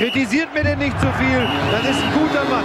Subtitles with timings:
[0.00, 1.46] Kritisiert mir denn nicht zu viel.
[1.70, 2.64] Das ist ein guter Mann.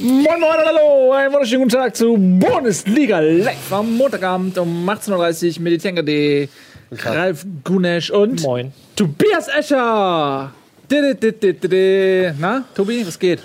[0.00, 5.56] Moin Moin und Hallo, einen wunderschönen guten Tag zu Bundesliga live am Montagabend um 18.30
[5.58, 6.48] Uhr mit Tenga.de,
[6.92, 8.72] Ralf Gunesch und Moin.
[8.96, 10.50] Tobias Escher.
[10.90, 12.30] Di- di- di- di- di.
[12.38, 13.40] Na, Tobi, was geht?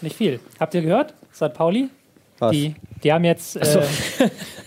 [0.00, 0.40] Nicht viel.
[0.58, 1.14] Habt ihr gehört?
[1.32, 1.54] St.
[1.54, 1.90] Pauli?
[2.40, 2.50] Was?
[2.50, 2.74] Die,
[3.04, 3.82] die haben jetzt, äh,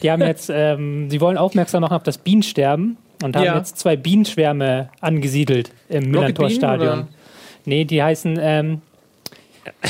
[0.01, 3.57] die haben jetzt, ähm, sie wollen aufmerksam machen auf das Bienensterben und haben Ja.
[3.57, 7.07] jetzt zwei Bienenschwärme angesiedelt im Millantor-Stadion.
[7.65, 8.81] Nee, die heißen, ähm,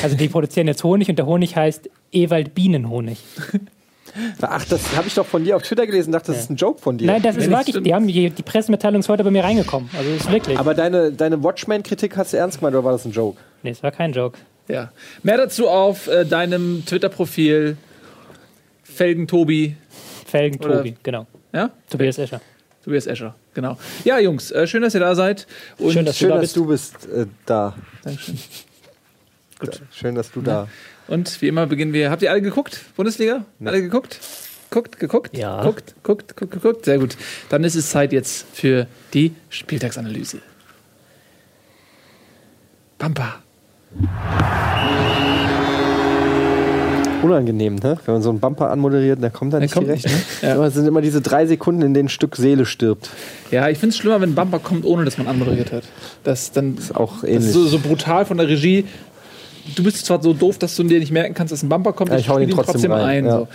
[0.03, 3.19] also die produzieren jetzt Honig und der Honig heißt Ewald Bienenhonig.
[4.41, 6.11] Ach, das habe ich doch von dir auf Twitter gelesen.
[6.11, 7.07] Dachte, das ist ein Joke von dir.
[7.07, 9.89] Nein, das ist nicht wirklich, die haben die, die Pressemitteilung ist heute bei mir reingekommen.
[9.97, 10.59] Also ist wirklich.
[10.59, 13.37] Aber deine, deine Watchmen-Kritik hast du ernst gemeint oder war das ein Joke?
[13.63, 14.37] nee, es war kein Joke.
[14.67, 14.91] Ja.
[15.23, 17.77] Mehr dazu auf äh, deinem Twitter-Profil
[18.83, 19.77] Felgen Tobi.
[20.25, 21.25] Felgen Tobi, genau.
[21.53, 21.69] Ja?
[21.89, 22.41] Tobias Escher.
[22.83, 23.77] Tobias Escher, genau.
[24.03, 25.45] Ja, Jungs, äh, schön, dass ihr da seid.
[25.77, 26.55] Und Schön, dass Schön, da dass bist.
[26.55, 27.75] du bist äh, da.
[28.03, 28.39] Dankeschön.
[29.59, 29.81] Gut.
[29.91, 30.67] Schön, dass du da.
[31.07, 32.09] Und wie immer beginnen wir.
[32.09, 32.81] Habt ihr alle geguckt?
[32.95, 33.45] Bundesliga?
[33.63, 34.19] Alle geguckt?
[34.71, 35.37] Guckt, geguckt?
[35.37, 35.61] Ja.
[35.61, 36.85] Guckt, guckt, guckt, geguckt.
[36.85, 37.17] Sehr gut.
[37.49, 40.39] Dann ist es Zeit jetzt für die Spieltagsanalyse.
[42.97, 43.43] Pampa.
[47.21, 47.97] Unangenehm, ne?
[48.05, 50.05] Wenn man so einen Bumper anmoderiert, dann kommt da nicht kommt direkt.
[50.05, 50.21] nicht, ne?
[50.49, 50.65] Ja.
[50.65, 53.09] Es sind immer diese drei Sekunden, in denen ein Stück Seele stirbt.
[53.51, 55.83] Ja, ich finde es schlimmer, wenn ein Bumper kommt, ohne dass man anmoderiert hat.
[56.23, 57.47] Das dann Ist auch das ähnlich.
[57.47, 58.85] ist so, so brutal von der Regie.
[59.75, 62.11] Du bist zwar so doof, dass du dir nicht merken kannst, dass ein Bumper kommt.
[62.11, 63.39] Ja, ich hau spiel ihn trotzdem rein, ja.
[63.39, 63.47] so.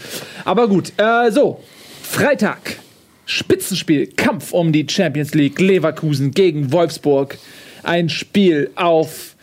[0.44, 1.60] Aber gut, äh, so.
[2.02, 2.78] Freitag.
[3.24, 4.06] Spitzenspiel.
[4.06, 5.58] Kampf um die Champions League.
[5.58, 7.38] Leverkusen gegen Wolfsburg.
[7.82, 9.34] Ein Spiel auf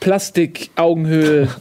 [0.00, 1.48] Plastik-Augenhöhe.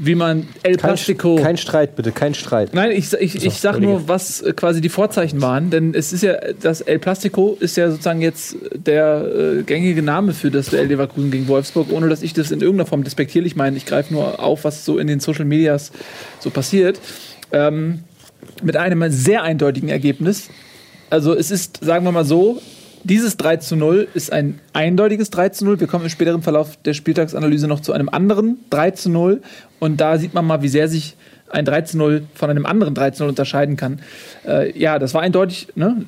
[0.00, 1.36] Wie man El kein, Plastico.
[1.36, 2.72] kein Streit, bitte, kein Streit.
[2.72, 6.22] Nein, ich, ich, ich sag nur, was äh, quasi die Vorzeichen waren, denn es ist
[6.22, 9.24] ja, das El Plastico ist ja sozusagen jetzt der
[9.58, 12.86] äh, gängige Name für das Duell Leverkusen gegen Wolfsburg, ohne dass ich das in irgendeiner
[12.86, 13.76] Form despektierlich meine.
[13.76, 15.90] Ich greife nur auf, was so in den Social Medias
[16.38, 17.00] so passiert.
[17.50, 18.04] Ähm,
[18.62, 20.48] mit einem sehr eindeutigen Ergebnis.
[21.10, 22.60] Also es ist, sagen wir mal so,
[23.04, 25.80] dieses 3 zu 0 ist ein eindeutiges 3 zu 0.
[25.80, 29.42] Wir kommen im späteren Verlauf der Spieltagsanalyse noch zu einem anderen 3 zu 0.
[29.80, 31.16] Und da sieht man mal, wie sehr sich
[31.50, 34.00] ein 3 zu 0 von einem anderen 3 zu 0 unterscheiden kann.
[34.46, 36.04] Äh, ja, das war eindeutig, ne?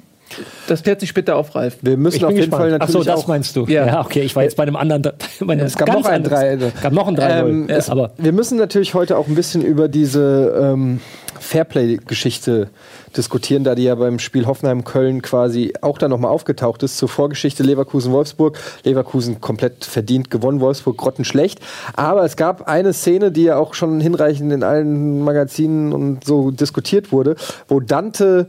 [0.68, 1.78] Das klärt sich später auf, Ralf.
[1.82, 2.60] Wir müssen Ich auf jeden gespannt.
[2.62, 3.66] Fall natürlich so, das auch meinst du.
[3.66, 3.84] Ja.
[3.86, 4.00] Ja.
[4.04, 5.02] okay, ich war jetzt bei einem anderen.
[5.40, 6.72] Bei einem Es gab noch ein anderes- 3.
[6.82, 9.62] gab noch ein 3 Ähm, ja, es, aber wir müssen natürlich heute auch ein bisschen
[9.62, 11.00] über diese ähm,
[11.40, 12.68] Fairplay-Geschichte
[13.16, 16.96] diskutieren, da die ja beim Spiel Hoffenheim-Köln quasi auch da nochmal aufgetaucht ist.
[16.96, 18.58] Zur Vorgeschichte Leverkusen-Wolfsburg.
[18.84, 21.60] Leverkusen komplett verdient gewonnen, Wolfsburg grottenschlecht.
[21.94, 26.50] Aber es gab eine Szene, die ja auch schon hinreichend in allen Magazinen und so
[26.50, 27.36] diskutiert wurde,
[27.68, 28.46] wo Dante,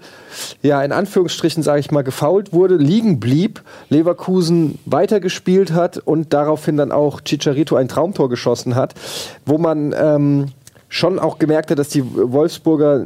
[0.61, 6.77] ja in Anführungsstrichen sage ich mal, gefault wurde, liegen blieb, Leverkusen weitergespielt hat und daraufhin
[6.77, 8.93] dann auch Chicharito ein Traumtor geschossen hat,
[9.45, 10.51] wo man ähm,
[10.91, 13.05] schon auch gemerkt hat, dass die Wolfsburger,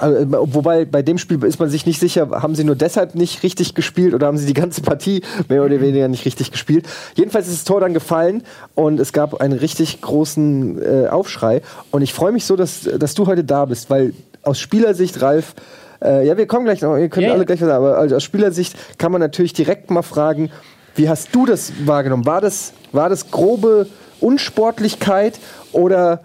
[0.00, 3.44] äh, wobei bei dem Spiel ist man sich nicht sicher, haben sie nur deshalb nicht
[3.44, 6.84] richtig gespielt oder haben sie die ganze Partie mehr oder weniger nicht richtig gespielt.
[7.14, 8.42] Jedenfalls ist das Tor dann gefallen
[8.74, 11.62] und es gab einen richtig großen äh, Aufschrei.
[11.92, 15.54] Und ich freue mich so, dass, dass du heute da bist, weil aus Spielersicht, Ralf,
[16.02, 17.34] äh, ja, wir kommen gleich noch, ihr könnt ja.
[17.34, 20.50] alle gleich was sagen, aber also aus Spielersicht kann man natürlich direkt mal fragen,
[20.96, 22.26] wie hast du das wahrgenommen?
[22.26, 23.86] War das, war das grobe
[24.20, 25.38] Unsportlichkeit
[25.70, 26.20] oder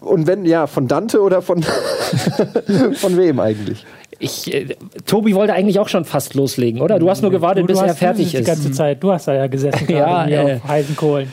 [0.00, 1.62] und wenn, ja, von Dante oder von,
[2.94, 3.84] von wem eigentlich?
[4.18, 6.98] Ich, äh, Tobi wollte eigentlich auch schon fast loslegen, oder?
[6.98, 8.46] Du hast nur gewartet, Du bis er fertig die ist.
[8.46, 9.02] ganze Zeit.
[9.02, 10.54] Du hast da ja gesessen Ja, äh.
[10.56, 11.32] auf heißen Kohlen.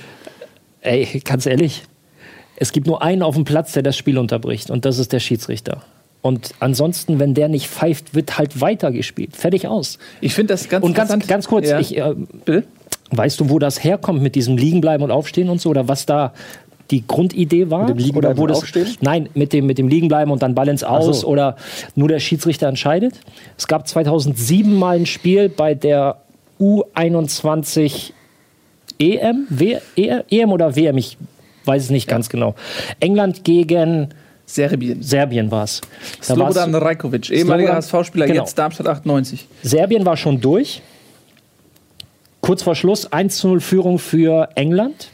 [0.81, 1.83] Ey, ganz ehrlich,
[2.55, 5.19] es gibt nur einen auf dem Platz, der das Spiel unterbricht, und das ist der
[5.19, 5.81] Schiedsrichter.
[6.21, 9.35] Und ansonsten, wenn der nicht pfeift, wird halt weitergespielt.
[9.35, 9.97] Fertig aus.
[10.21, 11.79] Ich finde das ganz Und ganz, ganz kurz, Ja.
[11.79, 12.15] ich, äh,
[13.11, 15.69] weißt du, wo das herkommt mit diesem Liegenbleiben und Aufstehen und so?
[15.69, 16.33] Oder was da
[16.91, 17.81] die Grundidee war?
[17.87, 18.87] Mit dem Liegenbleiben oder wo das, Aufstehen?
[19.01, 21.27] Nein, mit dem, mit dem Liegenbleiben und dann Ball ins Aus so.
[21.27, 21.55] oder
[21.95, 23.15] nur der Schiedsrichter entscheidet.
[23.57, 26.17] Es gab 2007 mal ein Spiel bei der
[26.59, 28.11] U21
[28.99, 31.17] EM, w EM, EM oder WM, ich
[31.65, 32.55] weiß es nicht ganz genau.
[32.99, 34.09] England gegen
[34.45, 35.03] Serbien.
[35.03, 35.81] Serbien war es.
[36.21, 38.39] Slobodan Rajkovic, ehemaliger HSV-Spieler, Genau.
[38.43, 39.47] jetzt Darmstadt 98.
[39.61, 40.81] Serbien war schon durch.
[42.39, 45.09] Kurz vor Schluss 1 zu 0 Führung für England.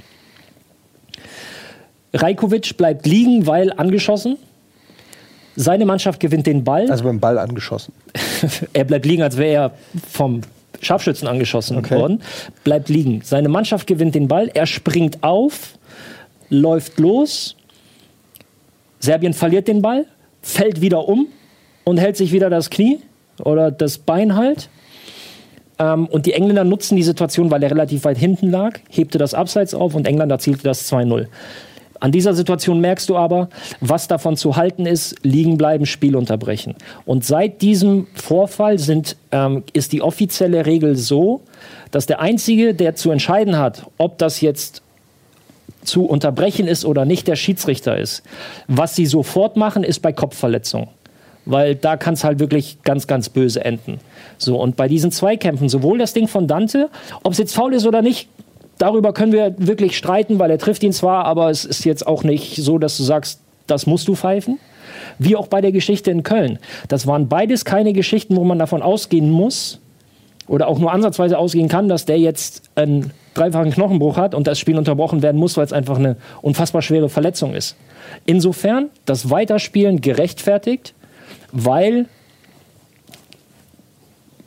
[2.13, 4.37] Rajkovic bleibt liegen, weil angeschossen.
[5.55, 6.89] Seine Mannschaft gewinnt den Ball.
[6.89, 7.93] Also beim Ball angeschossen.
[8.73, 9.71] er bleibt liegen, als wäre er
[10.09, 10.41] vom
[10.81, 11.95] Scharfschützen angeschossen Okay.
[11.95, 12.21] worden.
[12.63, 13.21] Bleibt liegen.
[13.23, 14.49] Seine Mannschaft gewinnt den Ball.
[14.53, 15.77] Er springt auf,
[16.49, 17.55] läuft los.
[18.99, 20.05] Serbien verliert den Ball,
[20.41, 21.27] fällt wieder um
[21.83, 22.99] und hält sich wieder das Knie
[23.43, 24.69] oder das Bein halt.
[25.79, 29.33] Ähm, und die Engländer nutzen die Situation, weil er relativ weit hinten lag, hebte das
[29.33, 31.27] Abseits auf und England erzielte das 2-0.
[32.03, 33.47] An dieser Situation merkst du aber,
[33.79, 36.75] was davon zu halten ist, liegen bleiben, Spiel unterbrechen.
[37.05, 41.39] Und seit diesem Vorfall sind, ähm, ist die offizielle Regel so,
[41.91, 44.81] dass der Einzige, der zu entscheiden hat, ob das jetzt
[45.83, 48.21] zu unterbrechen ist oder nicht, der Schiedsrichter ist.
[48.67, 50.89] Was sie sofort machen, ist bei Kopfverletzungen.
[51.45, 53.99] Weil da kann es halt wirklich ganz, ganz böse enden.
[54.37, 56.89] So, und bei diesen Zweikämpfen, sowohl das Ding von Dante,
[57.23, 58.27] ob es jetzt faul ist oder nicht,
[58.77, 62.23] darüber können wir wirklich streiten, weil er trifft ihn zwar, aber es ist jetzt auch
[62.23, 64.59] nicht so, dass du sagst, das musst du pfeifen.
[65.17, 66.59] Wie auch bei der Geschichte in Köln.
[66.87, 69.79] Das waren beides keine Geschichten, wo man davon ausgehen muss
[70.47, 74.59] oder auch nur ansatzweise ausgehen kann, dass der jetzt einen dreifachen Knochenbruch hat und das
[74.59, 77.75] Spiel unterbrochen werden muss, weil es einfach eine unfassbar schwere Verletzung ist.
[78.25, 80.93] Insofern das Weiterspielen gerechtfertigt,
[81.51, 82.07] weil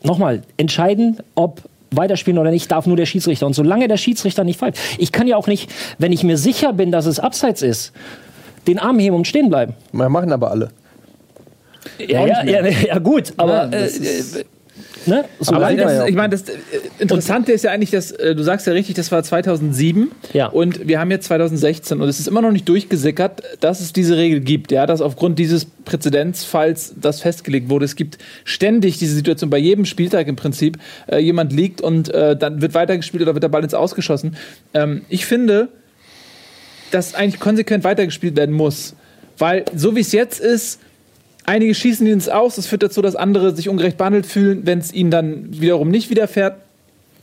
[0.03, 1.63] nochmal entscheiden, ob
[1.97, 3.47] weiterspielen oder nicht, darf nur der Schiedsrichter.
[3.47, 6.73] Und solange der Schiedsrichter nicht pfeift, ich kann ja auch nicht, wenn ich mir sicher
[6.73, 7.93] bin, dass es abseits ist,
[8.67, 9.75] den Arm heben und stehen bleiben.
[9.93, 10.71] Wir machen aber alle.
[11.99, 13.89] Ja, ja, ja, ja, gut, aber äh,
[15.07, 15.25] ne?
[15.41, 16.55] so Aber das, ja ich meine, das äh,
[16.99, 20.47] Interessante ist ja eigentlich, dass äh, du sagst ja richtig, das war 2007 Ja.
[20.49, 24.17] und wir haben jetzt 2016 und es ist immer noch nicht durchgesickert, dass es diese
[24.17, 27.85] Regel gibt, ja, dass aufgrund dieses Präzedenzfalls das festgelegt wurde.
[27.85, 32.37] Es gibt ständig diese Situation bei jedem Spieltag im Prinzip, äh, jemand liegt und äh,
[32.37, 34.37] dann wird weitergespielt oder wird der Ball ins Ausgeschossen.
[34.75, 35.69] Ähm, ich finde,
[36.91, 38.95] dass eigentlich konsequent weitergespielt werden muss,
[39.39, 40.81] weil so wie es jetzt ist,
[41.47, 44.81] Einige schießen ihn ins Aus, das führt dazu, dass andere sich ungerecht behandelt fühlen, wenn
[44.81, 46.57] es ihnen dann wiederum nicht widerfährt.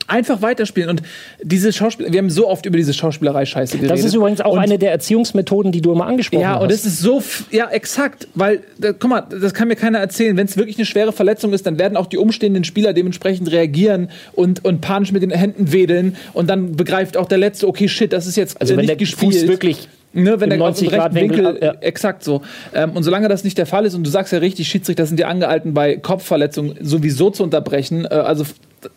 [0.06, 0.90] Einfach weiterspielen.
[0.90, 1.02] Und
[1.42, 3.98] diese Schauspieler, wir haben so oft über diese Schauspielerei-Scheiße geredet.
[3.98, 6.62] Das ist übrigens auch Und- eine der Erziehungsmethoden, die du immer angesprochen ja, hast.
[6.64, 10.36] und es ist so, ja, exakt, weil, da, guck mal, das kann mir keiner erzählen.
[10.36, 14.10] Wenn es wirklich eine schwere Verletzung ist, dann werden auch die umstehenden Spieler dementsprechend reagieren
[14.34, 18.12] und, und panisch mit den Händen wedeln und dann begreift auch der Letzte, okay, shit,
[18.12, 19.34] das ist jetzt also äh, wenn nicht der gespielt.
[19.34, 21.74] Fuß wirklich Ne, wenn im der auf dem 90 Grad Winkel, Winkel, ja.
[21.82, 22.44] exakt so.
[22.74, 25.20] Ähm, und solange das nicht der Fall ist, und du sagst ja richtig, Schiedsrichter sind
[25.20, 28.06] ja angehalten, bei Kopfverletzungen sowieso zu unterbrechen.
[28.06, 28.46] Äh, also,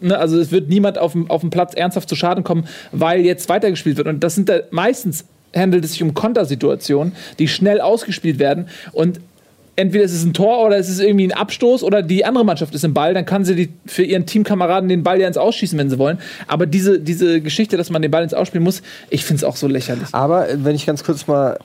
[0.00, 3.20] ne, also es wird niemand auf dem, auf dem Platz ernsthaft zu Schaden kommen, weil
[3.20, 4.08] jetzt weitergespielt wird.
[4.08, 5.24] Und das sind da meistens
[5.54, 8.68] handelt es sich um Kontersituationen, die schnell ausgespielt werden.
[8.92, 9.20] Und
[9.76, 12.74] entweder ist es ein Tor oder es ist irgendwie ein Abstoß oder die andere Mannschaft
[12.74, 15.78] ist im Ball, dann kann sie die, für ihren Teamkameraden den Ball ja ins Ausschießen,
[15.78, 16.18] wenn sie wollen.
[16.48, 19.56] Aber diese, diese Geschichte, dass man den Ball ins Ausspielen muss, ich finde es auch
[19.56, 20.08] so lächerlich.
[20.12, 21.58] Aber äh, wenn ich ganz kurz mal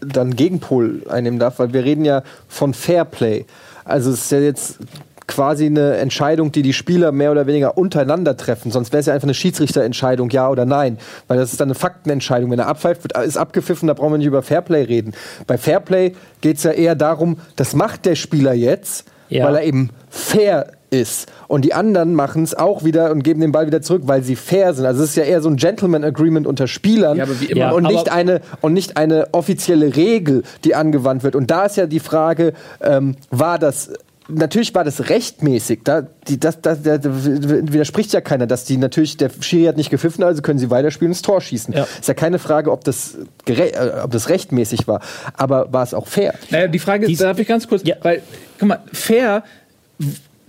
[0.00, 3.46] dann Gegenpol einnehmen darf, weil wir reden ja von Fairplay.
[3.84, 4.78] Also es ist ja jetzt
[5.26, 8.70] quasi eine Entscheidung, die die Spieler mehr oder weniger untereinander treffen.
[8.70, 10.98] Sonst wäre es ja einfach eine Schiedsrichterentscheidung, ja oder nein.
[11.28, 12.50] Weil das ist dann eine Faktenentscheidung.
[12.50, 15.12] Wenn er abpfeift, wird, ist abgepfiffen, da brauchen wir nicht über Fairplay reden.
[15.46, 19.46] Bei Fairplay geht es ja eher darum, das macht der Spieler jetzt, Ja.
[19.46, 21.26] weil er eben fair ist.
[21.48, 24.36] Und die anderen machen es auch wieder und geben den Ball wieder zurück, weil sie
[24.36, 24.86] fair sind.
[24.86, 27.60] Also es ist ja eher so ein Gentleman Agreement unter Spielern Ja, aber wie immer.
[27.60, 31.34] Ja, und, aber- nicht eine, und nicht eine offizielle Regel, die angewandt wird.
[31.34, 33.90] Und da ist ja die Frage, ähm, war das
[34.28, 35.80] Natürlich war das rechtmäßig.
[35.84, 39.90] Da, die, das, das, da widerspricht ja keiner, dass die natürlich, der Schiri hat nicht
[39.90, 41.74] gepfiffen, also können sie weiterspielen und das Tor schießen.
[41.74, 41.86] Ja.
[42.00, 43.72] Ist ja keine Frage, ob das, äh,
[44.02, 45.00] ob das rechtmäßig war.
[45.34, 46.34] Aber war es auch fair?
[46.50, 47.96] Naja, die Frage ist, Dies- darf ich ganz kurz, Ja.
[48.02, 48.22] weil,
[48.58, 49.44] guck mal, fair,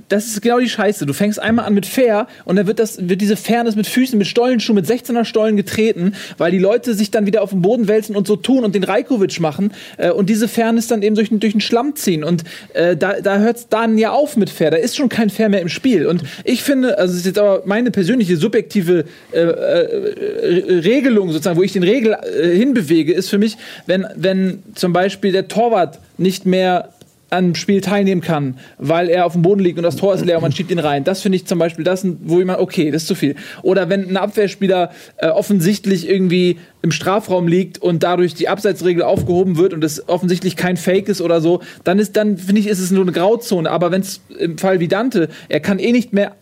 [0.09, 1.05] das ist genau die Scheiße.
[1.05, 4.17] Du fängst einmal an mit fair und dann wird, das, wird diese Fairness mit Füßen,
[4.17, 7.87] mit Stollenschuhen, mit 16er Stollen getreten, weil die Leute sich dann wieder auf den Boden
[7.87, 11.29] wälzen und so tun und den Rajkovic machen äh, und diese Fairness dann eben durch,
[11.29, 12.23] den- durch den Schlamm ziehen.
[12.23, 12.43] Und
[12.73, 14.71] äh, da, da hört es dann ja auf mit fair.
[14.71, 16.05] Da ist schon kein Fair mehr im Spiel.
[16.07, 21.57] Und ich finde, also es ist jetzt aber meine persönliche subjektive äh, äh, Regelung sozusagen,
[21.57, 25.99] wo ich den Regel äh, hinbewege, ist für mich, wenn, wenn zum Beispiel der Torwart
[26.17, 26.89] nicht mehr
[27.29, 30.37] am Spiel teilnehmen kann, weil er auf dem Boden liegt und das Tor ist leer
[30.37, 31.03] und man schiebt ihn rein.
[31.03, 33.35] Das finde ich zum Beispiel das, wo jemand, okay, das ist zu viel.
[33.61, 39.57] Oder wenn ein Abwehrspieler äh, offensichtlich irgendwie im Strafraum liegt und dadurch die Abseitsregel aufgehoben
[39.57, 42.79] wird und es offensichtlich kein Fake ist oder so, dann ist, dann finde ich, ist
[42.79, 43.69] es nur eine Grauzone.
[43.69, 46.33] Aber wenn es im Fall wie Dante, er kann eh nicht mehr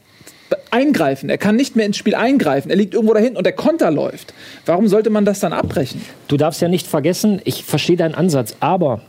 [0.72, 1.30] eingreifen.
[1.30, 2.70] Er kann nicht mehr ins Spiel eingreifen.
[2.70, 4.34] Er liegt irgendwo dahin und der Konter läuft.
[4.66, 6.02] Warum sollte man das dann abbrechen?
[6.28, 9.02] Du darfst ja nicht vergessen, ich verstehe deinen Ansatz, aber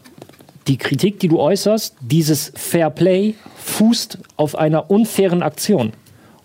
[0.66, 5.92] die Kritik, die du äußerst, dieses Fair Play fußt auf einer unfairen Aktion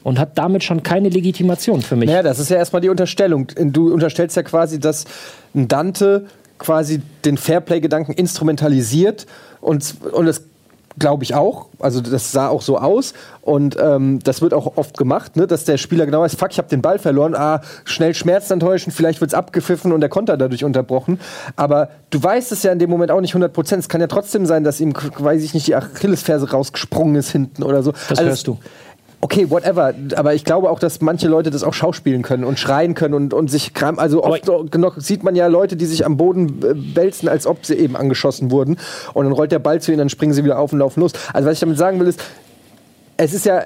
[0.04, 2.10] und hat damit schon keine Legitimation für mich.
[2.10, 3.48] Naja, das ist ja erstmal die Unterstellung.
[3.56, 5.06] Du unterstellst ja quasi, dass
[5.54, 6.26] Dante
[6.58, 9.26] quasi den Fairplay-Gedanken instrumentalisiert
[9.62, 10.44] und, und das
[11.00, 11.68] glaube ich auch.
[11.79, 15.48] Also das sah auch so aus und ähm, das wird auch oft gemacht, ne?
[15.48, 18.91] dass der Spieler genau weiß, fuck, ich habe den Ball verloren, ah, schnell Schmerz enttäuschen,
[18.91, 21.20] vielleicht wird's abgepfiffen und der Konter dadurch unterbrochen.
[21.56, 23.82] Aber du weißt es ja in dem Moment auch nicht 100 Prozent.
[23.82, 27.63] Es kann ja trotzdem sein, dass ihm, weiß ich nicht, die Achillesferse rausgesprungen ist hinten
[27.63, 27.91] oder so.
[27.91, 28.58] Das Also hörst du.
[29.22, 29.94] Okay, whatever.
[30.16, 33.34] Aber ich glaube auch, dass manche Leute das auch schauspielen können und schreien können und,
[33.34, 34.00] und sich kram.
[34.00, 37.66] Also oft genug sieht man ja Leute, die sich am Boden äh, wälzen, als ob
[37.66, 38.78] sie eben angeschossen wurden.
[39.14, 41.12] Und dann rollt der Ball zu ihnen, dann springen sie wieder auf und laufen los.
[41.34, 42.22] Also was ich damit sagen will, ist,
[43.18, 43.64] es ist ja,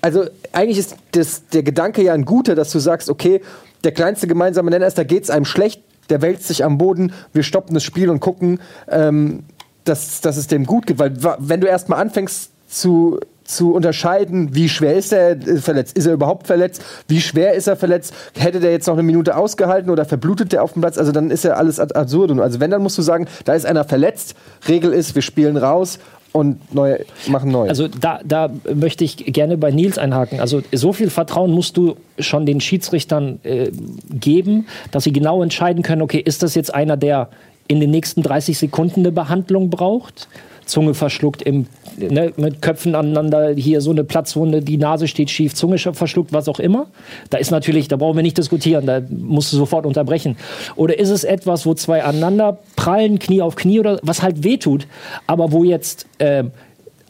[0.00, 3.40] also eigentlich ist das, der Gedanke ja ein guter, dass du sagst, okay,
[3.84, 7.12] der kleinste gemeinsame Nenner ist, da geht es einem schlecht, der wälzt sich am Boden,
[7.32, 9.44] wir stoppen das Spiel und gucken, ähm,
[9.84, 10.98] dass, dass es dem gut geht.
[10.98, 15.96] Weil wenn du erstmal anfängst zu zu unterscheiden, wie schwer ist er verletzt?
[15.96, 16.82] Ist er überhaupt verletzt?
[17.08, 18.14] Wie schwer ist er verletzt?
[18.38, 20.98] Hätte der jetzt noch eine Minute ausgehalten oder verblutet der auf dem Platz?
[20.98, 22.30] Also dann ist ja alles absurd.
[22.40, 24.34] Also wenn, dann musst du sagen, da ist einer verletzt.
[24.68, 25.98] Regel ist, wir spielen raus
[26.32, 27.68] und neu, machen neu.
[27.68, 30.40] Also da, da möchte ich gerne bei Nils einhaken.
[30.40, 33.70] Also so viel Vertrauen musst du schon den Schiedsrichtern äh,
[34.10, 37.28] geben, dass sie genau entscheiden können, okay, ist das jetzt einer, der
[37.68, 40.28] in den nächsten 30 Sekunden eine Behandlung braucht?
[40.64, 41.66] Zunge verschluckt, im,
[41.96, 46.48] ne, mit Köpfen aneinander, hier so eine Platzwunde, die Nase steht schief, Zunge verschluckt, was
[46.48, 46.86] auch immer.
[47.30, 50.36] Da ist natürlich, da brauchen wir nicht diskutieren, da musst du sofort unterbrechen.
[50.76, 54.86] Oder ist es etwas, wo zwei aneinander prallen, Knie auf Knie oder was halt wehtut,
[55.26, 56.44] aber wo jetzt äh,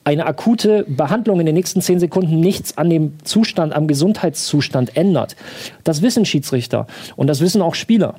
[0.04, 5.36] eine akute Behandlung in den nächsten zehn Sekunden nichts an dem Zustand, am Gesundheitszustand ändert.
[5.84, 8.16] Das wissen Schiedsrichter und das wissen auch Spieler.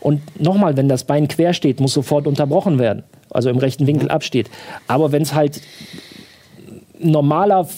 [0.00, 4.06] Und nochmal, wenn das Bein quer steht, muss sofort unterbrochen werden also im rechten Winkel
[4.06, 4.10] mhm.
[4.10, 4.50] absteht.
[4.86, 5.60] Aber wenn es halt
[6.98, 7.68] normaler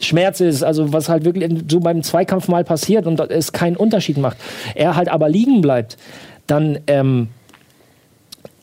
[0.00, 4.18] Schmerz ist, also was halt wirklich so beim Zweikampf mal passiert und es keinen Unterschied
[4.18, 4.36] macht,
[4.74, 5.96] er halt aber liegen bleibt,
[6.46, 7.28] dann ähm,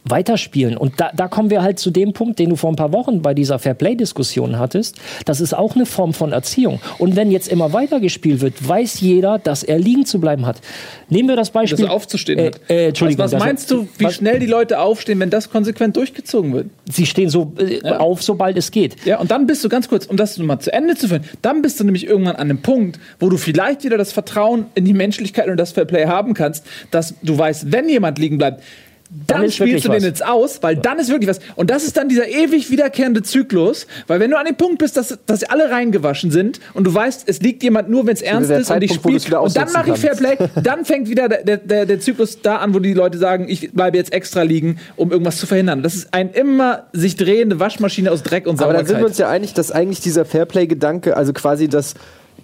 [0.05, 0.77] weiterspielen.
[0.77, 3.21] Und da, da kommen wir halt zu dem Punkt, den du vor ein paar Wochen
[3.21, 4.97] bei dieser Fairplay-Diskussion hattest.
[5.25, 6.79] Das ist auch eine Form von Erziehung.
[6.97, 10.61] Und wenn jetzt immer weitergespielt wird, weiß jeder, dass er liegen zu bleiben hat.
[11.09, 11.77] Nehmen wir das Beispiel.
[11.77, 12.59] Dass er aufzustehen äh, hat.
[12.69, 13.23] Äh, Entschuldigung.
[13.23, 16.67] Was, was meinst du, wie was, schnell die Leute aufstehen, wenn das konsequent durchgezogen wird?
[16.91, 17.99] Sie stehen so äh, ja.
[17.99, 18.95] auf, sobald es geht.
[19.05, 21.61] Ja, und dann bist du ganz kurz, um das mal zu Ende zu führen, dann
[21.61, 24.93] bist du nämlich irgendwann an einem Punkt, wo du vielleicht wieder das Vertrauen in die
[24.93, 28.63] Menschlichkeit und das Fairplay haben kannst, dass du weißt, wenn jemand liegen bleibt,
[29.27, 31.39] dann, dann spielst du den jetzt aus, weil dann ist wirklich was.
[31.55, 34.97] Und das ist dann dieser ewig wiederkehrende Zyklus, weil wenn du an dem Punkt bist,
[34.97, 38.49] dass, dass alle reingewaschen sind und du weißt, es liegt jemand nur, wenn es ernst
[38.49, 41.99] ist und ich spiele und dann mache ich Fairplay, dann fängt wieder der, der, der
[41.99, 45.45] Zyklus da an, wo die Leute sagen, ich bleibe jetzt extra liegen, um irgendwas zu
[45.45, 45.83] verhindern.
[45.83, 48.79] Das ist ein immer sich drehende Waschmaschine aus Dreck und Sauberkeit.
[48.79, 51.93] Aber da sind wir uns ja einig, dass eigentlich dieser Fairplay-Gedanke, also quasi das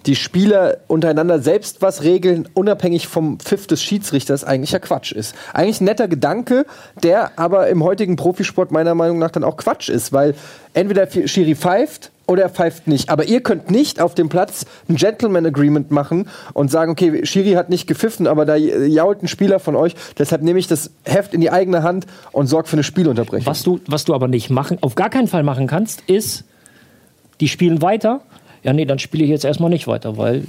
[0.06, 5.34] die Spieler untereinander selbst was regeln, unabhängig vom Pfiff des Schiedsrichters, eigentlich ja Quatsch ist.
[5.52, 6.64] Eigentlich ein netter Gedanke,
[7.02, 10.34] der aber im heutigen Profisport meiner Meinung nach dann auch Quatsch ist, weil
[10.72, 13.10] entweder Schiri pfeift oder er pfeift nicht.
[13.10, 17.52] Aber ihr könnt nicht auf dem Platz ein Gentleman Agreement machen und sagen, okay, Schiri
[17.52, 21.34] hat nicht gepfiffen, aber da jault ein Spieler von euch, deshalb nehme ich das Heft
[21.34, 23.46] in die eigene Hand und sorge für eine Spielunterbrechung.
[23.46, 26.44] Was du, was du aber nicht machen, auf gar keinen Fall machen kannst, ist,
[27.40, 28.20] die spielen weiter
[28.62, 30.44] ja, nee, dann spiele ich jetzt erstmal nicht weiter, weil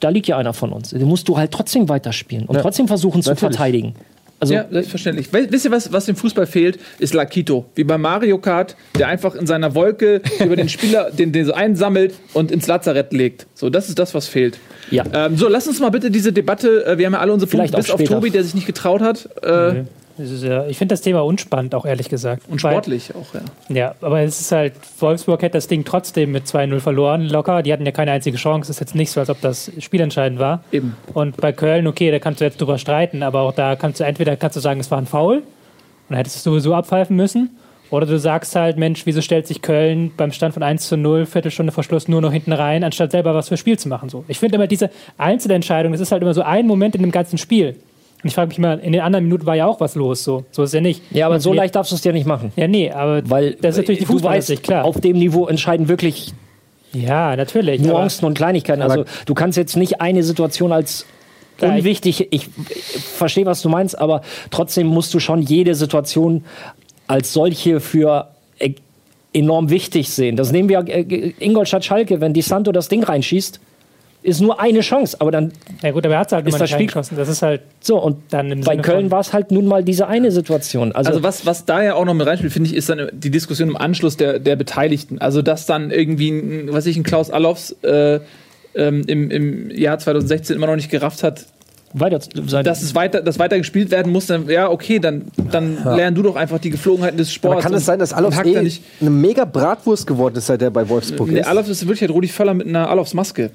[0.00, 0.90] da liegt ja einer von uns.
[0.90, 2.62] Den musst du halt trotzdem weiterspielen und ja.
[2.62, 3.38] trotzdem versuchen Natürlich.
[3.38, 3.94] zu verteidigen.
[4.42, 5.32] Also, ja, selbstverständlich.
[5.32, 6.80] Wisst ihr, was, was dem Fußball fehlt?
[6.98, 7.66] Ist Lakito.
[7.76, 11.52] Wie bei Mario Kart, der einfach in seiner Wolke über den Spieler, den, den so
[11.52, 13.46] einsammelt und ins Lazarett legt.
[13.54, 14.58] So, das ist das, was fehlt.
[14.90, 15.04] Ja.
[15.14, 17.76] Ähm, so, lass uns mal bitte diese Debatte, äh, wir haben ja alle unsere Punkte,
[17.76, 19.28] bis auf Tobi, der sich nicht getraut hat.
[19.44, 19.88] Äh, mhm.
[20.22, 22.42] Ja, ich finde das Thema unspannend, auch ehrlich gesagt.
[22.48, 23.76] Und sportlich Weil, auch, ja.
[23.76, 27.62] Ja, aber es ist halt, Wolfsburg hätte das Ding trotzdem mit 2-0 verloren, locker.
[27.62, 28.70] Die hatten ja keine einzige Chance.
[28.70, 30.64] Es ist jetzt nicht so, als ob das spielentscheidend war.
[30.72, 30.96] Eben.
[31.14, 34.04] Und bei Köln, okay, da kannst du jetzt drüber streiten, aber auch da kannst du
[34.04, 35.44] entweder kannst du sagen, es war ein Foul und
[36.08, 37.50] dann hättest du sowieso abpfeifen müssen.
[37.92, 41.26] Oder du sagst halt, Mensch, wieso stellt sich Köln beim Stand von 1 zu 0,
[41.26, 44.08] Viertelstunde vor Schluss nur noch hinten rein, anstatt selber was für Spiel zu machen.
[44.08, 44.24] So.
[44.28, 47.36] Ich finde immer diese Einzelentscheidung, das ist halt immer so ein Moment in dem ganzen
[47.36, 47.76] Spiel.
[48.22, 50.44] Und ich frage mich mal, in den anderen Minuten war ja auch was los, so.
[50.52, 51.02] So ist ja nicht.
[51.10, 52.52] Ja, aber so leicht darfst du es dir nicht machen.
[52.56, 54.84] Ja, nee, aber Weil das ist natürlich die weißt, klar.
[54.84, 56.32] Auf dem Niveau entscheiden wirklich
[56.92, 57.80] ja, natürlich.
[57.80, 58.82] Nuancen und Kleinigkeiten.
[58.82, 61.06] Also du kannst jetzt nicht eine Situation als
[61.60, 66.44] unwichtig, ich, ich verstehe, was du meinst, aber trotzdem musst du schon jede Situation
[67.06, 68.74] als solche für e-,
[69.32, 70.36] enorm wichtig sehen.
[70.36, 73.60] Das nehmen wir äh, Ingolstadt Schalke, wenn Di Santo das Ding reinschießt,
[74.22, 75.52] ist nur eine Chance, aber dann
[75.82, 77.16] ja gut, aber er hat halt ist das Spiel geschossen.
[77.16, 80.06] Das ist halt so und dann bei Sinne Köln war es halt nun mal diese
[80.06, 80.92] eine Situation.
[80.92, 83.30] Also, also, was was da ja auch noch mit reinspielt, finde ich, ist dann die
[83.30, 85.18] Diskussion im Anschluss der der Beteiligten.
[85.18, 88.20] Also dass dann irgendwie, ein, was ich, ein Klaus Allofs äh,
[88.74, 91.46] ähm, im, im Jahr 2016 immer noch nicht gerafft hat,
[91.94, 92.64] weiter sein.
[92.64, 95.94] Dass es weiter, dass weiter gespielt werden muss, dann, ja, okay, dann, dann ja.
[95.94, 97.52] lern du doch einfach die Geflogenheiten des Sports.
[97.52, 98.56] Aber kann es sein, dass Alofs eh
[99.00, 101.36] eine mega Bratwurst geworden ist, seit er bei Wolfsburg ist?
[101.36, 103.50] Der Alofs ist wirklich halt Rudi Völler mit einer Alofs Maske.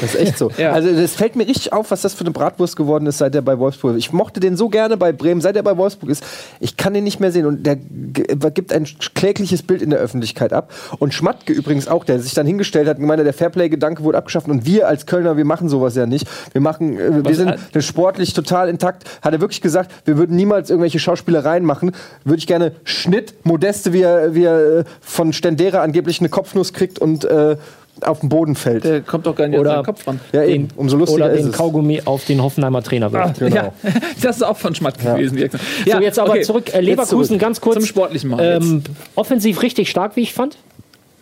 [0.00, 0.50] Das ist echt so.
[0.58, 0.72] Ja.
[0.72, 3.42] Also es fällt mir richtig auf, was das für eine Bratwurst geworden ist, seit er
[3.42, 3.98] bei Wolfsburg ist.
[3.98, 6.24] Ich mochte den so gerne bei Bremen, seit er bei Wolfsburg ist.
[6.58, 10.52] Ich kann den nicht mehr sehen und der gibt ein klägliches Bild in der Öffentlichkeit
[10.52, 10.72] ab.
[10.98, 14.48] Und Schmatke übrigens auch, der sich dann hingestellt hat und gemeint, der Fairplay-Gedanke wurde abgeschafft
[14.48, 16.26] und wir als Kölner, wir machen sowas ja nicht.
[16.52, 19.04] Wir machen, äh, wir sind wir sportlich total intakt.
[19.22, 21.92] Hat er wirklich gesagt, wir würden niemals irgendwelche Schauspielereien machen.
[22.24, 26.72] Würde ich gerne Schnitt, Modeste, wie er, wie er äh, von Stendera angeblich eine Kopfnuss
[26.72, 27.56] kriegt und äh,
[28.02, 28.84] auf den Boden fällt.
[28.84, 30.20] Der kommt doch gar nicht Oder- auf seinen Kopf ran.
[30.32, 30.68] Ja, eben.
[30.76, 31.56] Umso lustiger Oder ist den es.
[31.56, 33.38] Kaugummi auf den Hoffenheimer Trainer wirft.
[33.38, 33.54] Genau.
[33.56, 33.72] Ja,
[34.22, 35.36] das ist auch von Schmatt gewesen.
[35.36, 35.64] wie gesagt.
[35.84, 36.42] Ja, so, jetzt aber okay.
[36.42, 36.68] zurück.
[36.74, 37.40] Äh, Jetzt Leverkusen zurück.
[37.40, 37.74] ganz kurz.
[37.76, 38.40] Zum Sportlichen mal.
[38.62, 38.82] Ähm,
[39.14, 40.56] offensiv richtig stark, wie ich fand.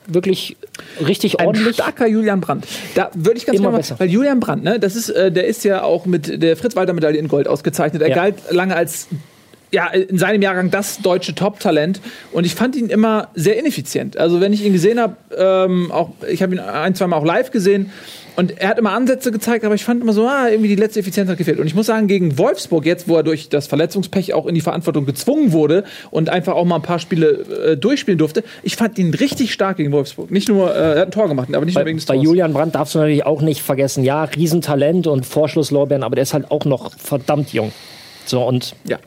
[0.09, 0.56] Wirklich
[1.04, 1.75] richtig Ein ordentlich.
[1.75, 2.66] starker Julian Brandt.
[2.95, 3.97] Da würde ich ganz gerne mal, besser.
[3.99, 7.26] weil Julian Brandt, ne, das ist, äh, der ist ja auch mit der Fritz-Walter-Medaille in
[7.26, 8.02] Gold ausgezeichnet.
[8.02, 8.14] Er Ja.
[8.14, 9.09] galt lange als
[9.73, 12.01] ja, in seinem Jahrgang das deutsche Top-Talent
[12.33, 14.17] und ich fand ihn immer sehr ineffizient.
[14.17, 17.25] Also wenn ich ihn gesehen habe, ähm, auch ich habe ihn ein, zwei Mal auch
[17.25, 17.91] live gesehen
[18.37, 21.01] und er hat immer Ansätze gezeigt, aber ich fand immer so, ah, irgendwie die letzte
[21.01, 21.59] Effizienz hat gefehlt.
[21.59, 24.61] Und ich muss sagen, gegen Wolfsburg jetzt, wo er durch das Verletzungspech auch in die
[24.61, 28.99] Verantwortung gezwungen wurde und einfach auch mal ein paar Spiele äh, durchspielen durfte, ich fand
[28.99, 30.31] ihn richtig stark gegen Wolfsburg.
[30.31, 32.15] Nicht nur, äh, er hat ein Tor gemacht, aber nicht nur Bei, wegen des bei
[32.15, 32.25] Tors.
[32.25, 36.35] Julian Brandt darfst du natürlich auch nicht vergessen, ja, Riesentalent und Vorschlusslorbeeren, aber der ist
[36.35, 37.73] halt auch noch verdammt jung.
[38.27, 38.99] So, und Ja.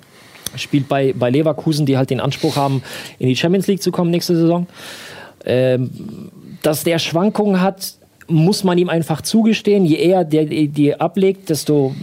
[0.56, 2.82] Spielt bei, bei Leverkusen, die halt den Anspruch haben,
[3.18, 4.68] in die Champions League zu kommen nächste Saison.
[5.46, 5.90] Ähm,
[6.62, 7.94] dass der Schwankungen hat,
[8.28, 9.86] muss man ihm einfach zugestehen.
[9.86, 11.96] Je eher der die ablegt, desto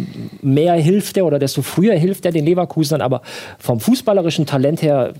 [0.43, 3.01] mehr hilft er oder desto früher hilft er den Leverkusenern.
[3.01, 3.23] Aber
[3.59, 5.15] vom fußballerischen Talent her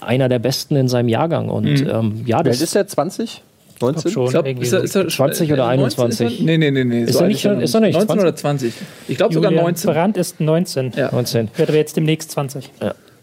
[0.00, 1.48] einer der besten in seinem Jahrgang.
[1.48, 2.86] Und ähm, ja, das ist der?
[2.86, 3.42] 20?
[3.80, 4.10] 19?
[4.10, 4.24] schon.
[4.26, 4.84] Ich glaub, ist er, so.
[4.84, 6.26] ist er, 20 oder äh, 19 21?
[6.26, 6.44] Ist er?
[6.44, 6.84] Nee, nee, nee.
[6.84, 7.02] nee.
[7.02, 8.22] Ist so er nicht schon- ist er nicht 19 20?
[8.22, 8.74] oder 20?
[9.08, 9.92] Ich glaube sogar Julian 19.
[9.92, 10.92] Brandt ist 19.
[10.96, 11.10] Ja.
[11.12, 11.50] 19.
[11.56, 12.70] Wird aber jetzt demnächst 20.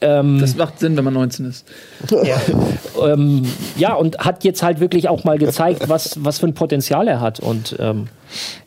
[0.01, 1.65] Ähm, Das macht Sinn, wenn man 19 ist.
[2.23, 2.41] Ja.
[3.13, 3.43] ähm,
[3.77, 7.21] ja, und hat jetzt halt wirklich auch mal gezeigt, was, was für ein Potenzial er
[7.21, 7.39] hat.
[7.39, 8.07] Und ähm,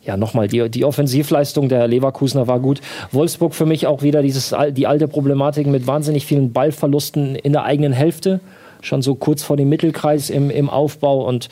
[0.03, 2.81] ja, nochmal, die, die Offensivleistung der Leverkusener war gut.
[3.11, 7.63] Wolfsburg für mich auch wieder dieses, die alte Problematik mit wahnsinnig vielen Ballverlusten in der
[7.63, 8.39] eigenen Hälfte.
[8.81, 11.27] Schon so kurz vor dem Mittelkreis im, im Aufbau.
[11.27, 11.49] Und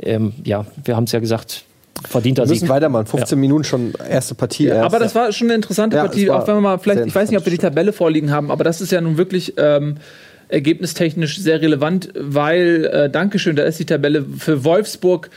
[0.00, 1.64] ähm, ja, wir haben es ja gesagt,
[2.08, 2.68] verdienter Wir müssen Sieg.
[2.68, 3.06] weitermachen.
[3.06, 4.66] 15 Minuten schon erste Partie.
[4.66, 4.84] erst.
[4.84, 7.28] Aber das war schon eine interessante Ja, Partie, auch wenn wir mal vielleicht, ich weiß
[7.30, 9.96] nicht, ob wir die Tabelle vorliegen haben, aber das ist ja nun wirklich ähm,
[10.48, 15.30] ergebnistechnisch sehr relevant, weil, äh, Dankeschön, da ist die Tabelle für Wolfsburg.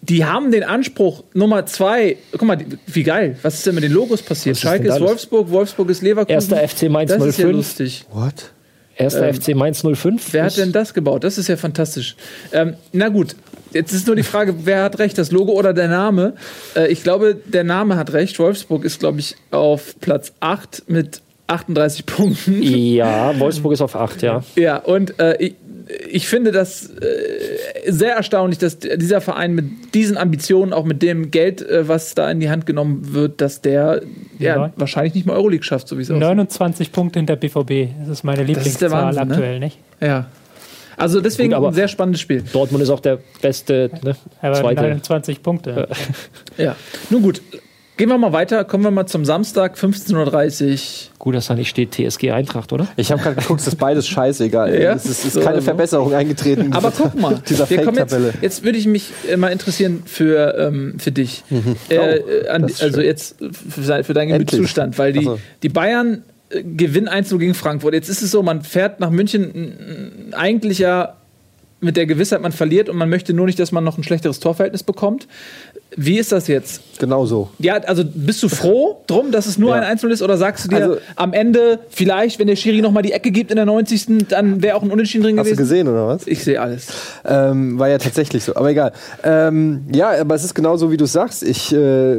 [0.00, 3.84] Die haben den Anspruch, Nummer zwei, guck mal, die- wie geil, was ist denn mit
[3.84, 4.56] den Logos passiert?
[4.56, 5.00] ist Schalke ist?
[5.00, 6.32] Wolfsburg, Wolfsburg ist Leverkusen.
[6.54, 7.56] Erster FC Mainz Das ist ja 05.
[7.56, 8.04] lustig.
[8.12, 8.52] What?
[8.98, 10.32] Erster FC Mainz 05.
[10.32, 11.22] Wer hat denn das gebaut?
[11.22, 12.16] Das ist ja fantastisch.
[12.52, 13.36] Ähm, na gut,
[13.72, 16.34] jetzt ist nur die Frage, wer hat recht, das Logo oder der Name?
[16.74, 18.38] Äh, ich glaube, der Name hat recht.
[18.38, 22.62] Wolfsburg ist, glaube ich, auf Platz 8 mit 38 Punkten.
[22.62, 24.42] Ja, Wolfsburg ist auf 8, ja.
[24.56, 25.52] Ja, und äh,
[26.10, 31.30] ich, finde das äh, sehr erstaunlich, dass dieser Verein mit diesen Ambitionen, auch mit dem
[31.30, 34.02] Geld, äh, was da in die Hand genommen wird, dass der
[34.38, 34.72] ja, Ja.
[34.76, 36.20] wahrscheinlich nicht mal Euroleague schafft, so wie es aussieht.
[36.22, 37.88] 29 Punkte hinter BVB.
[38.00, 39.34] Das ist meine ist der Lieblingszahl Wahnsinn, ne?
[39.34, 39.78] aktuell, nicht?
[40.00, 40.26] Ja.
[40.96, 42.42] Also deswegen Gut, aber- ein sehr spannendes Spiel.
[42.52, 44.82] Dortmund ist auch der beste ne, Aber zweite.
[44.82, 45.88] 29 Punkte.
[46.56, 46.74] Ja.
[47.10, 47.40] Nun gut,
[47.98, 48.64] gehen wir mal weiter.
[48.64, 51.18] Kommen wir mal zum Samstag, 15.30 Uhr.
[51.18, 52.86] Gut, dass da nicht steht TSG Eintracht, oder?
[52.96, 54.80] Ich habe gerade geguckt, es ist beides scheißegal.
[54.80, 54.94] Ja?
[54.94, 55.64] Es ist, ist So, keine also.
[55.66, 56.66] Verbesserung eingetreten.
[56.66, 58.34] in Aber guck mal, dieser wir kommen jetzt, Fake-Tabelle.
[58.40, 61.44] jetzt würde ich mich äh, mal interessieren für, ähm, für dich.
[61.50, 64.50] Äh, Oh, äh, an, das also jetzt für, für deinen Endlich.
[64.50, 65.38] Gemütszustand, weil die, so.
[65.62, 67.94] die Bayern äh, gewinnen 1 gegen Frankfurt.
[67.94, 71.14] Jetzt ist es so, man fährt nach München eigentlich ja
[71.80, 74.40] mit der Gewissheit, man verliert und man möchte nur nicht, dass man noch ein schlechteres
[74.40, 75.28] Torverhältnis bekommt.
[75.96, 76.82] Wie ist das jetzt?
[76.98, 77.48] Genau so.
[77.58, 79.76] Ja, also bist du froh drum, dass es nur Ja.
[79.76, 82.92] ein Einzel ist oder sagst du dir Also- am Ende vielleicht, wenn der Schiri noch
[82.92, 84.28] mal die Ecke gibt in der 90.
[84.28, 85.62] dann wäre auch ein Unentschieden drin Hast du gewesen?
[85.68, 86.26] gesehen, oder was?
[86.26, 86.88] Ich sehe alles.
[87.24, 88.92] Ähm, war ja tatsächlich so, aber egal.
[89.24, 91.42] Ähm, ja, aber es ist genauso, wie du sagst.
[91.42, 92.18] Ich äh,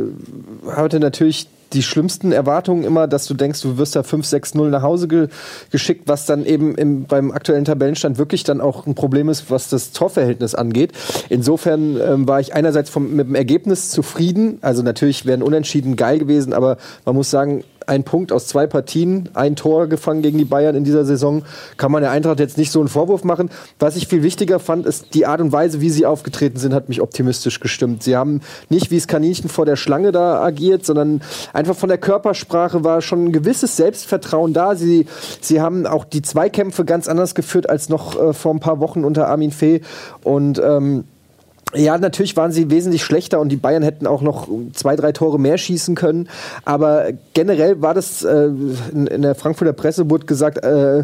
[0.67, 5.07] hatte natürlich die schlimmsten Erwartungen immer, dass du denkst, du wirst da 5-6-0 nach Hause
[5.07, 5.27] ge
[5.71, 9.69] geschickt, was dann eben im, beim aktuellen Tabellenstand wirklich dann auch ein Problem ist, was
[9.69, 10.93] das Torverhältnis angeht.
[11.29, 14.59] Insofern ähm, war ich einerseits vom, mit dem Ergebnis zufrieden.
[14.61, 19.29] Also natürlich wären Unentschieden geil gewesen, aber man muss sagen, ein Punkt aus zwei Partien,
[19.33, 21.43] ein Tor gefangen gegen die Bayern in dieser Saison,
[21.77, 23.49] kann man der Eintracht jetzt nicht so einen Vorwurf machen.
[23.79, 26.87] Was ich viel wichtiger fand, ist die Art und Weise, wie sie aufgetreten sind, hat
[26.87, 28.03] mich optimistisch gestimmt.
[28.03, 31.21] Sie haben nicht wie das Kaninchen vor der Schlange da agiert, sondern
[31.51, 34.75] einfach von der Körpersprache war schon ein gewisses Selbstvertrauen da.
[34.75, 35.07] Sie,
[35.41, 39.03] sie haben auch die Zweikämpfe ganz anders geführt als noch äh, vor ein paar Wochen
[39.03, 39.81] unter Armin Fee
[40.23, 41.05] und ähm,
[41.75, 45.39] ja, natürlich waren sie wesentlich schlechter und die Bayern hätten auch noch zwei, drei Tore
[45.39, 46.29] mehr schießen können.
[46.65, 48.45] Aber generell war das, äh,
[48.91, 51.03] in, in der Frankfurter Presse wurde gesagt, äh,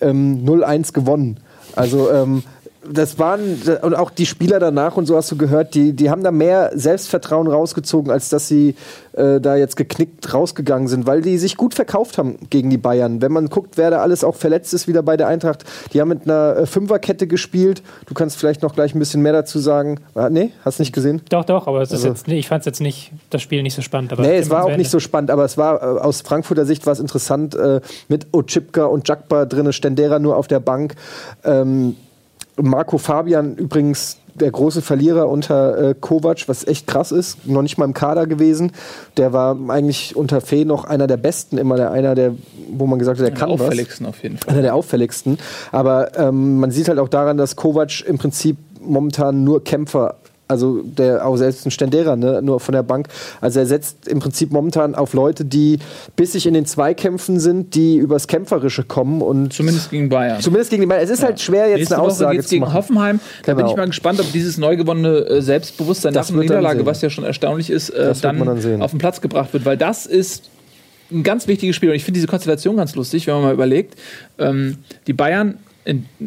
[0.00, 1.40] ähm, 0-1 gewonnen.
[1.74, 2.42] Also ähm,
[2.90, 3.40] das waren,
[3.82, 6.70] und auch die Spieler danach und so hast du gehört, die, die haben da mehr
[6.74, 8.74] Selbstvertrauen rausgezogen, als dass sie
[9.12, 13.22] äh, da jetzt geknickt rausgegangen sind, weil die sich gut verkauft haben gegen die Bayern.
[13.22, 16.08] Wenn man guckt, wer da alles auch verletzt ist, wieder bei der Eintracht, die haben
[16.08, 17.82] mit einer äh, Fünferkette gespielt.
[18.06, 20.00] Du kannst vielleicht noch gleich ein bisschen mehr dazu sagen.
[20.14, 21.20] Ah, nee, hast nicht gesehen?
[21.30, 23.74] Doch, doch, aber es ist Also- jetzt, ich fand es jetzt nicht, das Spiel nicht
[23.74, 24.12] so spannend.
[24.12, 26.64] Aber Nee, es war auch Ende- nicht so spannend, aber es war äh, aus Frankfurter
[26.66, 30.94] Sicht war es interessant äh, mit Ochipka und Jakba drinne, Stendera nur auf der Bank.
[31.44, 31.96] Ähm,
[32.60, 37.78] Marco Fabian übrigens der große Verlierer unter äh, Kovac, was echt krass ist, noch nicht
[37.78, 38.72] mal im Kader gewesen.
[39.16, 42.34] Der war eigentlich unter Fee noch einer der besten, immer der einer der,
[42.70, 44.52] wo man gesagt hat, der Am kann was auffälligsten auf jeden Fall.
[44.52, 45.38] einer der auffälligsten.
[45.70, 50.82] Aber ähm, man sieht halt auch daran, dass Kovac im Prinzip momentan nur Kämpfer, also
[50.82, 53.08] der auch selbst ein Stendera, ne, nur von der Bank.
[53.40, 55.78] Also er setzt im Prinzip momentan auf Leute, die
[56.16, 60.40] bissig in den Zweikämpfen sind, die übers Kämpferische kommen und Zumindest gegen Bayern.
[60.40, 61.02] zumindest gegen die Bayern.
[61.02, 62.74] Es ist halt schwer jetzt Nächste eine Woche Aussage geht's zu gegen machen.
[62.74, 63.20] Hoffenheim.
[63.44, 63.70] Da bin Genau.
[63.70, 67.08] ich mal gespannt, ob dieses neu gewonnene äh, Selbstbewusstsein Das nach dann Niederlage, was ja
[67.10, 69.64] schon erstaunlich ist, äh, Das dann dann auf den Platz gebracht wird.
[69.64, 70.50] Weil das ist
[71.10, 71.90] ein ganz wichtiges Spiel.
[71.90, 73.94] Und ich finde diese Konstellation ganz lustig, wenn man mal überlegt.
[74.38, 75.58] Ähm, die Bayern,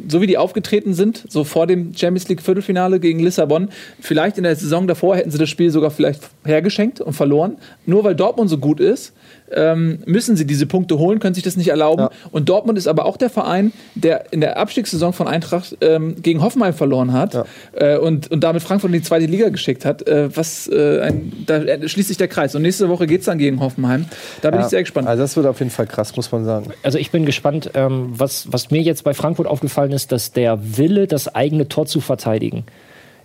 [0.08, 4.43] so wie die aufgetreten sind, so vor dem Champions League Viertelfinale gegen Lissabon, vielleicht in
[4.43, 7.58] der Saison davor hätten sie das Spiel sogar vielleicht hergeschenkt und verloren.
[7.86, 9.13] Nur weil Dortmund so gut ist,
[9.51, 12.03] ähm, müssen sie diese Punkte holen, können sich das nicht erlauben.
[12.03, 12.12] Ja.
[12.31, 16.41] Und Dortmund ist aber auch der Verein, der in der Abstiegssaison von Eintracht ähm, gegen
[16.41, 17.45] Hoffenheim verloren hat Ja.
[17.73, 20.07] äh, und, und damit Frankfurt in die zweite Liga geschickt hat.
[20.07, 22.55] Äh, was, äh, ein, da schließt sich der Kreis.
[22.55, 24.05] Und nächste Woche geht es dann gegen Hoffenheim.
[24.41, 24.65] Da bin Ja.
[24.65, 25.07] ich sehr gespannt.
[25.07, 26.71] Also das wird auf jeden Fall krass, muss man sagen.
[26.83, 30.60] Also ich bin gespannt, ähm, was, was mir jetzt bei Frankfurt aufgefallen ist, dass der
[30.77, 32.65] Wille, das eigene Tor zu verteidigen,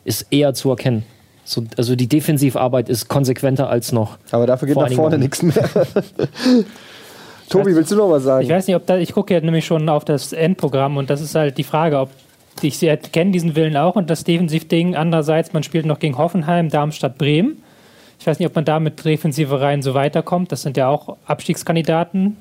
[0.04, 1.04] ist eher zu erkennen.
[1.44, 4.18] So, also die Defensivarbeit ist konsequenter als noch.
[4.31, 5.68] Aber dafür geht Vor nach vorne nichts mehr.
[7.48, 8.44] Tobi, willst du noch was sagen?
[8.44, 11.20] Ich weiß nicht, ob da, ich gucke ja nämlich schon auf das Endprogramm und das
[11.20, 12.11] ist halt die Frage, ob
[12.61, 14.94] ich sie kenne diesen Willen auch und das Defensivding.
[14.94, 17.62] Andererseits, man spielt noch gegen Hoffenheim, Darmstadt, Bremen.
[18.18, 20.52] Ich weiß nicht, ob man da mit defensive Reihen so weiterkommt.
[20.52, 22.37] Das sind ja auch Abstiegskandidaten.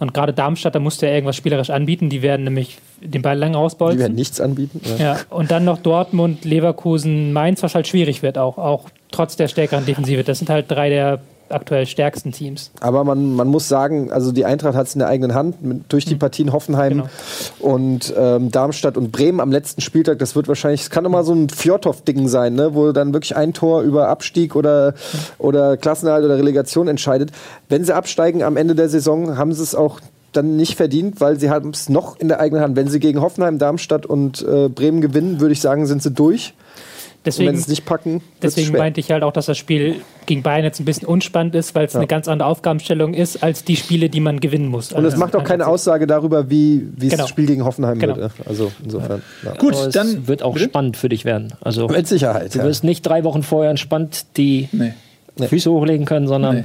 [0.00, 2.08] Und gerade Darmstadt, da musst du ja irgendwas spielerisch anbieten.
[2.08, 3.98] Die werden nämlich den Ball lang Die rausbolzen.
[3.98, 4.80] werden nichts anbieten.
[4.98, 5.04] Ja.
[5.14, 9.48] Ja, und dann noch Dortmund, Leverkusen, Mainz, was halt schwierig wird, auch, auch trotz der
[9.48, 10.22] stärkeren Defensive.
[10.22, 12.70] Das sind halt drei der aktuell stärksten Teams.
[12.80, 15.92] Aber man, man muss sagen, also die Eintracht hat es in der eigenen Hand mit,
[15.92, 17.08] durch die Partien Hoffenheim Genau.
[17.60, 20.18] und ähm, Darmstadt und Bremen am letzten Spieltag.
[20.18, 22.74] Das wird wahrscheinlich, es kann immer so ein Fjordhoff-Ding sein, ne?
[22.74, 24.94] wo dann wirklich ein Tor über Abstieg oder,
[25.38, 27.30] oder Klassenerhalt oder Relegation entscheidet.
[27.68, 30.00] Wenn sie absteigen am Ende der Saison, haben sie es auch
[30.32, 32.76] dann nicht verdient, weil sie haben es noch in der eigenen Hand.
[32.76, 36.54] Wenn sie gegen Hoffenheim, Darmstadt und äh, Bremen gewinnen, würde ich sagen, sind sie durch.
[37.36, 38.78] Und wenn Deswegen, sie es nicht packen, deswegen schwer.
[38.80, 41.86] meinte ich halt auch, dass das Spiel gegen Bayern jetzt ein bisschen unspannend ist, weil
[41.86, 44.92] es eine ganz andere Aufgabenstellung ist als die Spiele, die man gewinnen muss.
[44.92, 47.16] Und es macht auch keine Aussage darüber, wie, Genau.
[47.16, 48.16] das Spiel gegen Hoffenheim Genau.
[48.16, 48.32] wird.
[48.46, 49.22] Also insofern.
[49.44, 49.54] Ja.
[49.54, 50.66] Gut, Aber es dann wird auch Bitte?
[50.66, 51.52] spannend für dich werden.
[51.60, 52.54] Also Mit Sicherheit.
[52.54, 52.64] du Ja.
[52.64, 54.92] wirst nicht drei Wochen vorher entspannt die Nee.
[55.46, 56.64] Füße hochlegen können, sondern Nee.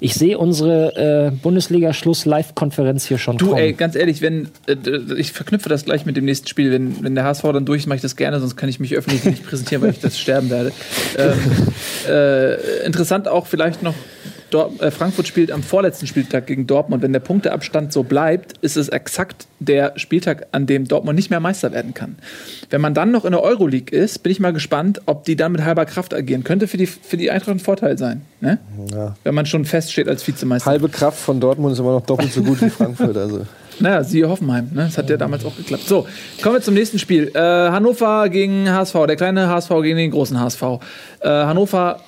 [0.00, 3.58] Ich sehe unsere äh, Bundesliga-Schluss-Live-Konferenz hier schon Du, kommen.
[3.58, 4.76] ey, ganz ehrlich, wenn äh,
[5.16, 7.86] ich verknüpfe das gleich mit dem nächsten Spiel, wenn, wenn der HSV dann durch ist,
[7.86, 10.50] mache ich das gerne, sonst kann ich mich öffentlich nicht präsentieren, weil ich das sterben
[10.50, 10.72] werde.
[11.18, 11.32] Ähm,
[12.08, 13.94] äh, interessant auch vielleicht noch.
[14.52, 17.02] Dort, äh, Frankfurt spielt am vorletzten Spieltag gegen Dortmund.
[17.02, 21.40] Wenn der Punkteabstand so bleibt, ist es exakt der Spieltag, an dem Dortmund nicht mehr
[21.40, 22.16] Meister werden kann.
[22.68, 25.52] Wenn man dann noch in der Euroleague ist, bin ich mal gespannt, ob die dann
[25.52, 26.44] mit halber Kraft agieren.
[26.44, 28.58] Könnte für die, für die Eintracht ein Vorteil sein, ne?
[28.92, 29.14] Ja.
[29.24, 30.70] wenn man schon feststeht als Vizemeister.
[30.70, 33.16] Halbe Kraft von Dortmund ist immer noch doppelt so gut wie Frankfurt.
[33.16, 33.46] Also.
[33.80, 34.68] Naja, siehe Hoffenheim.
[34.74, 34.84] Ne?
[34.84, 35.88] Das hat ja damals auch geklappt.
[35.88, 36.06] So,
[36.42, 37.32] kommen wir zum nächsten Spiel.
[37.34, 38.94] Äh, Hannover gegen HSV.
[39.08, 40.62] Der kleine HSV gegen den großen HSV.
[41.20, 42.00] Äh, Hannover,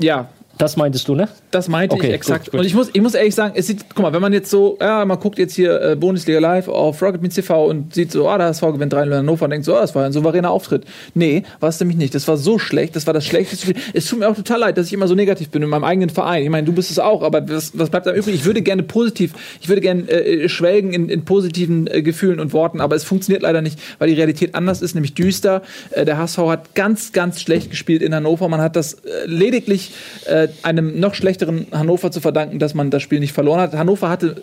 [0.00, 0.28] ja,
[0.58, 1.28] das meintest du, ne?
[1.50, 2.44] Das meinte Okay, ich exakt.
[2.46, 2.60] gut, gut.
[2.60, 4.78] Und ich muss, ich muss ehrlich sagen, es sieht, guck mal, wenn man jetzt so,
[4.80, 8.28] ja, man guckt jetzt hier äh, Bundesliga Live auf Rocket Beans TV und sieht so,
[8.28, 10.50] ah, der HSV gewinnt 3 in Hannover und denkt so, ah, das war ein souveräner
[10.50, 10.84] Auftritt.
[11.14, 12.14] Nee, war es nämlich nicht.
[12.14, 13.82] Das war so schlecht, das war das schlechteste Spiel.
[13.94, 16.10] Es tut mir auch total leid, dass ich immer so negativ bin in meinem eigenen
[16.10, 16.42] Verein.
[16.42, 18.34] Ich meine, du bist es auch, aber was, was bleibt da übrig?
[18.34, 22.52] Ich würde gerne positiv, ich würde gerne äh, schwelgen in, in positiven äh, Gefühlen und
[22.52, 25.62] Worten, aber es funktioniert leider nicht, weil die Realität anders ist, nämlich düster.
[25.90, 28.48] Äh, der HSV hat ganz, ganz schlecht gespielt in Hannover.
[28.48, 29.92] Man hat das äh, lediglich
[30.26, 33.74] äh, einem noch schlechteren Hannover zu verdanken, dass man das Spiel nicht verloren hat.
[33.74, 34.42] Hannover hatte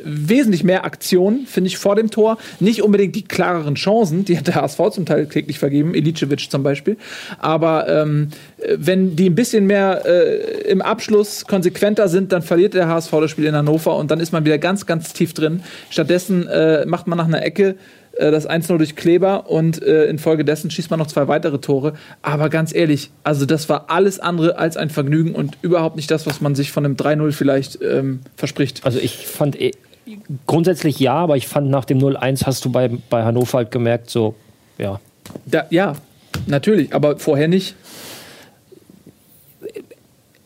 [0.00, 2.38] wesentlich mehr Aktionen, finde ich, vor dem Tor.
[2.60, 6.62] Nicht unbedingt die klareren Chancen, die hat der HSV zum Teil kläglich vergeben, Ilicevic zum
[6.62, 6.96] Beispiel.
[7.38, 8.28] Aber ähm,
[8.58, 13.10] äh, wenn die ein bisschen mehr äh, im Abschluss konsequenter sind, dann verliert der HSV
[13.10, 15.62] das Spiel in Hannover und dann ist man wieder ganz, ganz tief drin.
[15.90, 17.74] Stattdessen äh, macht man nach einer Ecke äh,
[18.18, 21.94] das 1-0 durch Kleber und äh, infolgedessen schießt man noch zwei weitere Tore.
[22.22, 26.26] Aber ganz ehrlich, also das war alles andere als ein Vergnügen und überhaupt nicht das,
[26.26, 28.84] was man sich von einem 3-0 vielleicht ähm, verspricht.
[28.84, 29.72] Also ich fand eh,
[30.46, 34.10] grundsätzlich ja, aber ich fand nach dem 0-1 hast du bei, bei Hannover halt gemerkt,
[34.10, 34.34] so,
[34.78, 35.00] ja.
[35.46, 35.94] Da, ja,
[36.46, 37.74] natürlich, aber vorher nicht.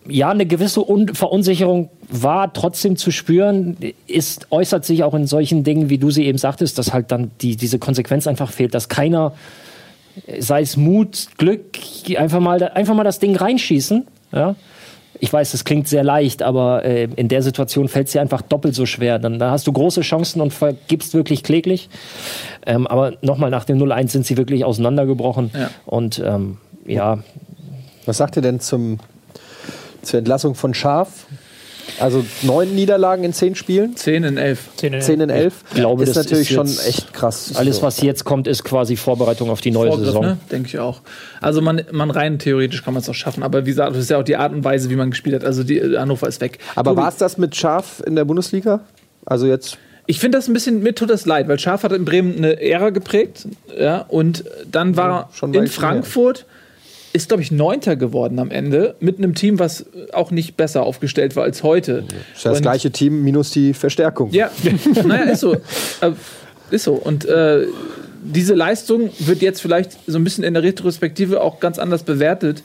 [0.08, 5.64] Ja, eine gewisse Un Verunsicherung war trotzdem zu spüren, ist, äußert sich auch in solchen
[5.64, 8.88] Dingen, wie du sie eben sagtest, dass halt dann die, diese Konsequenz einfach fehlt, dass
[8.88, 9.32] keiner,
[10.38, 11.78] sei es Mut, Glück,
[12.16, 14.06] einfach mal, einfach mal das Ding reinschießen.
[14.32, 14.56] Ja?
[15.20, 18.42] Ich weiß, das klingt sehr leicht, aber äh, in der Situation fällt es dir einfach
[18.42, 19.20] doppelt so schwer.
[19.20, 21.88] Dann da hast du große Chancen und vergibst wirklich kläglich.
[22.66, 25.52] Ähm, aber nochmal, nach dem 0-1 sind sie wirklich auseinandergebrochen.
[25.54, 25.70] Ja.
[25.86, 27.20] Und ähm, ja,
[28.04, 28.98] Was sagt ihr denn zum,
[30.02, 31.26] zur Entlassung von Schaf?
[31.98, 34.68] Also neun Niederlagen in zehn Spielen, 10 in 11.
[34.76, 35.54] Zehn in- zehn in elf.
[35.70, 37.52] Ich glaube, ist das natürlich ist schon echt krass.
[37.56, 40.24] alles, was jetzt kommt, ist quasi Vorbereitung auf die neue Vorgriff, Saison.
[40.24, 40.38] ne?
[40.50, 41.00] Denke ich auch.
[41.40, 44.10] Also man, man rein theoretisch kann man es auch schaffen, aber wie gesagt, das ist
[44.10, 45.44] ja auch die Art und Weise, wie man gespielt hat.
[45.44, 46.58] Also die, Hannover ist weg.
[46.76, 48.80] Aber war es das mit Schaf in der Bundesliga?
[49.26, 52.04] Also jetzt Ich finde das ein bisschen, mir tut das leid, weil Schaf hat in
[52.04, 53.46] Bremen eine Ära geprägt.
[53.76, 55.74] Ja, und dann war er schon in weit her.
[57.12, 61.36] Ist, glaube ich, Neunter geworden am Ende, mit einem Team, was auch nicht besser aufgestellt
[61.36, 62.04] war als heute.
[62.34, 64.30] ist das gleiche Team minus die Verstärkung.
[64.30, 64.50] Ja,
[65.04, 65.54] naja, ist so.
[65.54, 66.12] Äh,
[66.70, 66.94] ist so.
[66.94, 67.66] Und äh,
[68.22, 72.62] diese Leistung wird jetzt vielleicht so ein bisschen in der Retrospektive auch ganz anders bewertet,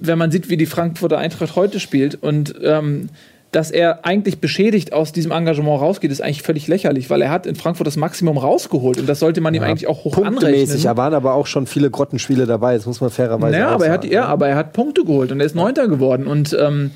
[0.00, 2.22] wenn man sieht, wie die Frankfurter Eintracht heute spielt.
[2.22, 3.08] Und ähm,
[3.50, 7.46] dass er eigentlich beschädigt aus diesem Engagement rausgeht, ist eigentlich völlig lächerlich, weil er hat
[7.46, 10.82] in Frankfurt das Maximum rausgeholt und das sollte man ihm eigentlich auch hoch anrechnen.
[10.82, 13.92] da waren aber auch schon viele Grottenspiele dabei, das muss man fairerweise Naja, aber er,
[13.92, 14.12] hat, sagen.
[14.12, 16.26] ja, aber er hat Punkte geholt und er ist Neunter geworden.
[16.26, 16.90] Und, ähm,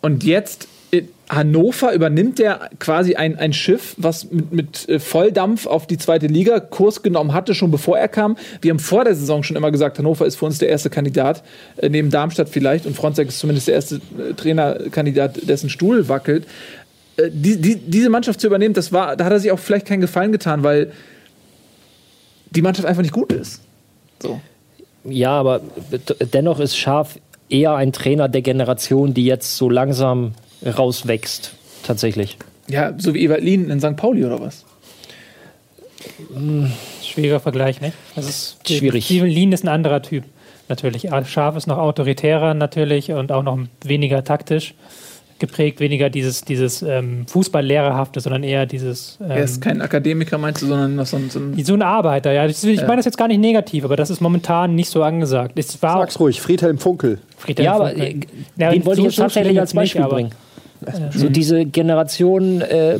[0.00, 0.68] und jetzt
[1.28, 6.26] Hannover übernimmt er quasi ein, ein Schiff, was mit, mit äh, Volldampf auf die zweite
[6.26, 8.38] Liga Kurs genommen hatte, schon bevor er kam.
[8.62, 11.42] Wir haben vor der Saison schon immer gesagt, Hannover ist für uns der erste Kandidat,
[11.76, 12.86] äh, neben Darmstadt vielleicht.
[12.86, 16.46] Und Fronzek ist zumindest der erste äh, Trainerkandidat, dessen Stuhl wackelt.
[17.18, 19.86] Äh, die, die, diese Mannschaft zu übernehmen, das war, da hat er sich auch vielleicht
[19.86, 20.92] keinen Gefallen getan, weil
[22.50, 23.60] die Mannschaft einfach nicht gut ist.
[24.22, 24.40] So.
[25.04, 25.60] Ja, aber
[26.32, 27.18] dennoch ist Schaf
[27.50, 30.32] eher ein Trainer der Generation, die jetzt so langsam
[30.66, 31.52] rauswächst.
[31.84, 32.36] Tatsächlich.
[32.68, 33.96] Ja, so wie Ewald Lien in St.
[33.96, 34.64] Pauli oder was?
[37.02, 37.92] Schwieriger Vergleich, ne?
[38.14, 39.04] Das ist Schwierig.
[39.04, 40.24] Steven Lean ist ein anderer Typ.
[40.68, 41.08] Natürlich.
[41.26, 44.74] Scharf ist noch autoritärer natürlich und auch noch weniger taktisch
[45.38, 49.18] geprägt, weniger dieses, dieses ähm, Fußballlehrerhafte, sondern eher dieses.
[49.22, 51.30] Ähm, Er ist kein Akademiker, meinst du, sondern so ein.
[51.30, 52.46] So ein so ein Arbeiter, ja.
[52.46, 55.52] Das, ich meine das jetzt gar nicht negativ, aber das ist momentan nicht so angesagt.
[55.58, 57.18] Es war Sag's ruhig, Friedhelm Funkel.
[57.36, 58.06] Friedhelm Ja, aber Funkel.
[58.06, 58.20] äh,
[58.56, 60.30] Ja, den wollte ich jetzt tatsächlich als nicht, Beispiel aber- bringen.
[61.10, 62.98] So diese Generation, äh,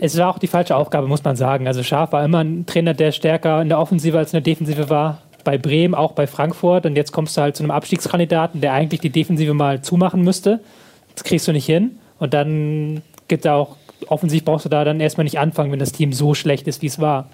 [0.00, 1.66] Es war auch die falsche Aufgabe, muss man sagen.
[1.66, 4.88] Also Scharf war immer ein Trainer, der stärker in der Offensive als in der Defensive
[4.88, 5.22] war.
[5.44, 6.86] Bei Bremen, auch bei Frankfurt.
[6.86, 10.60] Und jetzt kommst du halt zu einem Abstiegskandidaten, der eigentlich die Defensive mal zumachen müsste.
[11.14, 11.98] Das kriegst du nicht hin.
[12.18, 15.92] Und dann gibt da auch, offensiv brauchst du da dann erstmal nicht anfangen, wenn das
[15.92, 17.28] Team so schlecht ist, wie es war.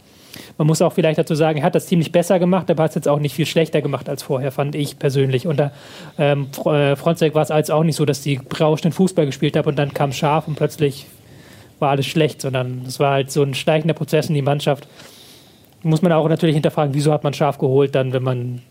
[0.58, 2.90] Man muss auch vielleicht dazu sagen, er hat das Team nicht besser gemacht, aber hat
[2.90, 5.46] es jetzt auch nicht viel schlechter gemacht als vorher, fand ich persönlich.
[5.46, 5.72] Unter
[6.18, 9.68] ähm, äh, Fronzek war es als auch nicht so, dass die berauschenden Fußball gespielt haben
[9.68, 11.06] und dann kam Scharf und plötzlich
[11.78, 14.86] war alles schlecht, sondern es war halt so ein steigender Prozess in die Mannschaft.
[15.82, 18.62] Muss man auch natürlich hinterfragen, wieso hat man Scharf geholt, dann, wenn man.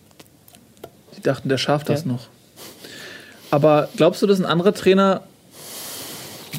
[1.16, 2.12] Die dachten, der schafft das Ja.
[2.14, 2.28] noch.
[3.52, 5.22] Aber glaubst du, dass ein anderer Trainer,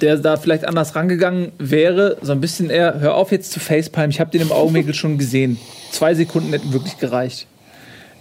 [0.01, 4.11] der da vielleicht anders rangegangen wäre, so ein bisschen eher, hör auf jetzt zu Facepalm,
[4.11, 5.59] ich habe den im Augenwinkel schon gesehen.
[5.91, 7.47] Zwei Sekunden hätten wirklich gereicht.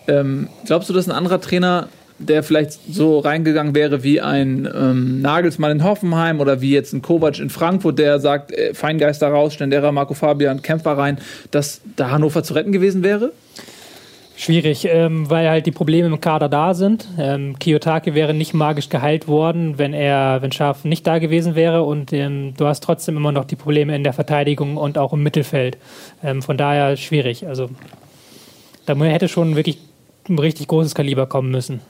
[0.08, 1.88] Ähm, glaubst du, dass ein anderer Trainer,
[2.20, 7.02] der vielleicht so reingegangen wäre wie ein ähm, Nagelsmann in Hoffenheim oder wie jetzt ein
[7.02, 11.18] Kovac in Frankfurt, der sagt, äh, Feingeister raus, Stendera, Marco Fabian, Kämpfer rein,
[11.52, 13.32] dass da Hannover zu retten gewesen wäre?
[14.36, 17.08] Schwierig, ähm, weil halt die Probleme im Kader da sind.
[17.20, 21.84] Ähm, Kiyotake wäre nicht magisch geheilt worden, wenn er, wenn Scharf nicht da gewesen wäre
[21.84, 25.22] und ähm, du hast trotzdem immer noch die Probleme in der Verteidigung und auch im
[25.22, 25.78] Mittelfeld.
[26.24, 27.48] Ähm, von daher schwierig.
[27.48, 27.70] Also
[28.88, 29.78] da hätte schon wirklich
[30.28, 31.82] ein richtig großes Kaliber kommen müssen.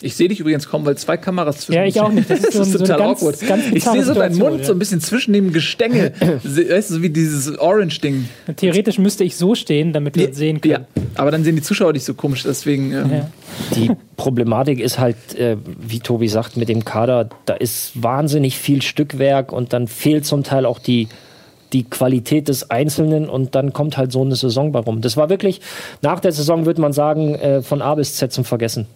[0.00, 2.30] Ich sehe dich übrigens kaum, weil zwei Kameras zwischen Ja, ich auch nicht.
[2.30, 4.64] Das ist so- so eine ganz- ganz ich sehe so deinen Mund ja.
[4.66, 6.12] so ein bisschen zwischen dem Gestänge.
[6.44, 8.28] Weißt du, so wie dieses Orange-Ding.
[8.56, 10.72] Theoretisch müsste ich so stehen, damit wir uns sehen können.
[10.72, 12.92] Ja, aber dann sehen die Zuschauer dich so komisch, deswegen.
[12.92, 13.30] Ähm, Ja.
[13.74, 18.82] die Problematik ist halt, äh, wie Tobi sagt, mit dem Kader, da ist wahnsinnig viel
[18.82, 21.08] Stückwerk und dann fehlt zum Teil auch die,
[21.72, 25.00] die Qualität des Einzelnen und dann kommt halt so eine Saison bei rum.
[25.00, 25.60] Das war wirklich,
[26.02, 28.86] nach der Saison würde man sagen, äh, von A bis Z zum Vergessen.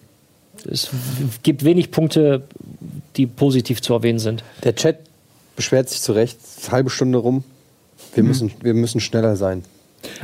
[0.69, 0.89] Es
[1.41, 2.43] gibt wenig Punkte,
[3.15, 4.43] die positiv zu erwähnen sind.
[4.63, 4.99] Der Chat
[5.55, 6.37] beschwert sich zu Recht,
[6.71, 7.43] halbe Stunde rum.
[8.15, 9.63] Wir, müssen, wir müssen schneller sein.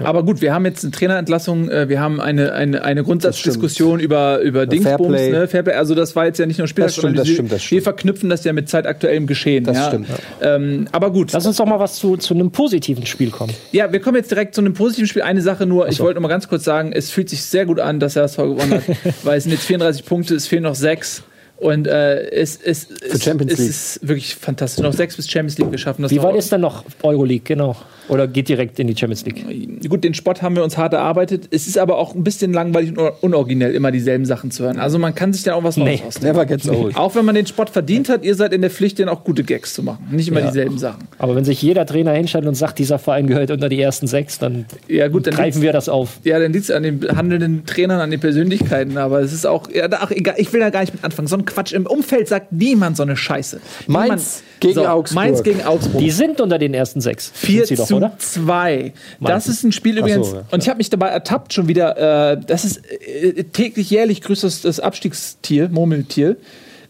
[0.04, 4.40] Aber gut, wir haben jetzt eine Trainerentlassung, äh, wir haben eine, eine, eine Grundsatzdiskussion über,
[4.40, 5.32] über Dingsbums, Fairplay.
[5.32, 5.48] ne?
[5.48, 5.74] Fairplay.
[5.74, 7.66] Also das war jetzt ja nicht nur Spieltag, Das stimmt, das wir, stimmt, das wir
[7.66, 7.84] stimmt.
[7.84, 9.64] verknüpfen das ja mit zeitaktuellem Geschehen.
[9.64, 9.88] Das ja.
[9.88, 10.08] stimmt.
[10.42, 13.54] Ähm, aber gut, Lass uns doch mal was zu, zu einem positiven Spiel kommen.
[13.72, 15.22] ja, wir kommen jetzt direkt zu einem positiven Spiel.
[15.22, 17.80] Eine Sache nur, ich wollte noch mal ganz kurz sagen, es fühlt sich sehr gut
[17.80, 18.84] an, dass er das Tor gewonnen hat,
[19.24, 21.24] weil es sind jetzt 34 Punkte, es fehlen noch sechs.
[21.60, 24.82] Und äh, es, es, es, es ist wirklich fantastisch.
[24.82, 25.72] Noch sechs bis Champions League.
[25.72, 27.76] Wir schaffen das Wie weit ist denn noch Euroleague, genau?
[28.08, 29.88] Oder geht direkt in die Champions League?
[29.88, 31.48] Gut, den Sport haben wir uns hart erarbeitet.
[31.52, 34.80] Es ist aber auch ein bisschen langweilig und unoriginell, immer dieselben Sachen zu hören.
[34.80, 36.08] Also man kann sich dann auch was Neues Nee.
[36.08, 36.28] ausdenken.
[36.38, 36.96] Never gets old.
[36.96, 39.44] Auch wenn man den Sport verdient hat, ihr seid in der Pflicht, den auch gute
[39.44, 40.08] Gags zu machen.
[40.12, 41.08] Nicht immer dieselben Sachen.
[41.20, 44.40] Aber wenn sich jeder Trainer hinstellt und sagt, dieser Verein gehört unter die ersten sechs,
[44.40, 46.20] dann Ja, gut, dann greifen wir das auf.
[46.24, 48.98] Ja, dann liegt es an den handelnden Trainern, an den Persönlichkeiten.
[48.98, 51.28] Aber es ist auch, ja, ach, egal, ich will da gar nicht mit anfangen.
[51.28, 51.74] So ein Quatsch.
[51.74, 53.60] Im Umfeld sagt niemand so eine Scheiße.
[53.88, 55.16] Mainz niemand, gegen so, Augsburg.
[55.16, 56.02] Mainz gegen Augsburg.
[56.02, 57.32] Die sind unter den ersten sechs.
[57.36, 58.14] 4 Sind sie doch, zu oder?
[58.18, 58.94] 2.
[59.20, 60.32] Das ist ein Spiel Ach so, übrigens.
[60.34, 60.44] ja.
[60.52, 62.32] Und ich habe mich dabei ertappt schon wieder.
[62.32, 66.38] Äh, das ist äh, täglich, jährlich grüßt das, das Abstiegstier, Murmeltier.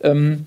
[0.01, 0.45] Ähm,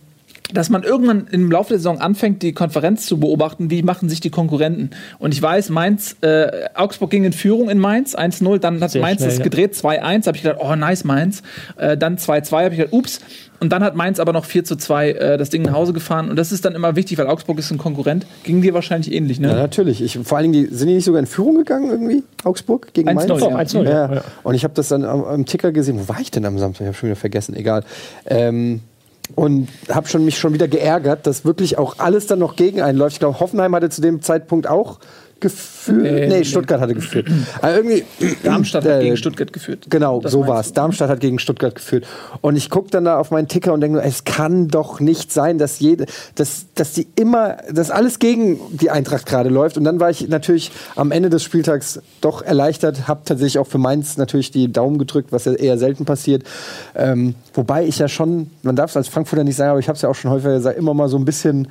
[0.53, 4.21] dass man irgendwann im Laufe der Saison anfängt, die Konferenz zu beobachten, wie machen sich
[4.21, 4.91] die Konkurrenten.
[5.19, 9.03] Und ich weiß, Mainz, äh, Augsburg ging in Führung in Mainz, 1-0, dann hat Sehr
[9.03, 9.45] Mainz schnell, das ja.
[9.45, 11.43] gedreht, 2-1, habe ich gedacht, oh nice Mainz.
[11.77, 13.21] Äh, dann 2-2, habe ich gedacht, ups.
[13.61, 16.29] Und dann hat Mainz aber noch 4 zu 2 äh, das Ding nach Hause gefahren.
[16.29, 18.27] Und das ist dann immer wichtig, weil Augsburg ist ein Konkurrent.
[18.43, 19.49] Ging dir wahrscheinlich ähnlich, ne?
[19.49, 20.03] Ja, natürlich.
[20.03, 22.25] Ich, vor allen Dingen, die, sind die nicht sogar in Führung gegangen irgendwie?
[22.43, 23.29] Augsburg gegen 1-0, Mainz?
[23.29, 23.37] ja.
[23.37, 23.91] Doch, 1-0, Ja.
[23.91, 24.15] ja.
[24.17, 24.25] ja.
[24.43, 26.01] Und ich habe das dann am, am Ticker gesehen.
[26.01, 26.83] Wo war ich denn am Samstag?
[26.83, 27.55] Ich habe schon wieder vergessen.
[27.55, 27.85] Egal.
[28.27, 28.81] Ähm,
[29.35, 32.99] und habe schon, mich schon wieder geärgert, dass wirklich auch alles dann noch gegen einen
[32.99, 33.15] läuft.
[33.15, 34.99] Ich glaube, Hoffenheim hatte zu dem Zeitpunkt auch
[35.43, 36.03] geführt.
[36.03, 36.45] Nee, Nee, nee.
[36.45, 37.27] Stuttgart hatte geführt.
[37.61, 38.05] Aber irgendwie.
[38.43, 39.87] Darmstadt hat äh, gegen Stuttgart geführt.
[39.91, 40.73] Genau, Das so war es.
[40.73, 42.07] Darmstadt hat gegen Stuttgart geführt.
[42.41, 45.33] Und ich gucke dann da auf meinen Ticker und denke nur, es kann doch nicht
[45.33, 49.77] sein, dass jede, dass, dass die immer, dass alles gegen die Eintracht gerade läuft.
[49.77, 53.79] Und dann war ich natürlich am Ende des Spieltags doch erleichtert, habe tatsächlich auch für
[53.79, 56.45] Mainz natürlich die Daumen gedrückt, was ja eher selten passiert.
[56.95, 59.97] Ähm, wobei ich ja schon, man darf es als Frankfurter nicht sagen, aber ich habe
[59.97, 61.69] es ja auch schon häufiger gesagt, immer mal so ein bisschen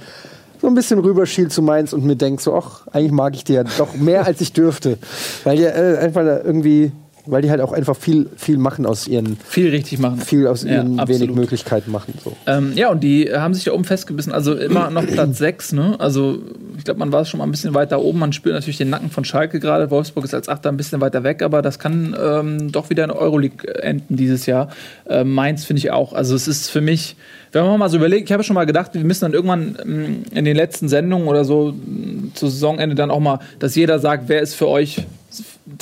[0.62, 3.54] so ein bisschen rüberschiel zu Mainz und mir denk so, ach, eigentlich mag ich die
[3.54, 5.00] ja doch mehr als ich dürfte.
[5.44, 6.92] Weil die äh, einfach da irgendwie,
[7.26, 10.18] weil die halt auch einfach viel, viel machen aus ihren, Viel richtig machen.
[10.20, 11.22] viel aus Ja, ihren absolut.
[11.22, 12.14] wenig Möglichkeiten machen.
[12.24, 12.36] So.
[12.48, 14.32] Ähm, ja, und die haben sich da oben festgebissen.
[14.34, 15.74] Also immer noch Platz 6.
[15.74, 15.96] Ne?
[16.00, 16.40] Also
[16.78, 18.20] ich glaube, man war schon mal ein bisschen weiter oben.
[18.20, 19.92] Man spürt natürlich den Nacken von Schalke gerade.
[19.92, 23.12] Wolfsburg ist als Achter ein bisschen weiter weg, aber das kann ähm, doch wieder in
[23.12, 24.70] Euroleague enden dieses Jahr.
[25.08, 26.14] Ähm, Mainz finde ich auch.
[26.14, 27.16] Also es ist für mich,
[27.52, 30.24] wenn man mal so überlegt, ich habe schon mal gedacht, wir müssen dann irgendwann ähm,
[30.34, 34.24] in den letzten Sendungen oder so ähm, zu Saisonende dann auch mal, dass jeder sagt,
[34.28, 35.04] wer ist für euch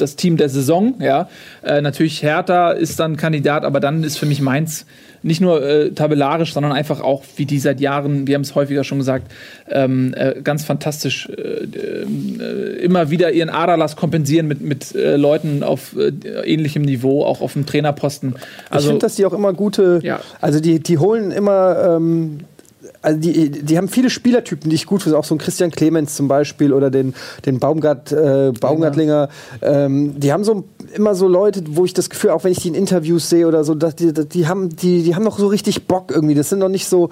[0.01, 1.29] das Team der Saison, ja.
[1.63, 4.85] Äh, natürlich Hertha ist dann Kandidat, aber dann ist für mich Mainz
[5.21, 8.83] nicht nur äh, tabellarisch, sondern einfach auch, wie die seit Jahren, wir haben es häufiger
[8.85, 9.29] schon gesagt,
[9.69, 15.63] ähm, äh, ganz fantastisch äh, äh, immer wieder ihren Aderlass kompensieren mit, mit äh, Leuten
[15.63, 16.11] auf äh,
[16.45, 18.35] ähnlichem Niveau, auch auf dem Trainerposten.
[18.37, 20.21] ich Also, finde, dass die auch immer gute, Ja.
[20.39, 22.39] also die, die holen immer, ähm,
[23.01, 26.15] also die, die haben viele Spielertypen, die ich gut finde, auch so ein Christian Clemens
[26.15, 27.13] zum Beispiel oder den,
[27.45, 29.29] den Baumgart, äh, Baumgartlinger.
[29.61, 32.67] Ähm, die haben so immer so Leute, wo ich das Gefühl, auch wenn ich die
[32.67, 35.87] in Interviews sehe oder so, dass die, die haben, die, die haben noch so richtig
[35.87, 36.35] Bock irgendwie.
[36.35, 37.09] Das sind noch nicht so,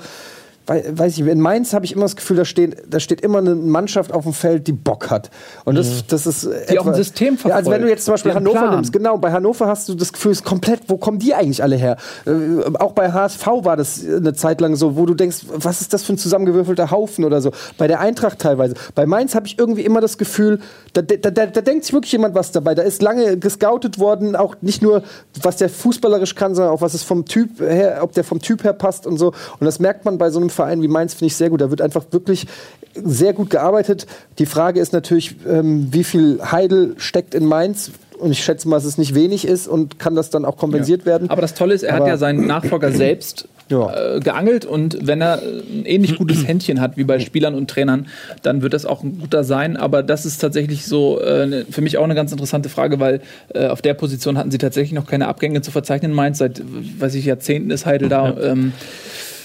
[0.68, 3.56] weiß ich, in Mainz habe ich immer das Gefühl, da steht, da steht immer eine
[3.56, 5.30] Mannschaft auf dem Feld, die Bock hat.
[5.66, 6.52] Und das, das ist Mhm.
[6.70, 7.90] Die auch ein System Ja, also wenn du verfolgt.
[7.90, 8.76] jetzt zum Beispiel Hannover Plan.
[8.76, 11.64] nimmst, genau, bei Hannover hast du das Gefühl, es ist komplett, wo kommen die eigentlich
[11.64, 11.98] alle her?
[12.26, 12.32] Äh,
[12.80, 16.04] auch bei HSV war das eine Zeit lang so, wo du denkst, was ist das
[16.04, 17.52] für ein zusammengewürfelter Haufen oder so.
[17.78, 18.76] Bei der Eintracht teilweise.
[18.96, 20.60] Bei Mainz habe ich irgendwie immer das Gefühl,
[20.94, 22.76] da, da, da, da denkt sich wirklich jemand was dabei.
[22.76, 25.04] Da ist lange gescoutet worden, auch nicht nur,
[25.42, 28.64] was der fußballerisch kann, sondern auch, was es vom Typ her, ob der vom Typ
[28.64, 29.28] her passt und so.
[29.60, 31.62] Und das merkt man bei so einem Verein wie Mainz, finde ich sehr gut.
[31.62, 32.46] Da wird einfach wirklich
[32.94, 34.06] sehr gut gearbeitet.
[34.40, 37.92] Die Frage ist natürlich, ähm, wie viel Heidel steckt in Mainz?
[38.20, 41.06] Und ich schätze mal, dass es nicht wenig ist und kann das dann auch kompensiert
[41.06, 41.30] werden.
[41.30, 44.16] Aber das Tolle ist, er hat Aber- ja seinen Nachfolger selbst Ja.
[44.16, 47.70] äh, geangelt und wenn er äh, ein ähnlich gutes Händchen hat wie bei Spielern und
[47.70, 48.08] Trainern,
[48.42, 49.78] dann wird das auch ein guter sein.
[49.78, 53.22] Aber das ist tatsächlich so äh, ne- für mich auch eine ganz interessante Frage, weil
[53.54, 56.12] äh, auf der Position hatten sie tatsächlich noch keine Abgänge zu verzeichnen.
[56.12, 56.60] Mainz seit,
[57.00, 58.36] weiß ich, Jahrzehnten ist Heidel da.
[58.42, 58.74] Ähm,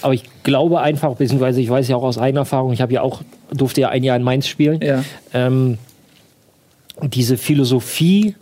[0.03, 3.01] Aber ich glaube einfach, beziehungsweise ich weiß ja auch aus eigener Erfahrung, ich habe ja
[3.01, 4.79] auch, durfte ja ein Jahr in Mainz spielen.
[4.81, 5.03] ja.
[5.33, 5.77] Ähm,
[7.01, 8.35] diese Philosophie,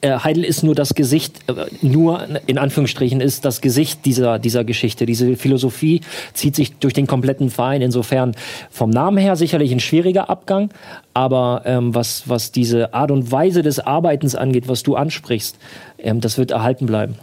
[0.00, 4.64] äh, Heidel ist nur das Gesicht, äh, nur in Anführungsstrichen ist das Gesicht dieser, dieser
[4.64, 5.06] Geschichte.
[5.06, 6.02] Diese Philosophie
[6.34, 7.82] zieht sich durch den kompletten Verein.
[7.82, 8.34] Insofern
[8.70, 10.70] vom Namen her sicherlich ein schwieriger Abgang,
[11.14, 15.56] aber ähm, was, was diese Art und Weise des Arbeitens angeht, was du ansprichst,
[15.98, 17.16] ähm, das wird erhalten bleiben.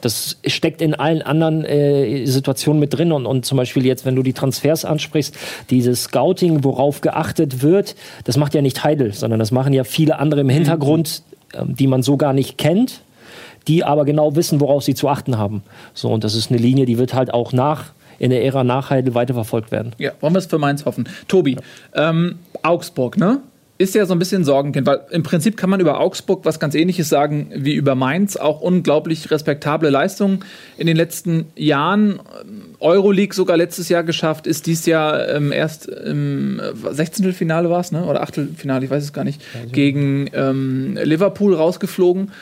[0.00, 3.12] Das steckt in allen anderen äh, Situationen mit drin.
[3.12, 5.36] Und, und zum Beispiel jetzt, wenn du die Transfers ansprichst,
[5.70, 10.18] dieses Scouting, worauf geachtet wird, das macht ja nicht Heidel, sondern das machen ja viele
[10.18, 11.22] andere im Hintergrund,
[11.54, 13.00] ähm, die man so gar nicht kennt,
[13.66, 15.62] die aber genau wissen, worauf sie zu achten haben.
[15.94, 18.90] So, und das ist eine Linie, die wird halt auch nach in der Ära nach
[18.90, 19.92] Heidel weiterverfolgt werden.
[19.98, 21.08] Ja, wollen wir es für Mainz hoffen.
[21.28, 21.56] Tobi,
[21.94, 23.40] ähm, Augsburg, ne?
[23.80, 26.74] Ist ja so ein bisschen Sorgenkind, weil im Prinzip kann man über Augsburg was ganz
[26.74, 28.36] ähnliches sagen wie über Mainz.
[28.36, 30.40] Auch unglaublich respektable Leistungen
[30.76, 32.18] in den letzten Jahren.
[32.80, 36.60] Euroleague sogar letztes Jahr geschafft, ist dies Jahr ähm, erst im
[36.90, 37.32] 16.
[37.32, 38.04] Finale war es, ne?
[38.04, 39.40] Oder Achtelfinale, ich weiß es gar nicht,
[39.72, 42.32] gegen ähm, Liverpool rausgeflogen.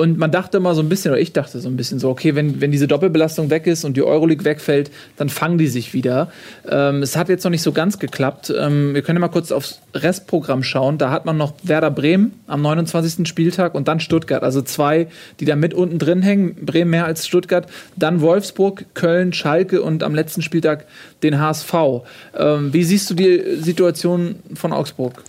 [0.00, 2.34] Und man dachte immer so ein bisschen, oder ich dachte so ein bisschen so, okay,
[2.34, 6.32] wenn, wenn diese Doppelbelastung weg ist und die Euroleague wegfällt, dann fangen die sich wieder.
[6.66, 8.50] Ähm, es hat jetzt noch nicht so ganz geklappt.
[8.58, 10.96] Ähm, wir können ja mal kurz aufs Restprogramm schauen.
[10.96, 13.28] Da hat man noch Werder Bremen am 29.
[13.28, 14.42] Spieltag und dann Stuttgart.
[14.42, 16.54] Also zwei, die da mit unten drin hängen.
[16.64, 17.66] Bremen mehr als Stuttgart.
[17.94, 20.86] Dann Wolfsburg, Köln, Schalke und am letzten Spieltag
[21.22, 21.74] den HSV.
[22.38, 25.22] Ähm, wie siehst du die Situation von Augsburg?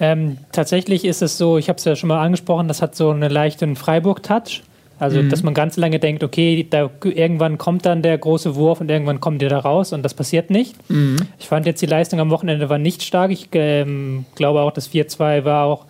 [0.00, 3.10] Ähm, tatsächlich ist es so, ich habe es ja schon mal angesprochen, das hat so
[3.10, 4.62] einen leichten Freiburg-Touch.
[5.00, 5.28] Also, Mhm.
[5.28, 9.20] dass man ganz lange denkt, okay, da, irgendwann kommt dann der große Wurf und irgendwann
[9.20, 10.76] kommt der da raus und das passiert nicht.
[10.88, 11.16] Mhm.
[11.38, 13.32] Ich fand jetzt die Leistung am Wochenende war nicht stark.
[13.32, 15.86] Ich ähm, glaube auch, das 4-2 war auch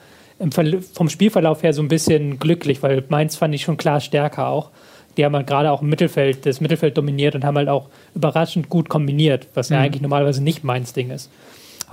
[0.94, 4.70] vom Spielverlauf her so ein bisschen glücklich, weil Mainz fand ich schon klar stärker auch.
[5.16, 8.68] Die haben halt gerade auch im Mittelfeld, das Mittelfeld dominiert und haben halt auch überraschend
[8.68, 11.30] gut kombiniert, was ja eigentlich normalerweise nicht Mainz Ding ist.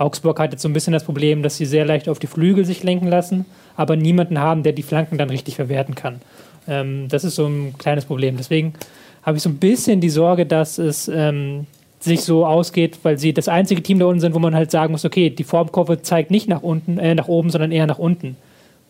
[0.02, 2.64] Augsburg hat jetzt so ein bisschen das Problem, dass sie sehr leicht auf die Flügel
[2.64, 3.46] sich lenken lassen,
[3.76, 6.20] aber niemanden haben, der die Flanken dann richtig verwerten kann.
[6.68, 8.36] Ähm, das ist so ein kleines Problem.
[8.36, 8.74] Deswegen
[9.22, 11.66] habe ich so ein bisschen die Sorge, dass es ähm,
[12.00, 14.92] sich so ausgeht, weil sie das einzige Team da unten sind, wo man halt sagen
[14.92, 18.36] muss, okay, die Formkurve zeigt nicht nach unten, äh, nach oben, sondern eher nach unten.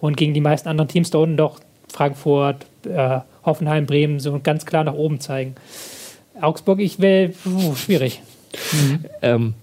[0.01, 4.67] Und gegen die meisten anderen Teams da unten doch Frankfurt, äh, Hoffenheim, Bremen so ganz
[4.67, 5.55] klar nach oben zeigen.
[6.41, 7.35] Augsburg, ich will,
[7.77, 8.23] schwierig.
[9.21, 9.55] Ähm,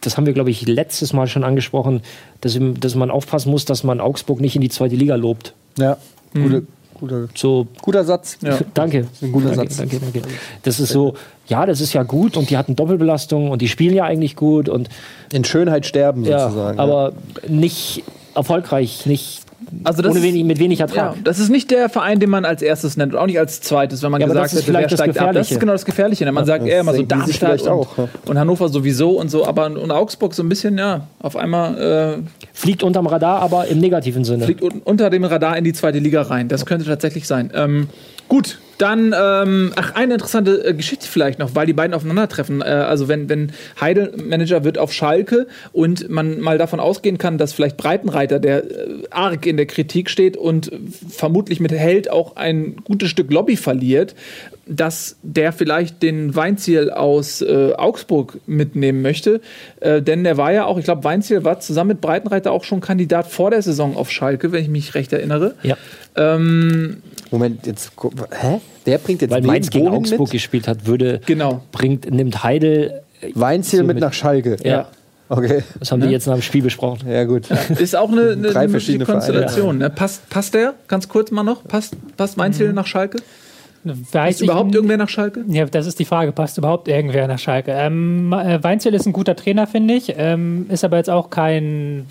[0.00, 2.02] das haben wir, glaube ich, letztes Mal schon angesprochen,
[2.40, 5.54] dass, dass man aufpassen muss, dass man Augsburg nicht in die zweite Liga lobt.
[5.78, 5.96] Ja,
[6.32, 8.38] gute, guter, So, guter Satz.
[8.42, 8.58] Ja.
[8.74, 9.06] danke.
[9.22, 9.76] ein guter danke, Satz.
[9.78, 10.22] Danke, danke.
[10.62, 11.14] Das ist so,
[11.46, 14.68] ja, das ist ja gut und die hatten Doppelbelastung und die spielen ja eigentlich gut
[14.68, 14.88] und
[15.32, 16.78] In Schönheit sterben ja, sozusagen.
[16.78, 17.12] aber
[17.46, 19.42] nicht erfolgreich, nicht
[19.84, 21.16] Also das ohne ist- wenig, mit wenig Ja, Ertrag.
[21.24, 24.02] das ist nicht der Verein, den man als erstes nennt und auch nicht als zweites,
[24.02, 25.32] wenn man Ja, gesagt hätte, wer vielleicht das steigt ab.
[25.32, 26.24] Das ist genau das Gefährliche.
[26.24, 26.32] Ne?
[26.32, 28.08] Man sagt eher immer so Darmstadt vielleicht und, auch, ja.
[28.26, 32.82] und Hannover sowieso und so, aber und Augsburg so ein bisschen, ja, auf einmal Fliegt
[32.82, 34.42] unterm Radar, aber im negativen Sinne.
[34.42, 36.48] äh, fliegt un unter dem Radar in die zweite Liga rein.
[36.48, 37.50] Das könnte tatsächlich sein.
[37.54, 37.88] Ähm,
[38.28, 42.62] gut, dann, ähm, ach, eine interessante äh, Geschichte vielleicht noch, weil die beiden aufeinandertreffen.
[42.62, 47.38] Äh, also wenn, wenn Heidel Manager wird auf Schalke und man mal davon ausgehen kann,
[47.38, 50.70] dass vielleicht Breitenreiter, der äh, arg in der Kritik steht und
[51.08, 54.14] vermutlich mit Held auch ein gutes Stück Lobby verliert,
[54.68, 59.40] dass der vielleicht den Weinziel aus äh, Augsburg mitnehmen möchte.
[59.80, 62.80] Äh, denn der war ja auch, ich glaube, Weinziel war zusammen mit Breitenreiter auch schon
[62.80, 65.54] Kandidat vor der Saison auf Schalke, wenn ich mich recht erinnere.
[65.62, 65.76] Ja,
[67.30, 67.92] Moment, jetzt.
[68.30, 68.60] Hä?
[68.86, 70.30] Der bringt jetzt weil Mainz gegen Augsburg mit?
[70.30, 71.62] gespielt hat, würde, Genau.
[71.72, 73.02] bringt, nimmt Heidel,
[73.34, 74.56] Weinziel So mit mit- nach Schalke.
[74.64, 74.88] ja,
[75.28, 75.62] Okay.
[75.78, 77.06] das haben die jetzt nach dem Spiel besprochen.
[77.10, 77.48] Ja, gut.
[77.78, 79.76] Ist auch eine, eine, Drei eine verschiedene Konstellation.
[79.76, 79.90] Ne?
[79.90, 80.72] Passt, passt der?
[80.88, 81.64] Ganz kurz mal noch.
[81.64, 83.18] Passt, passt Weinziel nach Schalke?
[83.88, 85.44] Weiß Passt überhaupt irgendwer nach Schalke?
[85.48, 86.32] Ja, das ist die Frage.
[86.32, 87.72] Passt überhaupt irgendwer nach Schalke?
[87.72, 90.14] Ähm, äh, Weinzel ist ein guter Trainer, finde ich.
[90.16, 92.06] Ähm, ist aber jetzt auch kein.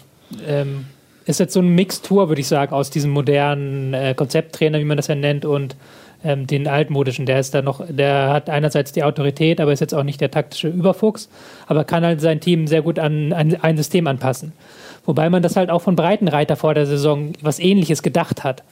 [0.47, 0.85] Ähm,
[1.25, 4.95] ist jetzt so eine Mixtur, würde ich sagen, aus diesem modernen äh, Konzepttrainer, wie man
[4.95, 5.75] das ja nennt, und
[6.23, 7.25] ähm, den altmodischen.
[7.25, 10.31] Der ist da noch, der hat einerseits die Autorität, aber ist jetzt auch nicht der
[10.31, 11.29] taktische Überfuchs,
[11.67, 14.53] aber kann halt sein Team sehr gut an, an ein System anpassen.
[15.05, 18.63] Wobei man das halt auch von Breitenreiter vor der Saison was ähnliches gedacht hat.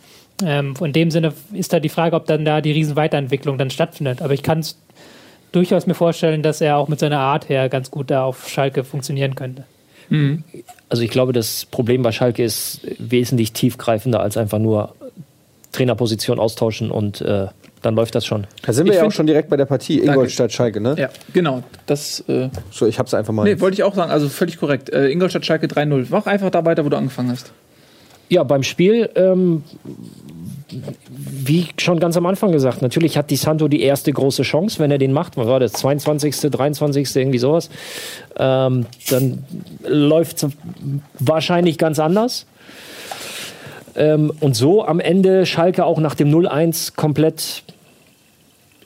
[0.44, 4.22] Ähm, in dem Sinne ist da die Frage, ob dann da die Riesenweiterentwicklung dann stattfindet.
[4.22, 4.78] Aber ich kann es
[5.52, 8.84] durchaus mir vorstellen, dass er auch mit seiner Art her ganz gut da auf Schalke
[8.84, 9.64] funktionieren könnte.
[10.90, 14.94] Also ich glaube, das Problem bei Schalke ist wesentlich tiefgreifender als einfach nur
[15.72, 17.48] Trainerposition austauschen und äh,
[17.82, 18.46] dann läuft das schon.
[18.64, 20.00] Da sind wir Ich ja auch schon direkt bei der Partie.
[20.00, 20.96] Ingolstadt, Schalke, ne?
[20.98, 21.64] Ja, genau.
[21.86, 23.44] Das äh, So, ich hab's einfach mal.
[23.44, 24.12] nee, wollte ich auch sagen.
[24.12, 24.90] Also völlig korrekt.
[24.92, 26.08] Äh, Ingolstadt Schalke 3-0.
[26.10, 27.52] Mach einfach da weiter, wo du angefangen hast.
[28.30, 29.64] Ja, beim Spiel, ähm,
[31.18, 34.92] wie schon ganz am Anfang gesagt, natürlich hat Di Santo die erste große Chance, wenn
[34.92, 35.38] er den macht.
[35.38, 35.74] Was war das?
[35.74, 37.70] 22., 23., irgendwie sowas.
[38.38, 39.44] Ähm, dann
[39.88, 40.50] läuft es
[41.20, 42.48] wahrscheinlich ganz anders.
[43.96, 47.64] Ähm, und so am Ende Schalke auch nach dem 0-1 komplett,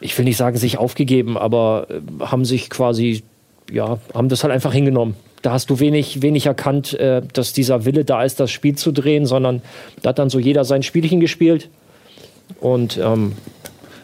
[0.02, 3.24] ich will nicht sagen, sich aufgegeben, aber äh, haben sich quasi,
[3.72, 5.16] ja, haben das halt einfach hingenommen.
[5.42, 8.92] Da hast du wenig, wenig erkannt, äh, dass dieser Wille da ist, das Spiel zu
[8.92, 9.62] drehen, sondern
[10.02, 11.70] da hat dann so jeder sein Spielchen gespielt.
[12.60, 13.34] Und ähm,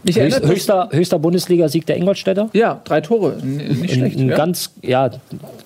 [0.03, 2.49] Mich Höchst, erinnert höchster, höchster Bundesliga-Sieg der Ingolstädter.
[2.53, 3.37] Ja, drei Tore.
[3.41, 4.17] N nicht schlecht.
[4.17, 4.37] ein ja.
[4.37, 5.09] ganz, ja,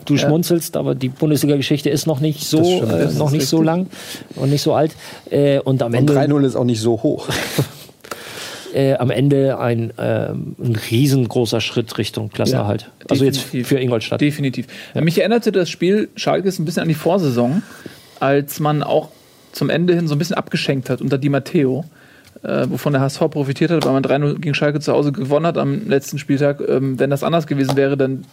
[0.05, 3.87] du schmunzelst, aber die Bundesliga-Geschichte ist noch nicht so, stimmt, äh, noch nicht so lang
[4.35, 4.95] und nicht so alt.
[5.29, 7.27] Äh, und am Und Ende 3-0 ist auch nicht so hoch.
[8.73, 12.89] äh, am Ende ein, ähm, ein riesengroßer Schritt Richtung Klassenerhalt.
[13.09, 14.21] also jetzt für Ingolstadt.
[14.21, 14.67] Definitiv.
[14.93, 17.63] Mich erinnerte das Spiel Schalkes ein bisschen an die Vorsaison,
[18.19, 19.09] als man auch
[19.51, 21.85] zum Ende hin so ein bisschen abgeschenkt hat unter Di Matteo,
[22.43, 25.57] äh, wovon der HSV profitiert hat, weil man 3-0 gegen Schalke zu Hause gewonnen hat
[25.57, 26.61] am letzten Spieltag.
[26.67, 28.25] Ähm, wenn das anders gewesen wäre, dann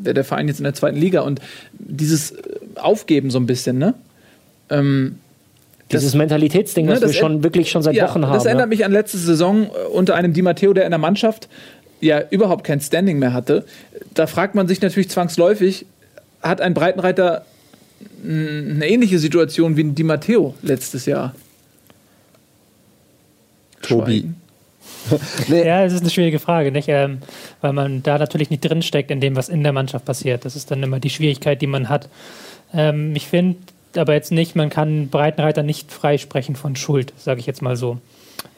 [0.00, 1.20] wäre der Verein jetzt in der zweiten Liga.
[1.20, 1.40] Und
[1.78, 3.94] dieses äh, Aufgeben so ein bisschen, ne?
[4.70, 5.16] Ähm,
[5.92, 8.34] Dieses Mentalitätsding, Ne, was wir das schon wirklich schon seit ja, Wochen haben.
[8.34, 8.68] Das erinnert ja.
[8.68, 11.48] mich an letzte Saison äh, unter einem Di Matteo, der in der Mannschaft
[12.00, 13.64] ja überhaupt kein Standing mehr hatte.
[14.14, 15.86] Da fragt man sich natürlich zwangsläufig,
[16.42, 17.44] hat ein Breitenreiter
[18.24, 21.34] eine ähnliche Situation wie ein Di Matteo letztes Jahr?
[23.82, 24.20] Tobi.
[24.20, 24.36] Schweigen.
[25.48, 26.88] Nee, Ja, es ist eine schwierige Frage, nicht?
[26.88, 27.18] Ähm,
[27.60, 30.44] weil man da natürlich nicht drinsteckt in dem, was in der Mannschaft passiert.
[30.44, 32.08] Das ist dann immer die Schwierigkeit, die man hat.
[32.72, 33.56] Ähm, ich finde
[33.96, 37.98] aber jetzt nicht, man kann Breitenreiter nicht freisprechen von Schuld, sage ich jetzt mal so.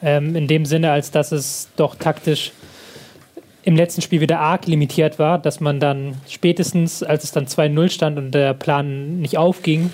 [0.01, 2.51] Ähm, in dem Sinne, als dass es doch taktisch
[3.63, 7.89] im letzten Spiel wieder arg limitiert war, dass man dann spätestens, als es dann 2-0
[7.89, 9.89] stand und der Plan nicht aufging,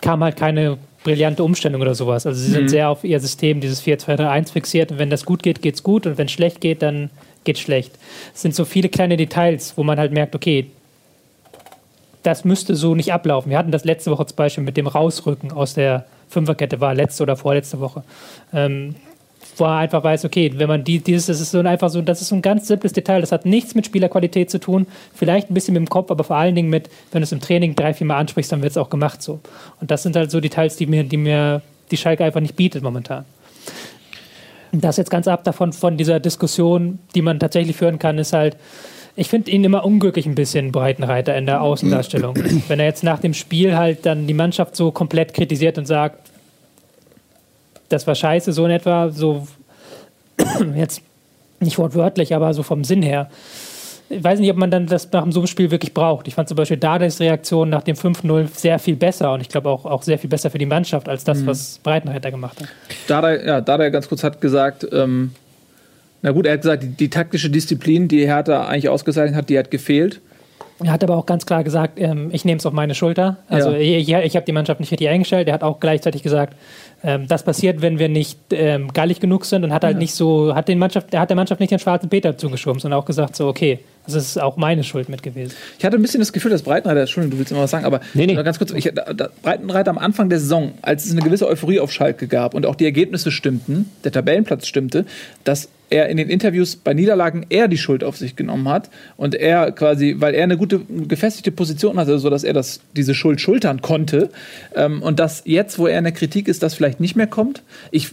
[0.00, 2.26] kam halt keine brillante Umstellung oder sowas.
[2.26, 5.60] Also sie sind sehr auf ihr System, dieses 4-2-3-1 fixiert und wenn das gut geht,
[5.60, 7.10] geht's gut und wenn es schlecht geht, dann
[7.44, 7.92] geht's schlecht.
[8.34, 10.66] Es sind so viele kleine Details, wo man halt merkt, okay,
[12.24, 13.50] das müsste so nicht ablaufen.
[13.50, 17.22] Wir hatten das letzte Woche zum Beispiel mit dem Rausrücken aus der Fünferkette, war letzte
[17.22, 18.02] oder vorletzte Woche.
[18.52, 18.96] Ähm,
[19.56, 22.00] wo er einfach weiß, okay, wenn man die, dieses, das ist so ein einfach so,
[22.00, 25.50] das ist so ein ganz simples Detail, das hat nichts mit Spielerqualität zu tun, vielleicht
[25.50, 27.76] ein bisschen mit dem Kopf, aber vor allen Dingen mit, wenn du es im Training
[27.76, 29.40] drei, vier Mal ansprichst, dann wird es auch gemacht so.
[29.80, 32.82] Und das sind halt so Details, die mir, die mir die Schalke einfach nicht bietet
[32.82, 33.26] momentan.
[34.72, 38.56] Das jetzt ganz ab davon von dieser Diskussion, die man tatsächlich führen kann, ist halt,
[39.16, 42.36] ich finde ihn immer unglücklich ein bisschen Breitenreiter in der Außendarstellung.
[42.68, 46.30] Wenn er jetzt nach dem Spiel halt dann die Mannschaft so komplett kritisiert und sagt,
[47.88, 49.46] das war scheiße, so in etwa, so
[50.74, 51.02] jetzt
[51.60, 53.28] nicht wortwörtlich, aber so vom Sinn her.
[54.10, 56.28] Ich weiß nicht, ob man dann das nach so einem Spiel wirklich braucht.
[56.28, 59.70] Ich fand zum Beispiel Dades Reaktion nach dem 5-0 sehr viel besser und ich glaube
[59.70, 62.68] auch, auch sehr viel besser für die Mannschaft als das, was Breitenreiter gemacht hat.
[63.06, 65.32] Dada, ja, Dada ganz kurz hat gesagt, ähm,
[66.24, 69.58] na gut, er hat gesagt, die, die taktische Disziplin, die Hertha eigentlich ausgezeichnet hat, die
[69.58, 70.22] hat gefehlt.
[70.82, 73.36] Er hat aber auch ganz klar gesagt, ähm, ich nehme es auf meine Schulter.
[73.46, 73.76] Also Ja.
[73.76, 75.48] ich, ich habe die Mannschaft nicht richtig eingestellt.
[75.48, 76.56] Er hat auch gleichzeitig gesagt,
[77.02, 80.54] ähm, das passiert, wenn wir nicht ähm, gallig genug sind und hat halt nicht so,
[80.54, 83.36] hat den Mannschaft, er hat der Mannschaft nicht den schwarzen Peter zugeschoben, sondern auch gesagt,
[83.36, 85.54] so okay, das ist auch meine Schuld mit gewesen.
[85.78, 88.00] Ich hatte ein bisschen das Gefühl, dass Breitenreiter, Entschuldigung, du willst immer was sagen, aber
[88.12, 88.34] Nee, nee.
[88.34, 91.80] ganz kurz, ich, da, da, Breitenreiter am Anfang der Saison, als es eine gewisse Euphorie
[91.80, 95.06] auf Schalke gab und auch die Ergebnisse stimmten, der Tabellenplatz stimmte,
[95.44, 99.34] dass er in den Interviews bei Niederlagen eher die Schuld auf sich genommen hat und
[99.34, 103.40] er quasi, weil er eine gute gefestigte Position hatte, so dass er das, diese Schuld
[103.40, 104.30] schultern konnte
[104.74, 107.62] ähm, und dass jetzt, wo er in der Kritik ist, das vielleicht nicht mehr kommt.
[107.90, 108.10] Ich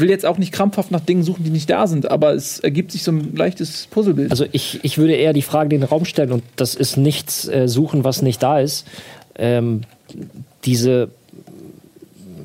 [0.00, 2.92] will jetzt auch nicht krampfhaft nach Dingen suchen, die nicht da sind, aber es ergibt
[2.92, 4.30] sich so ein leichtes Puzzlebild.
[4.30, 7.48] Also ich, ich würde eher die Frage in den Raum stellen und das ist nichts
[7.48, 8.86] äh, suchen, was nicht da ist.
[9.36, 9.82] Ähm,
[10.64, 11.10] diese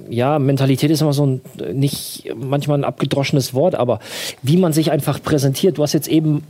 [0.10, 1.42] ja, Mentalität ist immer so ein
[1.74, 4.00] nicht manchmal ein abgedroschenes Wort, aber
[4.42, 5.78] wie man sich einfach präsentiert.
[5.78, 6.44] Du hast jetzt eben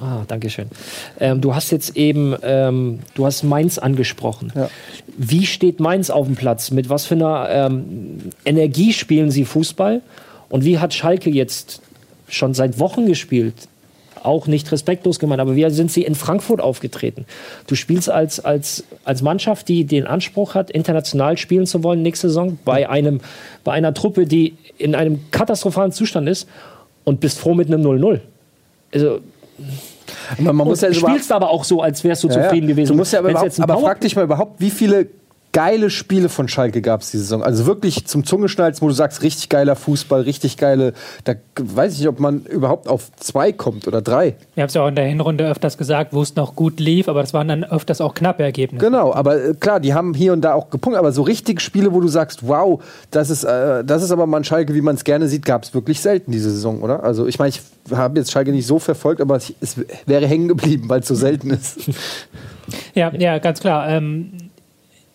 [0.00, 0.66] Ah, danke schön.
[1.18, 4.52] Ähm, du hast jetzt eben, ähm, du hast Mainz angesprochen.
[4.54, 4.70] Ja.
[5.16, 6.70] Wie steht Mainz auf dem Platz?
[6.70, 10.00] Mit was für einer ähm, Energie spielen sie Fußball?
[10.48, 11.82] Und wie hat Schalke jetzt
[12.28, 13.54] schon seit Wochen gespielt?
[14.22, 17.24] Auch nicht respektlos gemeint, aber wie sind sie in Frankfurt aufgetreten?
[17.66, 22.28] Du spielst als, als, als Mannschaft, die den Anspruch hat, international spielen zu wollen nächste
[22.28, 23.20] Saison, bei, einem,
[23.64, 26.48] bei einer Truppe, die in einem katastrophalen Zustand ist
[27.04, 28.20] und bist froh mit einem 0-0.
[28.92, 29.20] Also,
[30.38, 32.92] man, man muss ja spielst aber auch so, als wärst du Ja, zufrieden gewesen.
[32.92, 35.08] Du musst ja aber, aber frag dich mal überhaupt, wie viele
[35.58, 37.42] geile Spiele von Schalke gab es diese Saison.
[37.42, 40.92] Also wirklich zum Zungeschnalzen, wo du sagst, richtig geiler Fußball, richtig geile.
[41.24, 44.36] Da weiß ich nicht, ob man überhaupt auf zwei kommt oder drei.
[44.54, 47.08] Wir haben es ja auch in der Hinrunde öfters gesagt, wo es noch gut lief,
[47.08, 48.84] aber das waren dann öfters auch knappe Ergebnisse.
[48.84, 51.92] Genau, aber äh, klar, die haben hier und da auch gepunktet, aber so richtig Spiele,
[51.92, 52.80] wo du sagst, wow,
[53.10, 55.64] das ist, äh, das ist aber mal ein Schalke, wie man es gerne sieht, gab
[55.64, 57.02] es wirklich selten diese Saison, oder?
[57.02, 59.74] Also ich meine, ich habe jetzt Schalke nicht so verfolgt, aber es, es
[60.06, 61.78] wäre hängen geblieben, weil es so selten ist.
[62.94, 63.88] Ja, ja, ganz klar.
[63.88, 64.47] Ähm,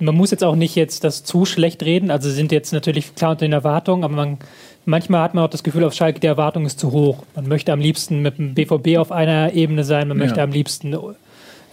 [0.04, 2.12] man muss jetzt auch nicht jetzt das zu schlecht reden.
[2.12, 4.38] Also sie sind jetzt natürlich klar unter den Erwartungen, aber man,
[4.86, 7.24] manchmal hat man auch das Gefühl auf Schalke, die Erwartung ist zu hoch.
[7.36, 10.44] Man möchte am liebsten mit dem BVB auf einer Ebene sein, man möchte Ja.
[10.44, 10.96] am liebsten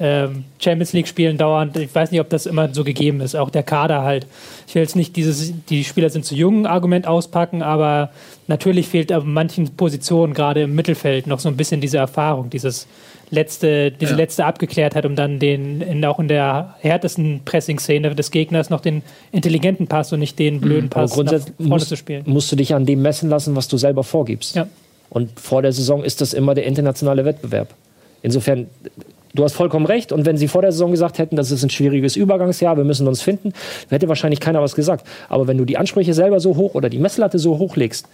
[0.03, 1.77] ähm, Champions League spielen dauernd.
[1.77, 3.37] Ich weiß nicht, ob das immer so gegeben ist.
[3.37, 4.27] Auch der Kader halt.
[4.67, 8.11] Ich will jetzt nicht dieses, die Spieler sind zu jung Argument auspacken, aber
[8.47, 12.87] natürlich fehlt auf manchen Positionen, gerade im Mittelfeld, noch so ein bisschen diese Erfahrung, dieses
[13.31, 14.17] letzte, diese Ja.
[14.17, 19.03] letzte Abgeklärt um dann den, in, auch in der härtesten Pressing-Szene des Gegners noch den
[19.33, 22.23] intelligenten Pass und nicht den blöden Aber Pass nach grundsätzlich vorne musst, zu spielen.
[22.27, 24.57] musst du dich an dem messen lassen, was du selber vorgibst.
[24.57, 24.67] Ja.
[25.09, 27.69] Und vor der Saison ist das immer der internationale Wettbewerb.
[28.23, 28.67] Insofern,
[29.35, 30.13] du hast vollkommen recht.
[30.13, 33.09] Und wenn sie vor der Saison gesagt hätten, das ist ein schwieriges Übergangsjahr, wir müssen
[33.09, 33.53] uns finden,
[33.89, 35.07] hätte wahrscheinlich keiner was gesagt.
[35.29, 38.07] Aber wenn du die Ansprüche selber so hoch oder die Messlatte so hoch legst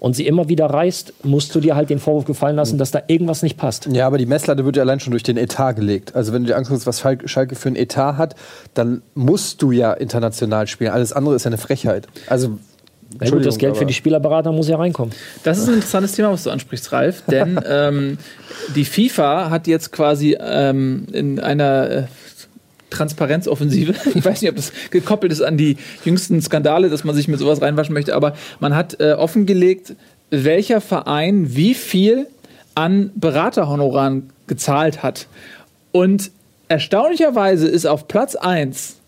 [0.00, 3.02] und sie immer wieder reißt, musst du dir halt den Vorwurf gefallen lassen, dass da
[3.06, 3.86] irgendwas nicht passt.
[3.92, 6.16] Ja, aber die Messlatte wird ja allein schon durch den Etat gelegt.
[6.16, 8.34] Also wenn du dir anguckst, was Schalke Schalke für einen Etat hat,
[8.72, 10.90] dann musst du ja international spielen.
[10.90, 12.08] Alles andere ist ja eine Frechheit.
[12.28, 12.58] Also
[13.18, 15.14] Na gut, das Geld für die Spielerberater muss ja reinkommen.
[15.42, 18.16] Das ist ein interessantes Thema, was du ansprichst, Ralf, denn ähm,
[18.74, 22.02] die FIFA hat jetzt quasi ähm, in einer äh,
[22.90, 27.28] Transparenzoffensive, ich weiß nicht, ob das gekoppelt ist an die jüngsten Skandale, dass man sich
[27.28, 29.94] mit sowas reinwaschen möchte, aber man hat äh, offengelegt,
[30.30, 32.26] welcher Verein wie viel
[32.74, 35.26] an Beraterhonoraren gezahlt hat.
[35.92, 36.30] Und
[36.68, 38.99] erstaunlicherweise ist auf Platz 1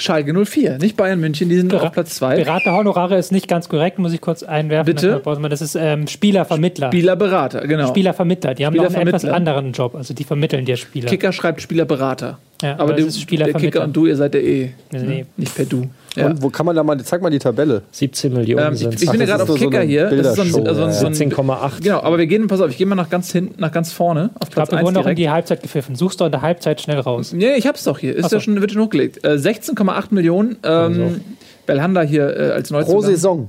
[0.00, 2.36] Schalke 04, nicht Bayern München, die sind auf Platz 2.
[2.36, 4.94] Beraterhonorare ist nicht ganz korrekt, muss ich kurz einwerfen.
[4.94, 5.22] Bitte?
[5.48, 6.88] Das ist ähm, Spielervermittler.
[6.88, 7.88] Spieler-Berater, genau.
[7.88, 8.54] Spielervermittler.
[8.54, 9.94] Die haben noch einen etwas anderen Job.
[9.94, 11.08] Also die vermitteln dir Spieler.
[11.08, 12.38] Kicker schreibt Spielerberater.
[12.62, 13.52] Ja, aber aber der, das ist der.
[13.54, 14.70] Kicker und du, ihr seid der eh.
[14.92, 15.26] Nee.
[15.36, 15.88] Nicht per Du.
[16.16, 16.26] Ja.
[16.26, 17.82] Und wo kann man da mal, zeig mal die Tabelle.
[17.92, 20.10] 17 Millionen Ähm, ich, sind ich bin ja gerade auf so Kicker eine hier.
[20.10, 21.82] Das ist so ein, also so ein, 17,8.
[21.82, 24.30] Genau, aber wir gehen, pass auf, ich gehe mal nach ganz hinten, nach ganz vorne,
[24.34, 25.94] auf Ich Platz glaube, wir 1 wurden noch in die Halbzeit gepfiffen.
[25.94, 27.34] Suchst du in der Halbzeit schnell raus.
[27.36, 28.16] Ja, ich hab's doch hier.
[28.16, 28.36] Ist Ach so.
[28.36, 29.24] ja schon, wird schon hochgelegt.
[29.24, 30.56] Äh, 16,8 Millionen.
[30.64, 31.20] Ähm,
[31.66, 32.94] Belhanda hier äh, als Neuzugang.
[32.94, 33.48] Pro Saison.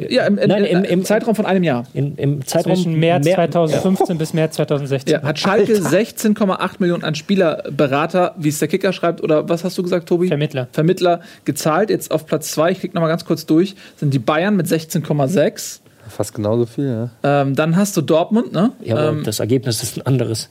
[0.00, 1.84] Äh, ja, im, im, Nein, im- im, im- Zeitraum von einem Jahr.
[1.94, 5.12] In, Im Zeitraum Zwischen März mehr- 2015 bis März 2016.
[5.12, 9.76] Ja, hat Schalke 16,8 Millionen an Spielerberater, wie es der Kicker schreibt, oder was hast
[9.78, 10.28] du gesagt, Tobi?
[10.28, 10.68] Vermittler.
[10.72, 11.90] Vermittler gezahlt.
[11.90, 15.80] Jetzt auf Platz 2, ich klicke nochmal ganz kurz durch, sind die Bayern mit 16,6.
[16.08, 17.40] Fast genauso viel, ja.
[17.42, 18.72] Ähm, dann hast du Dortmund, ne?
[18.82, 20.50] Ja, aber ähm, das Ergebnis ist ein anderes.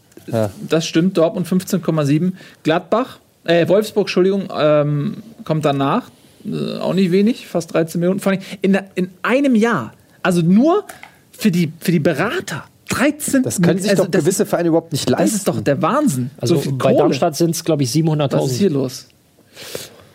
[0.70, 2.32] das stimmt, Dortmund 15,7.
[2.64, 6.10] Gladbach, äh, Wolfsburg, Entschuldigung, ähm, kommt danach.
[6.46, 8.20] Äh, auch nicht wenig, fast 13 Millionen.
[8.20, 9.94] Vor allem in, in einem Jahr.
[10.22, 10.86] Also nur
[11.32, 12.66] für die, für die Berater.
[12.90, 15.26] 13 Das können sich also doch das, gewisse Vereine überhaupt nicht leisten.
[15.26, 16.30] Das ist doch der Wahnsinn.
[16.38, 16.98] Also so viel bei Kohle.
[16.98, 18.74] Darmstadt sind es, glaube ich, Was ist hier 700.000.
[18.74, 19.08] los?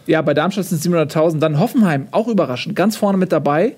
[0.07, 1.39] Ja, bei Darmstadt sind es 700.000.
[1.39, 3.75] Dann Hoffenheim, auch überraschend, ganz vorne mit dabei.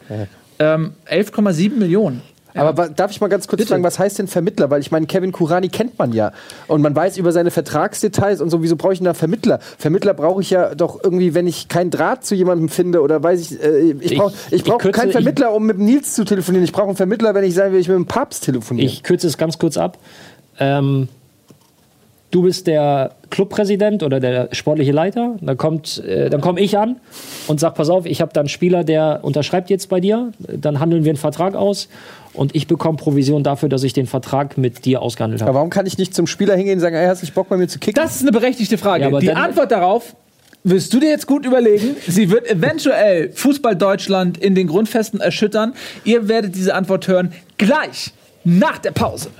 [0.58, 2.20] Ähm, 11,7 Millionen.
[2.54, 3.68] Aber wa- darf ich mal ganz kurz Bitte.
[3.70, 4.70] fragen, was heißt denn Vermittler?
[4.70, 6.32] Weil ich meine, Kevin Kurani kennt man ja.
[6.66, 9.60] Und man weiß über seine Vertragsdetails und so, wieso brauche ich denn da Vermittler?
[9.78, 13.40] Vermittler brauche ich ja doch irgendwie, wenn ich keinen Draht zu jemandem finde oder weiß
[13.52, 16.24] ich, äh, ich brauche ich ich brauch kürze- keinen ich- Vermittler, um mit Nils zu
[16.24, 16.64] telefonieren.
[16.64, 18.88] Ich brauche einen Vermittler, wenn ich sagen will, ich will mit dem Papst telefonieren.
[18.88, 19.98] Ich kürze es ganz kurz ab.
[20.58, 21.08] Ähm,
[22.30, 25.36] du bist der Clubpräsident oder der sportliche Leiter.
[25.40, 26.96] Dann kommt, äh, dann komme ich an
[27.48, 30.32] und sag: Pass auf, ich habe da einen Spieler, der unterschreibt jetzt bei dir.
[30.38, 31.88] Dann handeln wir einen Vertrag aus
[32.34, 35.56] und ich bekomme Provision dafür, dass ich den Vertrag mit dir ausgehandelt Aber habe.
[35.56, 37.56] warum kann ich nicht zum Spieler hingehen und sagen, ey, hast du nicht Bock bei
[37.56, 38.02] mir zu kicken?
[38.02, 39.02] Das ist eine berechtigte Frage.
[39.02, 40.14] Ja, aber die Antwort darauf
[40.62, 41.96] wirst du dir jetzt gut überlegen.
[42.06, 45.72] Sie wird eventuell Fußball Deutschland in den Grundfesten erschüttern.
[46.04, 48.12] Ihr werdet diese Antwort hören gleich
[48.44, 49.30] nach der Pause.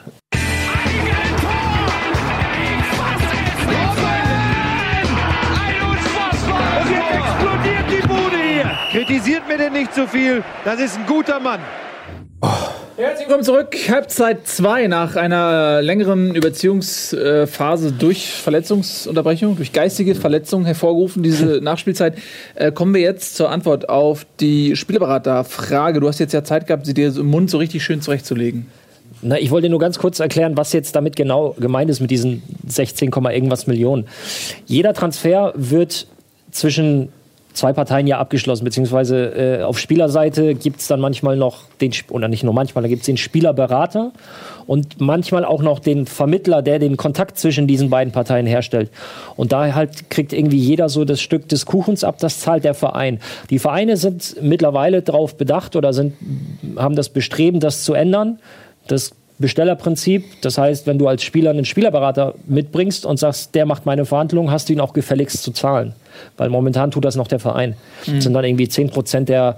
[6.47, 8.70] Und jetzt explodiert die Bude hier.
[8.93, 10.43] Kritisiert mir denn nicht zu viel.
[10.64, 11.61] Das ist ein guter Mann.
[13.01, 13.75] Herzlich willkommen zurück.
[13.89, 22.19] Halbzeit 2 nach einer längeren Überziehungsphase durch Verletzungsunterbrechung, durch geistige Verletzung hervorgerufen, diese Nachspielzeit.
[22.57, 26.01] Äh, kommen wir jetzt zur Antwort auf die Spielberaterfrage.
[26.01, 28.67] Du hast jetzt ja Zeit gehabt, sie dir so im Mund so richtig schön zurechtzulegen.
[29.23, 32.43] Na, ich wollte nur ganz kurz erklären, was jetzt damit genau gemeint ist mit diesen
[32.67, 34.09] 16, Komma irgendwas Millionen.
[34.67, 36.07] Jeder Transfer wird
[36.51, 37.09] zwischen
[37.53, 42.29] zwei Parteien ja abgeschlossen, beziehungsweise äh, auf Spielerseite gibt es dann manchmal noch den, oder
[42.29, 44.13] nicht nur manchmal, da gibt es den Spielerberater
[44.67, 48.91] und manchmal auch noch den Vermittler, der den Kontakt zwischen diesen beiden Parteien herstellt.
[49.37, 52.75] Und da halt kriegt irgendwie jeder so das Stück des Kuchens ab, das zahlt der
[52.75, 53.19] Verein.
[53.51, 56.15] Die Vereine sind mittlerweile darauf bedacht oder sind,
[56.77, 58.39] haben das Bestreben, das zu ändern.
[58.87, 63.86] Das Bestellerprinzip, das heißt, wenn du als Spieler einen Spielerberater mitbringst und sagst, der macht
[63.86, 65.95] meine Verhandlungen, hast du ihn auch gefälligst zu zahlen.
[66.36, 67.74] Weil momentan tut das noch der Verein.
[68.05, 69.57] Das sind dann irgendwie 10% der,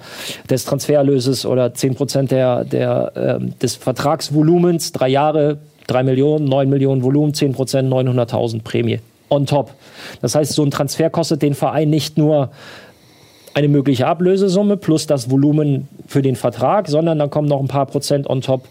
[0.48, 5.58] des Transfererlöses oder 10% der, der, ähm, des Vertragsvolumens, drei Jahre,
[5.88, 7.56] 3 Millionen, 9 Millionen Volumen, 10%,
[7.88, 9.00] 900.000 Prämie.
[9.30, 9.72] On top.
[10.20, 12.50] Das heißt, so ein Transfer kostet den Verein nicht nur
[13.54, 17.86] eine mögliche Ablösesumme plus das Volumen für den Vertrag, sondern dann kommen noch ein paar
[17.86, 18.68] Prozent on top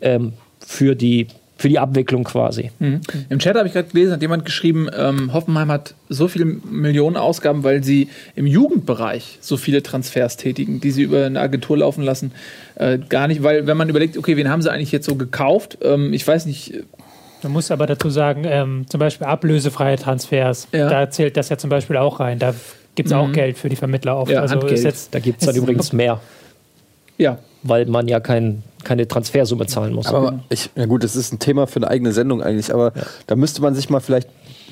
[0.00, 0.32] ähm,
[0.70, 2.70] für die für die Abwicklung quasi.
[2.78, 3.02] Mhm.
[3.28, 7.18] Im Chat habe ich gerade gelesen, hat jemand geschrieben, ähm, Hoffenheim hat so viele Millionen
[7.18, 12.02] Ausgaben, weil sie im Jugendbereich so viele Transfers tätigen, die sie über eine Agentur laufen
[12.02, 12.32] lassen.
[12.76, 15.76] Äh, gar nicht, weil wenn man überlegt, okay, wen haben sie eigentlich jetzt so gekauft?
[15.82, 16.72] Ähm, ich weiß nicht.
[17.42, 20.88] Man muss aber dazu sagen, ähm, zum Beispiel ablösefreie Transfers, Ja.
[20.88, 22.38] da zählt das ja zum Beispiel auch rein.
[22.38, 22.54] Da
[22.94, 23.32] gibt es auch Mhm.
[23.34, 24.32] Geld für die Vermittler oft.
[24.32, 26.22] Ja, also jetzt, Da gibt es dann ist- übrigens mehr,
[27.18, 30.06] Ja, weil man ja kein, keine Transfersumme zahlen muss.
[30.06, 32.92] Aber ich, ja gut, das ist ein Thema für eine eigene Sendung eigentlich, aber
[33.26, 34.28] da müsste man sich mal vielleicht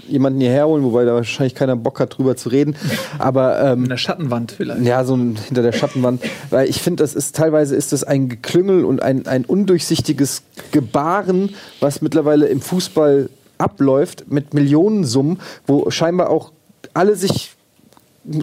[0.08, 2.76] jemanden hierher holen, wobei da wahrscheinlich keiner Bock hat, drüber zu reden.
[3.18, 4.82] Aber ähm, in der Schattenwand vielleicht.
[4.82, 6.22] ja, so ein, hinter der Schattenwand.
[6.50, 10.42] Weil ich finde, das ist teilweise ist das ein Geklüngel und ein, ein undurchsichtiges
[10.72, 13.28] Gebaren, was mittlerweile im Fußball
[13.58, 16.52] abläuft mit Millionensummen, wo scheinbar auch
[16.94, 17.57] alle sich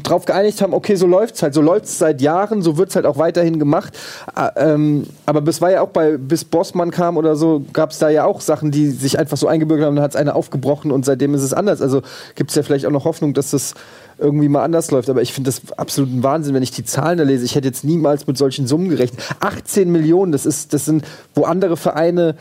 [0.03, 3.17] drauf geeinigt haben, okay, so läuft's halt, so läuft's seit Jahren, so wird's halt auch
[3.17, 3.97] weiterhin gemacht.
[4.33, 8.09] Ah, ähm, aber bis war ja auch bei, bis Bossmann kam oder so, gab's da
[8.09, 11.33] ja auch Sachen, die sich einfach so eingebürgert haben, dann hat's einer aufgebrochen und seitdem
[11.35, 11.81] ist es anders.
[11.81, 12.01] Also
[12.35, 13.75] gibt's ja vielleicht auch noch Hoffnung, dass das
[14.17, 15.09] irgendwie mal anders läuft.
[15.09, 17.45] Aber ich finde das absolut ein Wahnsinn, wenn ich die Zahlen da lese.
[17.45, 19.21] Ich hätte jetzt niemals mit solchen Summen gerechnet.
[19.39, 22.35] 18 Millionen, das ist, das sind, wo andere Vereine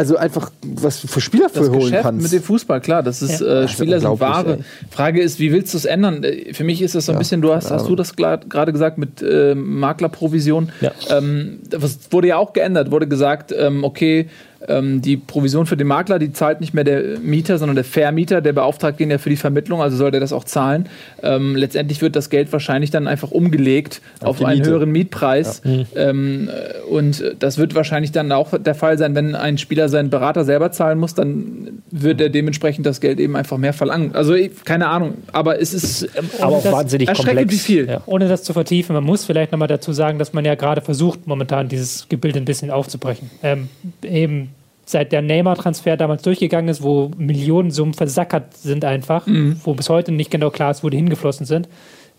[0.00, 2.22] also einfach was für Spieler für das holen Geschäft kannst.
[2.22, 4.56] mit dem Fußball, klar, das ist, äh, ist Spieler sind Ware.
[4.56, 4.64] ey.
[4.90, 6.24] Frage ist, wie willst du es ändern?
[6.24, 8.96] Äh, Für mich ist das so ein bisschen, du hast, hast du das gerade gesagt
[8.96, 10.72] mit äh, Maklerprovision.
[10.80, 10.92] Ja.
[11.10, 14.30] Ähm, das wurde ja auch geändert, wurde gesagt, ähm, okay,
[14.68, 18.40] ähm, die Provision für den Makler, die zahlt nicht mehr der Mieter, sondern der Vermieter,
[18.40, 20.86] der beauftragt ihn ja für die Vermittlung, also soll der das auch zahlen.
[21.22, 24.70] Ähm, letztendlich wird das Geld wahrscheinlich dann einfach umgelegt auf, die einen Miete.
[24.70, 25.62] höheren Mietpreis.
[25.96, 30.10] Ähm, äh, und das wird wahrscheinlich dann auch der Fall sein, wenn ein Spieler seinen
[30.10, 34.14] Berater selber zahlen muss, dann wird er dementsprechend das Geld eben einfach mehr verlangen.
[34.14, 37.54] Also ich- keine Ahnung, aber es ist ähm, aber auch wahnsinnig erschreckend, komplex.
[37.54, 37.88] wie viel.
[37.88, 38.02] Ja.
[38.06, 41.26] ohne das zu vertiefen, man muss vielleicht nochmal dazu sagen, dass man ja gerade versucht,
[41.26, 43.30] momentan dieses Gebilde ein bisschen aufzubrechen.
[43.42, 43.68] Ähm,
[44.02, 44.49] eben
[44.90, 49.26] seit der Neymar-Transfer damals durchgegangen ist, wo Millionensummen versackert sind einfach,
[49.64, 51.68] wo bis heute nicht genau klar ist, wo die hingeflossen sind,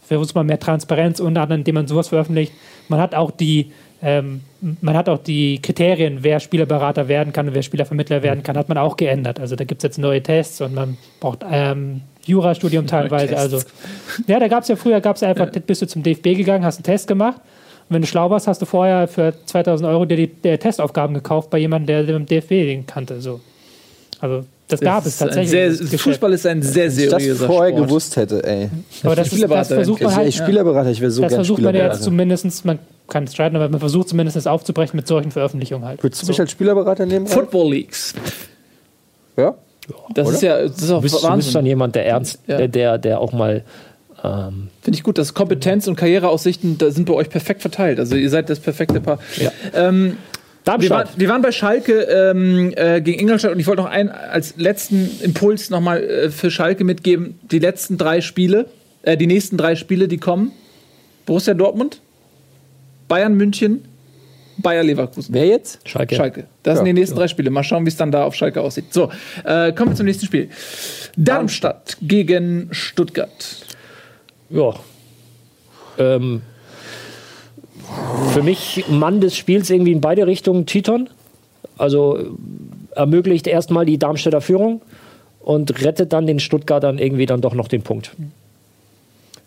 [0.01, 2.53] versucht man mehr Transparenz, unter anderem, indem man sowas veröffentlicht.
[2.88, 3.72] Man hat auch die
[4.03, 4.41] ähm,
[4.82, 8.67] man hat auch die Kriterien, wer Spielerberater werden kann und wer Spielervermittler werden kann, hat
[8.67, 9.39] man auch geändert.
[9.39, 13.38] Also da gibt es jetzt neue Tests und man braucht ähm, Jurastudium teilweise.
[13.38, 13.59] Also
[14.28, 16.78] ja, da gab es ja früher, gab es einfach, bist du zum DFB gegangen, hast
[16.78, 17.39] einen Test gemacht.
[17.91, 21.49] Wenn du schlau warst, hast du vorher für 2000 Euro dir die der Testaufgaben gekauft
[21.49, 23.19] bei jemandem, der den DFB den kannte.
[23.21, 23.39] So.
[24.19, 25.49] Also das gab es tatsächlich.
[25.49, 25.99] Sehr.
[25.99, 27.87] Fußball ist ein sehr Wenn ich das seriöser vorher Sport.
[27.87, 28.69] gewusst hätte, ey.
[29.03, 31.33] Aber das, ist, das Spielerberater versucht man Ich, halt, ey, Spielerberater, ich wäre so das
[31.33, 32.79] versucht man ja jetzt zumindest, man
[33.09, 36.01] kann es streiten, aber man versucht zumindest aufzubrechen mit solchen Veröffentlichungen halt.
[36.01, 36.31] Würdest du So.
[36.31, 37.27] mich als Spielerberater nehmen?
[37.27, 38.13] Football Leagues.
[39.35, 39.55] Ja?
[40.13, 41.65] Das ist ja das ist auch Du bist, du bist dann Wahnsinn.
[41.65, 42.57] jemand, der ernst, Ja.
[42.57, 43.63] der, der, der auch mal
[44.24, 47.99] ähm, Finde ich gut, dass Kompetenz und Karriereaussichten da sind bei euch perfekt verteilt.
[47.99, 49.19] Also ihr seid das perfekte Paar.
[49.38, 49.51] Ja.
[49.74, 50.17] Ähm,
[50.63, 51.09] wir, waren, Darmstadt.
[51.17, 55.09] wir waren bei Schalke ähm, äh, gegen Ingolstadt und ich wollte noch einen als letzten
[55.22, 57.39] Impuls nochmal äh, für Schalke mitgeben.
[57.49, 58.67] Die letzten drei Spiele,
[59.01, 60.51] äh, die nächsten drei Spiele, die kommen.
[61.26, 62.01] Borussia Dortmund,
[63.07, 63.86] Bayern München,
[64.57, 65.34] Bayer Leverkusen.
[65.34, 65.80] Wer jetzt?
[65.88, 66.15] Schalke.
[66.15, 66.43] Schalke.
[66.61, 67.49] Das Ja, sind die nächsten drei Spiele.
[67.49, 68.93] Mal schauen, wie es dann da auf Schalke aussieht.
[68.93, 69.09] So,
[69.43, 70.49] äh, kommen wir zum nächsten Spiel.
[71.15, 73.65] Darmstadt gegen Stuttgart.
[74.52, 74.74] Ja.
[75.97, 76.41] Ähm,
[78.34, 81.10] für mich Mann des Spiels irgendwie in beide Richtungen Titon.
[81.78, 82.26] Also äh,
[82.95, 84.82] ermöglicht erstmal die Darmstädter Führung
[85.39, 88.12] und rettet dann den Stuttgartern irgendwie dann doch noch den Punkt.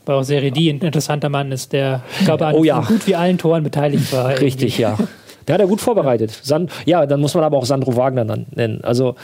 [0.06, 2.80] Weil auch Seredi ein interessanter Mann ist, der, ich glaube, an Oh ja.
[2.80, 4.38] gut wie allen Toren beteiligt war.
[4.40, 4.98] Richtig, ja.
[5.46, 6.30] Der hat er gut vorbereitet.
[6.42, 8.82] Sand, ja, dann muss man aber auch Sandro Wagner dann nennen.
[8.82, 9.16] Also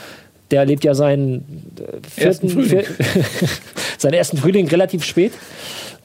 [0.51, 1.73] der lebt ja seinen
[2.17, 2.85] äh, Ersten vierten, Frühling.
[2.85, 3.23] vier,
[3.97, 5.33] seinen ersten Frühling relativ spät.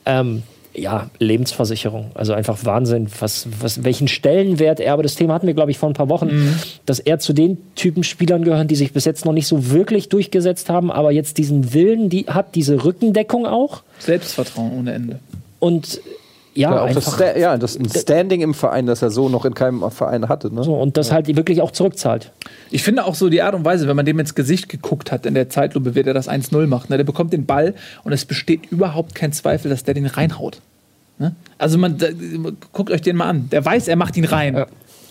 [0.05, 0.43] Ähm,
[0.79, 2.11] ja, Lebensversicherung.
[2.15, 5.79] Also einfach Wahnsinn, was, was, welchen Stellenwert er, aber das Thema hatten wir, glaube ich,
[5.79, 6.55] vor ein paar Wochen, Mhm.
[6.85, 10.11] dass er zu den Typen Spielern gehört, die sich bis jetzt noch nicht so wirklich
[10.11, 13.83] durchgesetzt haben, aber jetzt diesen Willen die, hat, diese Rückendeckung auch.
[14.01, 15.19] Selbstvertrauen ohne Ende.
[15.61, 16.01] Und
[16.57, 17.15] ja, Ja, auch das, einfach.
[17.15, 20.55] Sta ja, das ein Standing im Verein, das er so noch in keinem Verein hatte.
[20.55, 20.65] Ne?
[20.65, 22.33] so, und das halt wirklich auch zurückzahlt.
[22.71, 25.27] Ich finde auch so die Art und Weise, wenn man dem ins Gesicht geguckt hat
[25.27, 26.91] in der Zeitlupe, wie der das 1-0 macht.
[26.91, 26.97] Ne?
[26.97, 30.61] Der bekommt den Ball und es besteht überhaupt kein Zweifel, dass der den reinhaut.
[31.19, 31.35] Ne?
[31.59, 32.09] Also man da,
[32.73, 33.49] guckt euch den mal an.
[33.51, 34.55] Der weiß, er macht ihn rein.
[34.55, 34.67] Ja.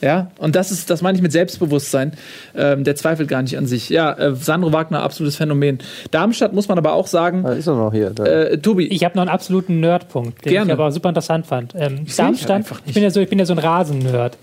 [0.05, 0.31] Ja.
[0.37, 2.13] und das ist, das meine ich mit Selbstbewusstsein.
[2.55, 3.89] Ähm, der zweifelt gar nicht an sich.
[3.89, 5.79] Ja, äh, Sandro Wagner, absolutes Phänomen.
[6.11, 8.17] Darmstadt muss man aber auch sagen, Da ist er noch hier.
[8.19, 10.67] Äh, Tobi, Ich habe noch einen absoluten Nerdpunkt, den Gerne.
[10.71, 11.73] ich aber super interessant fand.
[11.75, 12.87] Ähm, Ich halt Darmstadt, einfach nicht.
[12.89, 14.37] ich bin, ja so, ich bin ja so ein Rasen-Nerd.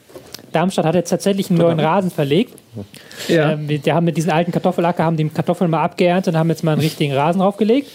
[0.53, 2.55] Darmstadt hat jetzt tatsächlich einen neuen Rasen verlegt.
[3.29, 3.53] ja.
[3.53, 6.51] Ähm, wir- die haben mit diesen alten Kartoffelacker haben die Kartoffeln mal abgeerntet und haben
[6.51, 7.89] jetzt mal einen richtigen Rasen draufgelegt.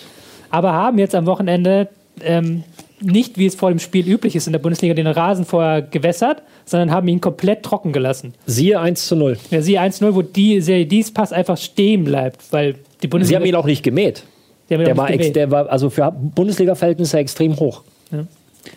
[0.49, 1.89] Aber haben jetzt am Wochenende
[2.21, 2.63] ähm,
[2.99, 6.41] nicht, wie es vor dem Spiel üblich ist in der Bundesliga, den Rasen vorher gewässert,
[6.65, 8.33] sondern haben ihn komplett trocken gelassen.
[8.45, 9.37] Siehe 1 zu 0.
[9.51, 13.39] Ja, siehe 1-0, wo die Serie dies Pass einfach stehen bleibt, weil die Sie Bundesliga.
[13.39, 14.23] haben ihn auch nicht gemäht.
[14.69, 17.83] die haben ihn Der auch war, nicht ex, der war also für Bundesliga-Verhältnisse extrem hoch.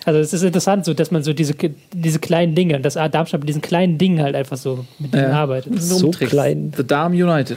[0.05, 1.55] Also es ist interessant, so, dass man so diese,
[1.93, 5.33] diese kleinen Dinge, dass Darmstadt mit diesen kleinen Dingen halt einfach so mit denen Ja.
[5.33, 5.81] arbeitet.
[5.83, 6.31] So Umtricks.
[6.31, 6.73] klein.
[6.77, 7.57] The Darm United.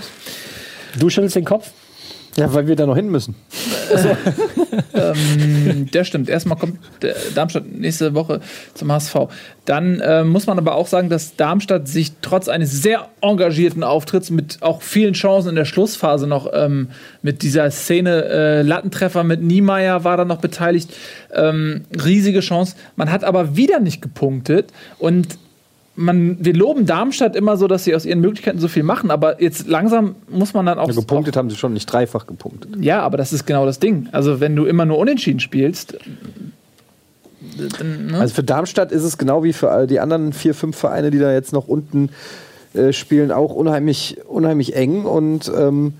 [0.97, 1.71] Du schüttelst den Kopf?
[2.35, 3.35] Ja, weil wir da noch hin müssen.
[4.93, 6.29] Ähm, der stimmt.
[6.29, 8.41] Erstmal kommt der Darmstadt nächste Woche
[8.73, 9.15] zum HSV.
[9.65, 14.29] Dann äh, muss man aber auch sagen, dass Darmstadt sich trotz eines sehr engagierten Auftritts
[14.29, 16.89] mit auch vielen Chancen in der Schlussphase noch ähm,
[17.21, 20.93] mit dieser Szene äh, Lattentreffer mit Niemeyer war da noch beteiligt.
[21.33, 22.75] Ähm, riesige Chance.
[22.95, 25.37] Man hat aber wieder nicht gepunktet und
[25.95, 29.41] man, wir loben Darmstadt immer so, dass sie aus ihren Möglichkeiten so viel machen, aber
[29.41, 30.87] jetzt langsam muss man dann auch.
[30.87, 32.77] Ja, gepunktet haben sie schon nicht dreifach gepunktet.
[32.79, 34.09] Ja, aber das ist genau das Ding.
[34.11, 35.97] Also, wenn du immer nur unentschieden spielst,
[37.77, 38.19] dann, ne?
[38.19, 41.19] Also für Darmstadt ist es genau wie für all die anderen vier, fünf Vereine, die
[41.19, 42.09] da jetzt noch unten
[42.73, 45.05] äh, spielen, auch unheimlich, unheimlich eng.
[45.05, 45.93] Und ähm,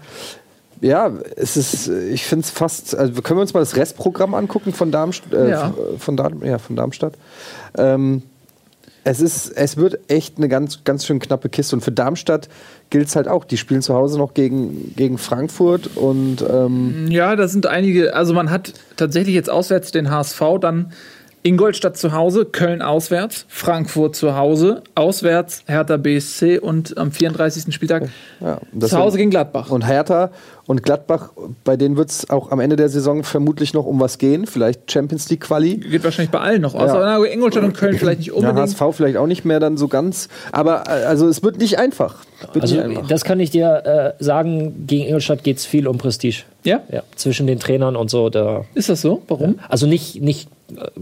[0.82, 4.34] ja, es ist, äh, ich finde es fast, also können wir uns mal das Restprogramm
[4.34, 5.74] angucken von, Darmst äh, Ja.
[6.00, 7.14] von, Darm ja, von Darmstadt.
[7.78, 8.24] Ähm,
[9.04, 11.76] es, ist, es wird echt eine ganz, ganz schön knappe Kiste.
[11.76, 12.50] Und für Darmstadt
[12.90, 13.44] gilt es halt auch.
[13.44, 18.16] Die spielen zu Hause noch gegen, gegen Frankfurt und ähm, ja, da sind einige.
[18.16, 20.94] Also, man hat tatsächlich jetzt auswärts den HSV, dann
[21.44, 27.74] Ingolstadt zu Hause, Köln auswärts, Frankfurt zu Hause, auswärts Hertha BSC und am 34.
[27.74, 29.70] Spieltag ja, das zu Hause gegen Gladbach.
[29.70, 30.32] Und Hertha
[30.66, 31.32] und Gladbach,
[31.66, 34.48] bei denen wird es auch am Ende der Saison vermutlich noch um was gehen.
[34.48, 35.76] Vielleicht Champions League Quali.
[35.78, 36.88] Geht wahrscheinlich bei allen noch aus.
[36.94, 37.16] Ja.
[37.18, 38.60] Aber Ingolstadt und Köln vielleicht nicht Ja, unbedingt.
[38.60, 40.30] HSV vielleicht auch nicht mehr dann so ganz.
[40.54, 42.16] Aber äh, also es wird nicht einfach.
[42.54, 43.08] Wird Also, nicht einfach.
[43.10, 44.86] das kann ich dir äh, sagen.
[44.88, 46.44] Gegen Ingolstadt geht es viel um Prestige.
[46.64, 46.80] ja?
[46.90, 48.30] Ja, zwischen den Trainern und so.
[48.30, 49.22] Da, Ist das so?
[49.28, 49.60] Warum?
[49.68, 50.48] also nicht, nicht,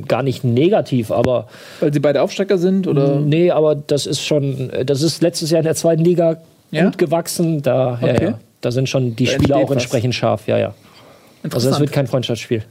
[0.08, 1.48] gar nicht negativ, aber
[1.80, 2.88] Weil sie beide Aufsteiger sind?
[2.88, 3.20] Oder?
[3.20, 6.38] nee, aber das ist schon, das ist letztes Jahr in der zweiten Liga
[6.72, 6.86] Ja?
[6.86, 7.62] gut gewachsen.
[7.62, 8.26] Da, ja, Okay.
[8.26, 9.78] ja, da sind schon die Da Spieler auch was.
[9.78, 10.48] entsprechend scharf.
[10.48, 10.74] Ja, ja.
[11.52, 12.64] Also das wird kein Freundschaftsspiel.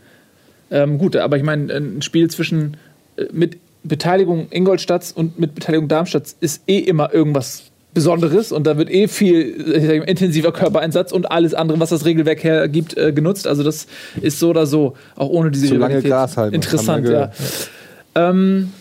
[0.70, 2.76] Ähm, gut, aber ich meine, ein Spiel zwischen
[3.16, 8.76] äh, mit Beteiligung Ingolstadts und mit Beteiligung Darmstadts ist eh immer irgendwas Besonderes und da
[8.78, 13.12] wird eh viel ich sag intensiver Körpereinsatz und alles andere, was das Regelwerk hergibt, äh,
[13.12, 13.46] genutzt.
[13.48, 13.86] Also das
[14.20, 16.04] ist so oder so, auch ohne diese Rivalität.
[16.10, 17.32] Gras halten, Interessant, ja.
[18.14, 18.72] Ähm,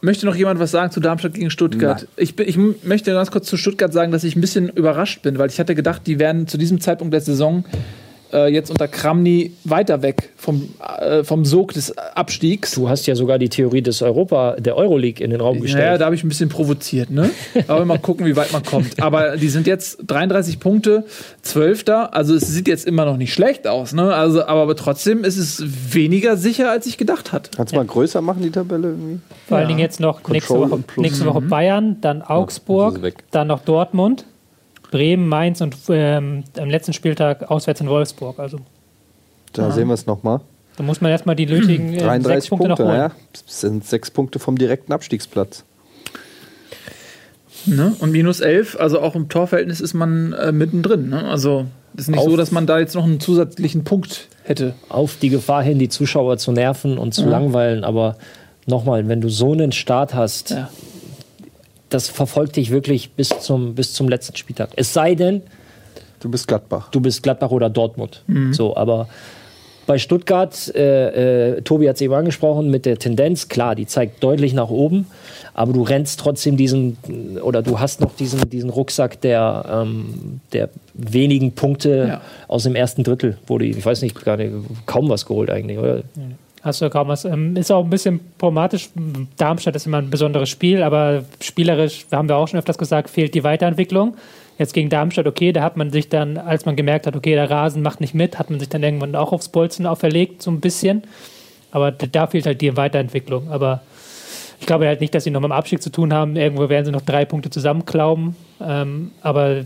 [0.00, 2.06] möchte noch jemand was sagen zu Darmstadt gegen Stuttgart?
[2.16, 5.22] Ich, bin, ich m- möchte ganz kurz zu Stuttgart sagen, dass ich ein bisschen überrascht
[5.22, 7.64] bin, weil ich hatte gedacht, die werden zu diesem Zeitpunkt der Saison
[8.32, 10.68] äh, jetzt unter Kramny weiter weg vom,
[11.00, 12.72] äh, vom Sog des Abstiegs.
[12.72, 15.84] Du hast ja sogar die Theorie des Europa, der Euroleague in den Raum gestellt.
[15.84, 17.30] Naja, da habe ich ein bisschen provoziert, ne?
[17.68, 19.02] Aber mal gucken, wie weit man kommt.
[19.02, 21.04] Aber die sind jetzt 33 Punkte,
[21.42, 21.84] 12.
[22.10, 24.12] Also es sieht jetzt immer noch nicht schlecht aus, ne?
[24.14, 25.62] Also, aber trotzdem ist es
[25.94, 27.50] weniger sicher, als ich gedacht hatte.
[27.56, 29.20] Kannst du mal größer machen, die Tabelle irgendwie?
[29.46, 29.68] Vor allen Ja.
[29.68, 33.14] Dingen jetzt noch nächste Woche, nächste Woche Bayern, dann Augsburg, weg.
[33.30, 34.24] dann noch Dortmund,
[34.90, 38.38] Bremen, Mainz und ähm, am letzten Spieltag auswärts in Wolfsburg.
[38.38, 38.58] Also
[39.52, 40.40] Da sehen wir es nochmal.
[40.76, 43.00] da muss man erstmal die nötigen äh, 33 sechs Punkte, Punkte, noch holen.
[43.00, 43.10] ja.
[43.32, 45.64] Das sind sechs Punkte vom direkten Abstiegsplatz.
[47.66, 47.94] Ne?
[47.98, 51.08] Und minus 11, also auch im Torverhältnis ist man äh, mittendrin.
[51.10, 51.24] Ne?
[51.24, 54.74] Also es ist nicht Auf- so, dass man da jetzt noch einen zusätzlichen Punkt hätte.
[54.88, 57.84] auf die Gefahr hin, die Zuschauer zu nerven und zu langweilen.
[57.84, 58.16] Aber
[58.66, 60.70] nochmal, wenn du so einen Start hast, Ja.
[61.90, 64.70] Das verfolgt dich wirklich bis zum, bis zum letzten Spieltag.
[64.76, 65.42] Es sei denn,
[66.20, 66.90] Du bist Gladbach.
[66.90, 68.24] du bist Gladbach oder Dortmund.
[68.50, 69.08] So, aber
[69.86, 74.22] bei Stuttgart, äh, äh, Tobi hat es eben angesprochen, mit der Tendenz, klar, die zeigt
[74.22, 75.06] deutlich nach oben,
[75.54, 76.98] aber du rennst trotzdem diesen,
[77.42, 82.20] oder du hast noch diesen, diesen Rucksack der, ähm, der wenigen Punkte Ja.
[82.48, 84.52] aus dem ersten Drittel, wo die, ich weiß nicht, gar nicht,
[84.84, 86.02] kaum was geholt eigentlich, oder?
[86.62, 87.24] Hast du kaum was.
[87.24, 88.90] Ähm, ist auch ein bisschen problematisch.
[89.36, 93.34] Darmstadt ist immer ein besonderes Spiel, aber spielerisch, haben wir auch schon öfters gesagt, fehlt
[93.34, 94.16] die Weiterentwicklung.
[94.58, 97.48] Jetzt gegen Darmstadt, okay, da hat man sich dann, als man gemerkt hat, okay, der
[97.48, 100.58] Rasen macht nicht mit, hat man sich dann irgendwann auch aufs Bolzen auferlegt, so ein
[100.60, 101.04] bisschen.
[101.70, 103.50] Aber da- fehlt halt die Weiterentwicklung.
[103.52, 103.82] Aber
[104.58, 106.34] ich glaube halt nicht, dass sie noch mit dem Abstieg zu tun haben.
[106.34, 108.34] Irgendwo werden sie noch drei Punkte zusammenklauben.
[108.60, 109.64] Ähm, aber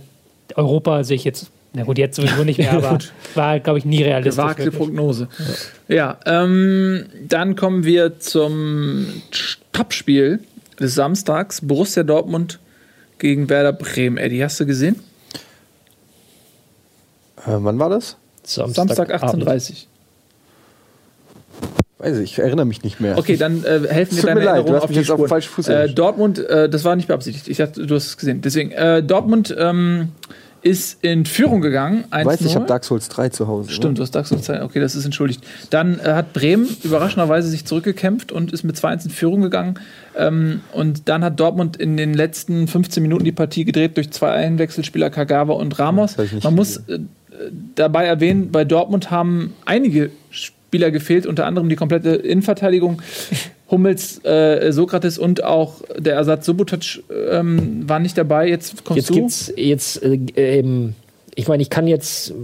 [0.56, 2.98] Europa sehe ich jetzt, na gut, jetzt sowieso nicht mehr, aber
[3.34, 4.36] war, glaube ich, nie realistisch.
[4.36, 4.78] Gewagte wirklich.
[4.78, 5.28] Prognose.
[5.88, 9.06] Ja, ähm, dann kommen wir zum
[9.72, 10.40] Topspiel
[10.78, 11.60] des Samstags.
[11.62, 12.58] Borussia Dortmund
[13.18, 14.18] gegen Werder Bremen.
[14.18, 14.96] Eddie, hast du gesehen?
[17.46, 18.16] Äh, wann war das?
[18.44, 19.86] Samstag 18.30
[22.02, 23.16] Weiß ich, ich erinnere mich nicht mehr.
[23.16, 25.68] Okay, dann äh, helfen wir Tut deine mir leid, Erinnerung auf mich die jetzt auf
[25.68, 25.88] äh.
[25.88, 27.46] Dortmund, äh, das war nicht beabsichtigt.
[27.46, 28.40] Ich dachte, du hast es gesehen.
[28.40, 30.08] Deswegen, äh, Dortmund ähm,
[30.62, 32.04] ist in Führung gegangen.
[32.10, 33.70] Du weißt, ich habe Dark Souls 3 zu Hause.
[33.70, 34.62] Stimmt, du hast Dark Souls 3.
[34.62, 35.44] Okay, das ist entschuldigt.
[35.70, 39.74] Dann äh, hat Bremen überraschenderweise sich zurückgekämpft und ist mit 2-1 in Führung gegangen.
[40.16, 44.30] Ähm, und dann hat Dortmund in den letzten 15 Minuten die Partie gedreht durch zwei
[44.30, 46.16] Einwechselspieler Kagawa und Ramos.
[46.42, 47.00] Man muss äh,
[47.74, 53.02] dabei erwähnen, bei Dortmund haben einige Spieler gefehlt, unter anderem die komplette Innenverteidigung.
[53.72, 58.46] Hummels, äh, Sokrates und auch der Ersatz Subotic ähm, waren nicht dabei.
[58.46, 59.14] Jetzt kommst jetzt du.
[59.14, 60.94] Gibt's jetzt äh, ähm,
[61.34, 62.34] ich meine, ich kann jetzt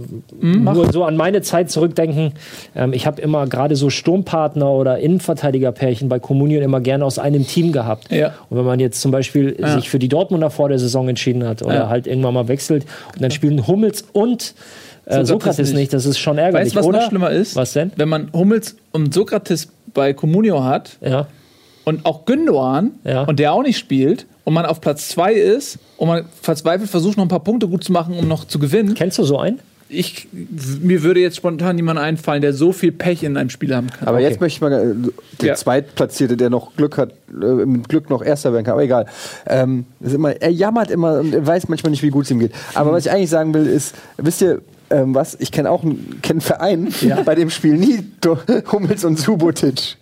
[0.41, 2.33] mhm, nur so an meine Zeit zurückdenken.
[2.75, 7.45] Ähm, ich habe immer gerade so Sturmpartner oder Innenverteidigerpärchen bei Kommunion immer gerne aus einem
[7.45, 8.11] Team gehabt.
[8.11, 8.33] Ja.
[8.49, 9.75] Und wenn man jetzt zum Beispiel ja.
[9.75, 11.89] sich für die Dortmunder vor der Saison entschieden hat oder ja.
[11.89, 14.55] halt irgendwann mal wechselt und dann spielen Hummels und
[15.05, 15.73] äh, Sokrates nicht.
[15.75, 15.93] nicht.
[15.93, 16.67] das ist schon ärgerlich.
[16.67, 16.99] Weißt du, was oder?
[16.99, 17.55] noch schlimmer ist?
[17.55, 17.91] Was denn?
[17.95, 21.27] Wenn man Hummels und Sokrates bei Comunio hat ja.
[21.85, 23.23] und auch Gündogan ja.
[23.23, 27.17] und der auch nicht spielt und man auf Platz 2 ist und man verzweifelt versucht,
[27.17, 28.95] noch ein paar Punkte gut zu machen, um noch zu gewinnen.
[28.95, 29.59] Kennst du so einen?
[29.91, 33.89] Ich, mir würde jetzt spontan niemand einfallen, der so viel Pech in einem Spiel haben
[33.89, 34.07] kann.
[34.07, 34.27] Aber okay.
[34.27, 35.11] jetzt möchte ich mal äh,
[35.41, 35.55] der ja.
[35.55, 39.07] Zweitplatzierte, der noch Glück hat, äh, mit Glück noch Erster werden kann, aber egal.
[39.47, 42.51] Ähm, immer, er jammert immer und er weiß manchmal nicht, wie gut es ihm geht.
[42.75, 42.95] Aber mhm.
[42.95, 45.37] was ich eigentlich sagen will, ist, wisst ihr, ähm, was?
[45.39, 47.21] Ich kenne auch einen, kenn einen Verein, ja.
[47.25, 48.03] bei dem spielen nie
[48.71, 49.97] Hummels und Subotic.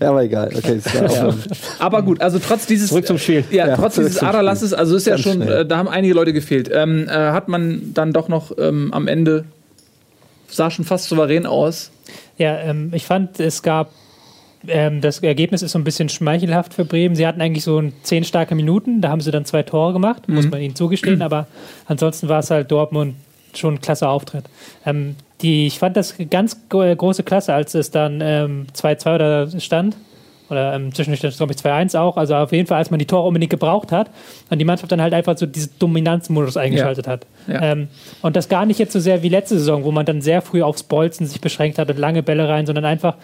[0.00, 0.50] Ja, aber egal.
[0.54, 1.34] Okay, ja.
[1.78, 3.44] Aber gut, also trotz dieses zurück zum Spiel.
[3.50, 6.70] Ja, ja trotz dieses Aderlasses, also ist ja schon, äh, da haben einige Leute gefehlt.
[6.72, 9.44] Ähm, äh, hat man dann doch noch ähm, am Ende
[10.48, 11.90] sah schon fast souverän aus.
[12.38, 13.90] Ja, ähm, ich fand, es gab
[14.68, 17.16] ähm, das Ergebnis ist so ein bisschen schmeichelhaft für Bremen.
[17.16, 20.36] Sie hatten eigentlich so zehn starke Minuten, da haben sie dann zwei Tore gemacht, mhm.
[20.36, 21.46] muss man ihnen zugestehen, aber
[21.86, 23.14] ansonsten war es halt Dortmund
[23.58, 24.44] schon ein klasse Auftritt.
[24.86, 29.96] Ähm, die, ich fand das ganz große Klasse, als es dann 2-2 ähm, oder stand.
[30.48, 32.16] Oder ähm, zwischendurch glaube ich 2-1 auch.
[32.16, 34.10] Also auf jeden Fall, als man die Tore unbedingt gebraucht hat
[34.50, 37.12] und die Mannschaft dann halt einfach so diesen Dominanzmodus eingeschaltet ja.
[37.12, 37.26] hat.
[37.48, 37.72] Ja.
[37.72, 37.88] Ähm,
[38.20, 40.62] und das gar nicht jetzt so sehr wie letzte Saison, wo man dann sehr früh
[40.62, 43.16] aufs Bolzen sich beschränkt hat und lange Bälle rein, sondern einfach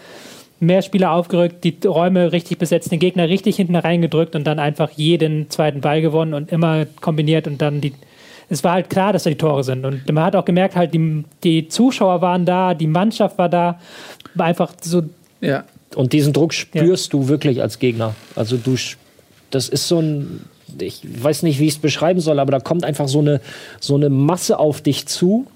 [0.59, 4.89] mehr Spieler aufgerückt, die Räume richtig besetzt, den Gegner richtig hinten reingedrückt und dann einfach
[4.91, 7.93] jeden zweiten Ball gewonnen und immer kombiniert und dann die
[8.49, 9.85] es war halt klar, dass da die Tore sind.
[9.85, 13.79] Und man hat auch gemerkt, halt, die, die Zuschauer waren da, die Mannschaft war da.
[14.35, 15.03] War einfach so.
[15.41, 15.63] Ja.
[15.95, 17.19] Und diesen Druck spürst ja.
[17.19, 18.15] du wirklich als Gegner.
[18.35, 18.75] Also du,
[19.51, 20.45] das ist so ein,
[20.79, 23.41] ich weiß nicht, wie ich es beschreiben soll, aber da kommt einfach so eine,
[23.79, 25.47] so eine Masse auf dich zu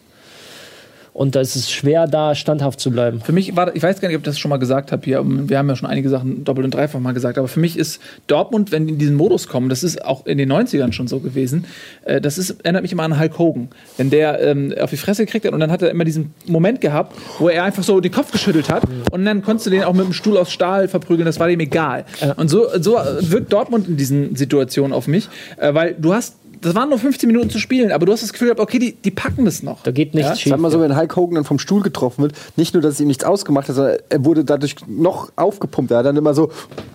[1.14, 3.22] und da ist es schwer, da standhaft zu bleiben.
[3.22, 5.24] Für mich war, ich weiß gar nicht, ob ich das schon mal gesagt habe hier.
[5.24, 7.38] Wir haben ja schon einige Sachen doppelt und dreifach mal gesagt.
[7.38, 10.40] Aber für mich ist Dortmund, wenn die in diesen Modus kommen, das ist auch in
[10.40, 11.66] den 90ern schon so gewesen.
[12.06, 13.70] Äh, das ist, erinnert mich immer an Hulk Hogan.
[13.98, 16.82] Wenn der ähm, auf die Fresse gekriegt hat und dann hat er immer diesen Moment
[16.82, 19.94] gehabt, wo er einfach so den Kopf geschüttelt hat und dann konntest du den auch
[19.94, 21.26] mit einem Stuhl aus Stahl verprügeln.
[21.26, 22.06] Das war dem egal.
[22.38, 26.76] Und so, so wirkt Dortmund in diesen Situationen auf mich, äh, weil du hast das
[26.76, 29.12] waren nur 15 Minuten zu spielen, aber du hast das Gefühl gehabt, okay, die, die
[29.12, 29.84] packen das noch.
[29.84, 30.36] Da geht nichts ja?
[30.36, 30.50] schief.
[30.52, 33.00] Sag mal so, wenn Hulk Hogan dann vom Stuhl getroffen wird, nicht nur, dass es
[33.02, 35.92] ihm nichts ausgemacht hat, sondern er wurde dadurch noch aufgepumpt.
[35.92, 36.52] Er hat dann immer so.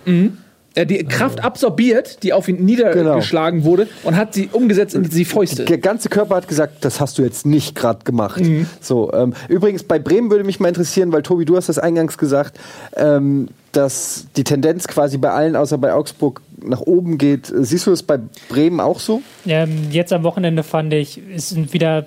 [0.06, 0.38] Mhm.
[0.74, 3.70] Er die Kraft absorbiert, die auf ihn niedergeschlagen genau.
[3.70, 5.64] wurde, und hat sie umgesetzt in die Fäuste.
[5.64, 8.40] Der ganze Körper hat gesagt, das hast du jetzt nicht gerade gemacht.
[8.40, 8.66] Mhm.
[8.80, 12.16] So, ähm, übrigens, bei Bremen würde mich mal interessieren, weil Tobi, du hast das eingangs
[12.16, 12.60] gesagt,
[12.94, 17.52] ähm, dass die Tendenz quasi bei allen außer bei Augsburg nach oben geht.
[17.54, 19.22] Siehst du das bei Bremen auch so?
[19.46, 22.06] Ähm, jetzt am Wochenende fand ich, ist wieder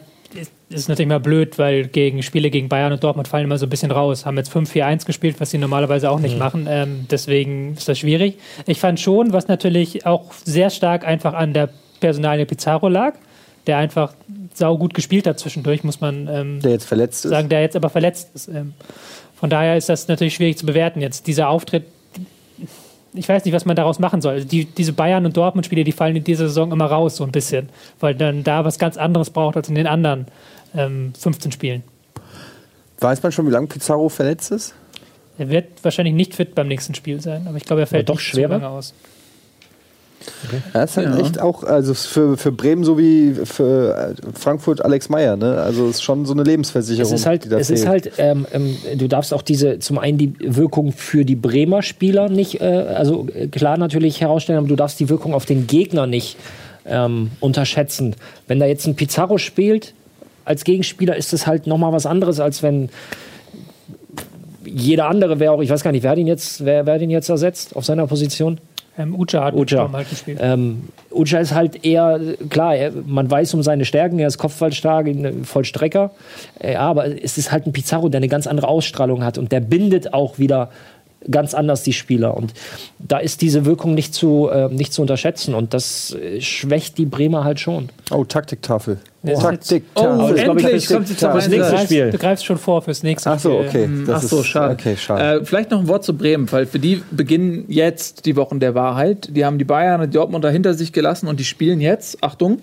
[0.70, 3.70] ist natürlich mal blöd, weil gegen Spiele gegen Bayern und Dortmund fallen immer so ein
[3.70, 4.26] bisschen raus.
[4.26, 6.40] Haben jetzt 5-4-1 gespielt, was sie normalerweise auch nicht mhm.
[6.40, 6.68] machen.
[6.70, 8.38] Ähm, deswegen ist das schwierig.
[8.66, 13.16] Ich fand schon, was natürlich auch sehr stark einfach an der Personalie Pizarro lag,
[13.68, 14.14] der einfach
[14.54, 17.90] sau gut gespielt hat zwischendurch, muss man ähm, der jetzt verletzt sagen, der jetzt aber
[17.90, 18.48] verletzt ist.
[18.48, 18.74] Ähm,
[19.42, 21.26] von daher ist das natürlich schwierig zu bewerten jetzt.
[21.26, 21.84] Dieser Auftritt
[23.14, 24.46] ich weiß nicht, was man daraus machen soll.
[24.46, 27.68] Die, diese Bayern- und Dortmund-Spiele, die fallen in dieser Saison immer raus, so ein bisschen,
[28.00, 30.28] weil dann da was ganz anderes braucht als in den anderen
[30.74, 31.84] ähm, 15 Spielen.
[33.00, 34.76] Weiß man schon, wie lange Pizarro verletzt ist?
[35.38, 38.20] Er wird wahrscheinlich nicht fit beim nächsten Spiel sein, aber ich glaube, er fällt doch
[38.20, 38.94] schwerer aus.
[40.46, 40.62] Okay.
[40.74, 41.18] Ja, ist halt ja.
[41.18, 45.62] echt auch, also für, für Bremen so wie für äh, Frankfurt Alex Meyer, ne?
[45.62, 47.12] Also es ist schon so eine Lebensversicherung.
[47.14, 50.34] Es ist halt, es ist halt ähm, ähm, du darfst auch diese, zum einen die
[50.40, 55.10] Wirkung für die Bremer Spieler nicht, äh, also klar natürlich herausstellen, aber du darfst die
[55.10, 56.38] Wirkung auf den Gegner nicht
[56.86, 58.16] ähm, unterschätzen.
[58.48, 59.94] Wenn da jetzt ein Pizarro spielt,
[60.46, 62.90] als Gegenspieler ist es halt nochmal was anderes, als wenn
[64.66, 67.30] jeder andere wäre auch, ich weiß gar nicht, wer ihn jetzt, wer, wer ihn jetzt
[67.30, 68.60] ersetzt auf seiner Position?
[69.02, 69.90] Ähm, Ucha hat Ucha.
[69.92, 70.40] halt gespielt.
[70.42, 72.76] Ähm, Ucha ist halt eher, klar,
[73.06, 75.08] man weiß um seine Stärken, er ist kopfballstark,
[75.44, 76.12] Vollstrecker.
[76.64, 79.60] Ja, aber es ist halt ein Pizarro, der eine ganz andere Ausstrahlung hat und der
[79.60, 80.70] bindet auch wieder
[81.30, 82.36] ganz anders, die Spieler.
[82.36, 82.54] Und
[83.00, 85.54] da ist diese Wirkung nicht zu, äh, nicht zu unterschätzen.
[85.54, 87.90] Und das äh, schwächt die Bremer halt schon.
[88.10, 89.00] Oh, Taktiktafel.
[89.24, 89.38] Ja.
[89.38, 90.20] Taktiktafel.
[90.20, 91.84] Oh, das ich, endlich kommt sie das zum nächste Einsatz.
[91.84, 92.10] Spiel.
[92.12, 93.68] Du greifst schon vor fürs nächste Ach so, Spiel.
[93.68, 93.90] okay.
[94.08, 94.74] Das Ach so, schade.
[94.74, 95.42] Okay, schade.
[95.42, 98.74] Äh, vielleicht noch ein Wort zu Bremen, weil für die beginnen jetzt die Wochen der
[98.74, 99.30] Wahrheit.
[99.36, 102.60] Die haben die Bayern und die Dortmunder hinter sich gelassen und die spielen jetzt, Achtung,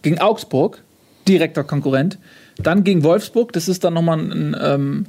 [0.00, 0.82] gegen Augsburg,
[1.28, 2.18] direkter Konkurrent,
[2.58, 5.06] dann gegen Wolfsburg, das ist dann nochmal ein, ähm,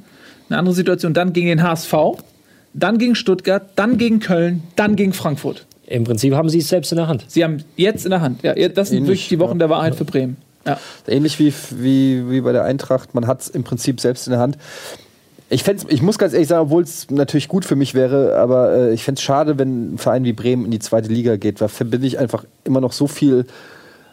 [0.48, 1.94] eine andere Situation, dann gegen den HSV,
[2.74, 5.66] dann gegen Stuttgart, dann gegen Köln, dann gegen Frankfurt.
[5.86, 7.24] Im Prinzip haben sie es selbst in der Hand.
[7.28, 8.42] Sie haben jetzt in der Hand.
[8.42, 9.58] Ja, das sind Ähnlich, wirklich die Wochen ja.
[9.58, 10.36] der Wahrheit für Bremen.
[10.66, 10.78] Ja.
[11.06, 14.40] Ähnlich wie, wie, wie bei der Eintracht, man hat es im Prinzip selbst in der
[14.40, 14.58] Hand.
[15.48, 18.72] Ich, fänd's, ich muss ganz ehrlich sagen, obwohl es natürlich gut für mich wäre, aber
[18.72, 21.60] äh, ich fände es schade, wenn ein Verein wie Bremen in die zweite Liga geht,
[21.60, 23.46] weil verbinde ich einfach immer noch so viel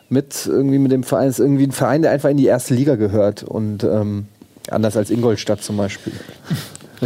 [0.09, 1.27] mit irgendwie mit dem Verein.
[1.27, 4.27] Es ist irgendwie ein Verein, der einfach in die erste Liga gehört und ähm,
[4.69, 6.13] anders als Ingolstadt zum Beispiel.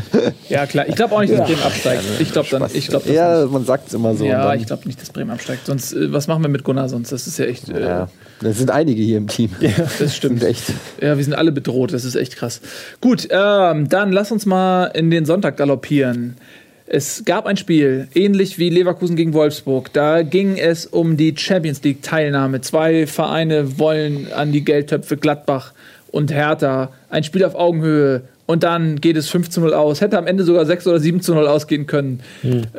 [0.50, 0.88] ja, klar.
[0.88, 2.04] Ich glaube auch nicht, dass Bremen absteigt.
[2.20, 4.26] Ich glaube dann, ich glaube das Ja, man sagt es immer so.
[4.26, 5.66] Ja, ich glaube nicht, dass Bremen absteigt.
[5.66, 7.12] Sonst, äh, was machen wir mit Gunnar sonst?
[7.12, 7.70] Das ist ja echt.
[7.70, 8.10] Äh, ja.
[8.42, 9.50] Das sind einige hier im Team.
[10.00, 10.42] Das stimmt.
[10.42, 10.64] Sind echt.
[11.02, 11.94] Ja, wir sind alle bedroht.
[11.94, 12.62] Das ist echt krass.
[13.02, 16.38] Gut, ähm, dann lass uns mal in den Sonntag galoppieren.
[16.90, 19.92] Es gab ein Spiel, ähnlich wie Leverkusen gegen Wolfsburg.
[19.92, 22.62] Da ging es um die Champions League Teilnahme.
[22.62, 25.74] Zwei Vereine wollen an die Geldtöpfe Gladbach
[26.18, 26.90] und Hertha.
[27.10, 28.24] Ein Spiel auf Augenhöhe.
[28.46, 30.00] Und dann geht es 5 zu 0 aus.
[30.02, 32.22] Hätte am Ende sogar 6 oder 7 zu 0 ausgehen können.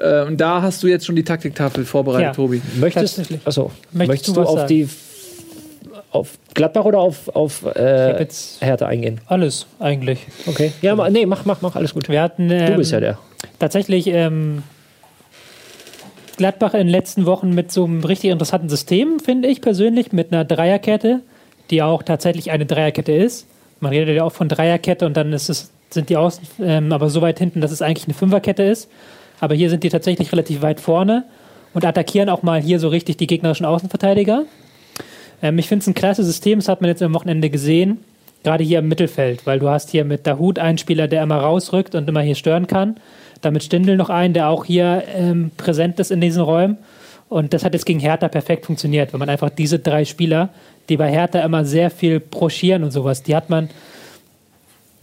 [0.01, 2.33] Äh, und da hast du jetzt schon die Taktiktafel vorbereitet, Ja.
[2.33, 2.63] Tobi.
[2.81, 4.69] Möchtest, achso, Möchtest möchtest du auf sagen?
[4.69, 4.89] die
[6.11, 8.27] auf Gladbach oder auf, auf äh,
[8.61, 9.21] Hertha eingehen?
[9.27, 10.27] Alles eigentlich.
[10.47, 10.73] Okay.
[10.81, 12.09] Ja, ma- nee, mach, mach, mach, alles gut.
[12.09, 13.19] Wir hatten ähm, Du bist ja der.
[13.59, 14.63] tatsächlich ähm,
[16.39, 20.33] Gladbach in den letzten Wochen mit so einem richtig interessanten System, finde ich persönlich, mit
[20.33, 21.21] einer Dreierkette,
[21.71, 23.47] die auch tatsächlich eine Dreierkette ist.
[23.81, 27.21] Man redet ja auch von Dreierkette und dann es, sind die Außen ähm, aber so
[27.21, 28.91] weit hinten, dass es eigentlich eine Fünferkette ist.
[29.41, 31.25] Aber hier sind die tatsächlich relativ weit vorne
[31.75, 34.45] und attackieren auch mal hier so richtig die gegnerischen Außenverteidiger.
[35.43, 37.99] Ähm, ich finde es ein klasse System, das hat man jetzt am Wochenende gesehen,
[38.43, 41.95] gerade hier im Mittelfeld, weil du hast hier mit Dahut einen Spieler, der immer rausrückt
[41.95, 42.97] und immer hier stören kann.
[43.41, 46.79] Damit Stindl noch einen, der auch hier ähm, präsent ist in diesen Räumen.
[47.29, 50.49] Und das hat jetzt gegen Hertha perfekt funktioniert, wenn man einfach diese drei Spieler,
[50.89, 53.69] die bei Hertha immer sehr viel broschieren und sowas, die hat man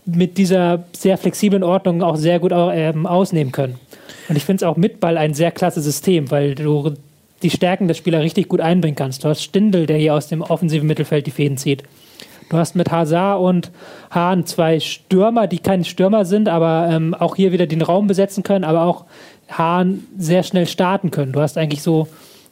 [0.06, 3.80] mit dieser sehr flexiblen Ordnung auch sehr gut ähm, ausnehmen können.
[4.28, 6.94] Und ich finde es auch mit Ball ein sehr klasse System, weil du
[7.44, 9.24] die Stärken des Spielers richtig gut einbringen kannst.
[9.24, 11.84] Du hast Stindl, der hier aus dem offensiven Mittelfeld die Fäden zieht.
[12.50, 13.72] Du hast mit Hazard und
[14.12, 18.44] Hahn zwei Stürmer, die keine Stürmer sind, aber ähm, auch hier wieder den Raum besetzen
[18.44, 19.06] können, aber auch
[19.50, 21.32] Hahn sehr schnell starten können.
[21.32, 22.08] Du hast eigentlich so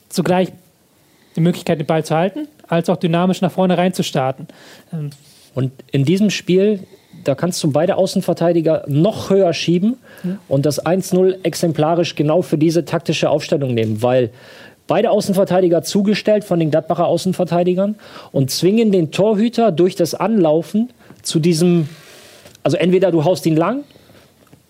[0.10, 0.50] zugleich
[1.36, 4.48] die Möglichkeit, den Ball zu halten, als auch dynamisch nach vorne rein zu starten.
[4.92, 5.10] Ähm,
[5.56, 6.80] Und in diesem Spiel,
[7.24, 9.98] da kannst du beide Außenverteidiger noch höher schieben
[10.48, 14.32] und das 1-0 exemplarisch genau für diese taktische Aufstellung nehmen, weil
[14.88, 17.96] beide Außenverteidiger zugestellt von den Gladbacher Außenverteidigern
[18.32, 20.90] und zwingen den Torhüter durch das Anlaufen
[21.22, 21.88] zu diesem,
[22.64, 23.84] also entweder du haust ihn lang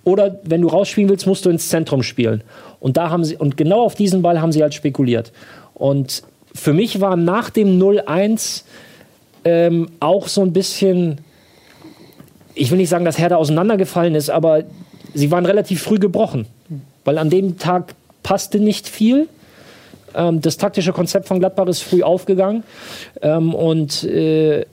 [0.03, 2.43] oder wenn du rausspielen willst, musst du ins Zentrum spielen.
[2.79, 5.31] Und da haben sie, und genau auf diesen Ball haben sie halt spekuliert.
[5.73, 6.23] Und
[6.53, 8.63] für mich war nach dem 0-1
[9.45, 11.19] ähm, auch so ein bisschen,
[12.53, 14.63] ich will nicht sagen, dass Hertha auseinandergefallen ist, aber
[15.13, 16.47] sie waren relativ früh gebrochen.
[17.05, 19.27] Weil an dem Tag passte nicht viel.
[20.15, 22.63] Ähm, das taktische Konzept von Gladbach ist früh aufgegangen.
[23.21, 24.65] Ähm, und äh,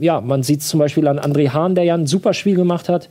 [0.00, 3.08] ja, man sieht zum Beispiel an André Hahn, der ja ein super Spiel gemacht hat,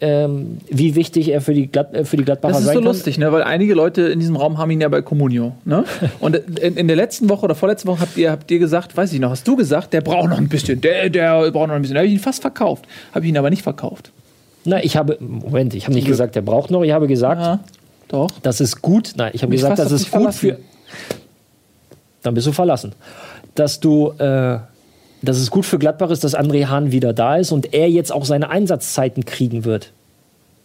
[0.00, 2.80] ähm, wie wichtig er für die, Glad äh, für die Gladbacher Das ist sein so
[2.80, 2.88] kann.
[2.88, 3.32] lustig, ne?
[3.32, 5.52] weil einige Leute in diesem Raum haben ihn ja bei Communio.
[5.64, 5.84] Ne?
[6.20, 9.12] Und in, in der letzten Woche oder vorletzten Woche habt ihr, habt ihr gesagt, weiß
[9.12, 11.80] ich noch, hast du gesagt, der braucht noch ein bisschen, der, der braucht noch ein
[11.82, 11.94] bisschen.
[11.94, 12.84] Da habe ich ihn fast verkauft.
[13.14, 14.12] Habe ich ihn aber nicht verkauft.
[14.64, 17.60] Na, ich habe, Moment, ich habe nicht gesagt, der braucht noch, ich habe gesagt, Ja,
[18.08, 18.28] doch.
[18.42, 19.12] das ist gut.
[19.16, 20.38] Nein, ich habe gesagt, das ist gut verlassen.
[20.38, 20.58] für.
[22.22, 22.92] Dann bist du verlassen.
[23.54, 24.58] Dass du, äh,
[25.22, 28.12] dass es gut für Gladbach ist, dass André Hahn wieder da ist und er jetzt
[28.12, 29.92] auch seine Einsatzzeiten kriegen wird.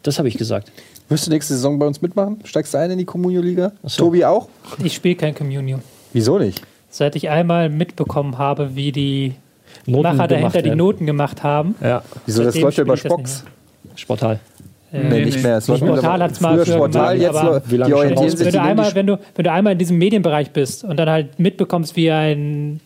[0.03, 0.71] Das habe ich gesagt.
[1.09, 2.39] Wirst du nächste Saison bei uns mitmachen?
[2.45, 3.71] Steigst du ein in die Communio-Liga?
[3.83, 4.05] so.
[4.05, 4.47] Tobi auch?
[4.83, 5.79] ich spiele kein Communio.
[6.13, 6.61] Wieso nicht?
[6.89, 9.33] Seit ich einmal mitbekommen habe, wie die
[9.85, 10.77] Noten Macher dahinter gemacht die werden.
[10.77, 11.75] Noten gemacht haben.
[11.81, 12.43] Ja, Wieso?
[12.43, 13.43] Das läuft ja über Spox.
[13.95, 14.39] Sportal.
[14.91, 15.57] Äh, Nee, nicht mehr.
[15.57, 17.99] Es läuft Sportal mittlerweile- hat's mal früher Sportal, gemacht, jetzt aber- Wie lange die schon
[18.17, 20.97] orientieren sich wenn, du einmal, wenn, du, wenn du einmal in diesem Medienbereich bist und
[20.97, 22.81] dann halt mitbekommst, wie ein,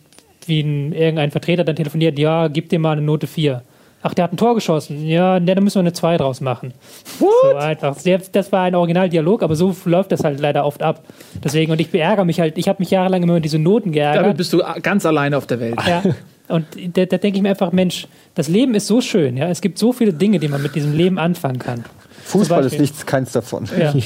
[0.48, 3.62] wie ein, irgendein Vertreter dann telefoniert, ja, gib dir mal eine Note 4.
[4.02, 5.04] Ach, der hat ein Tor geschossen.
[5.06, 6.72] Ja, ne, da müssen wir eine 2 draus machen.
[7.18, 7.96] So einfach.
[8.30, 11.02] Das war ein Originaldialog, aber so läuft das halt leider oft ab.
[11.42, 14.22] Deswegen, und ich beärgere mich halt, ich habe mich jahrelang immer über diese Noten geärgert.
[14.22, 15.78] Damit bist du ganz alleine auf der Welt.
[15.88, 16.02] Ja.
[16.48, 16.66] Und
[16.96, 18.06] da, da denke ich mir einfach, Mensch,
[18.36, 19.36] das Leben ist so schön.
[19.36, 19.48] Ja?
[19.48, 21.84] Es gibt so viele Dinge, die man mit diesem Leben anfangen kann.
[22.26, 23.68] Fußball ist nichts, keins davon.
[23.78, 23.94] Ja.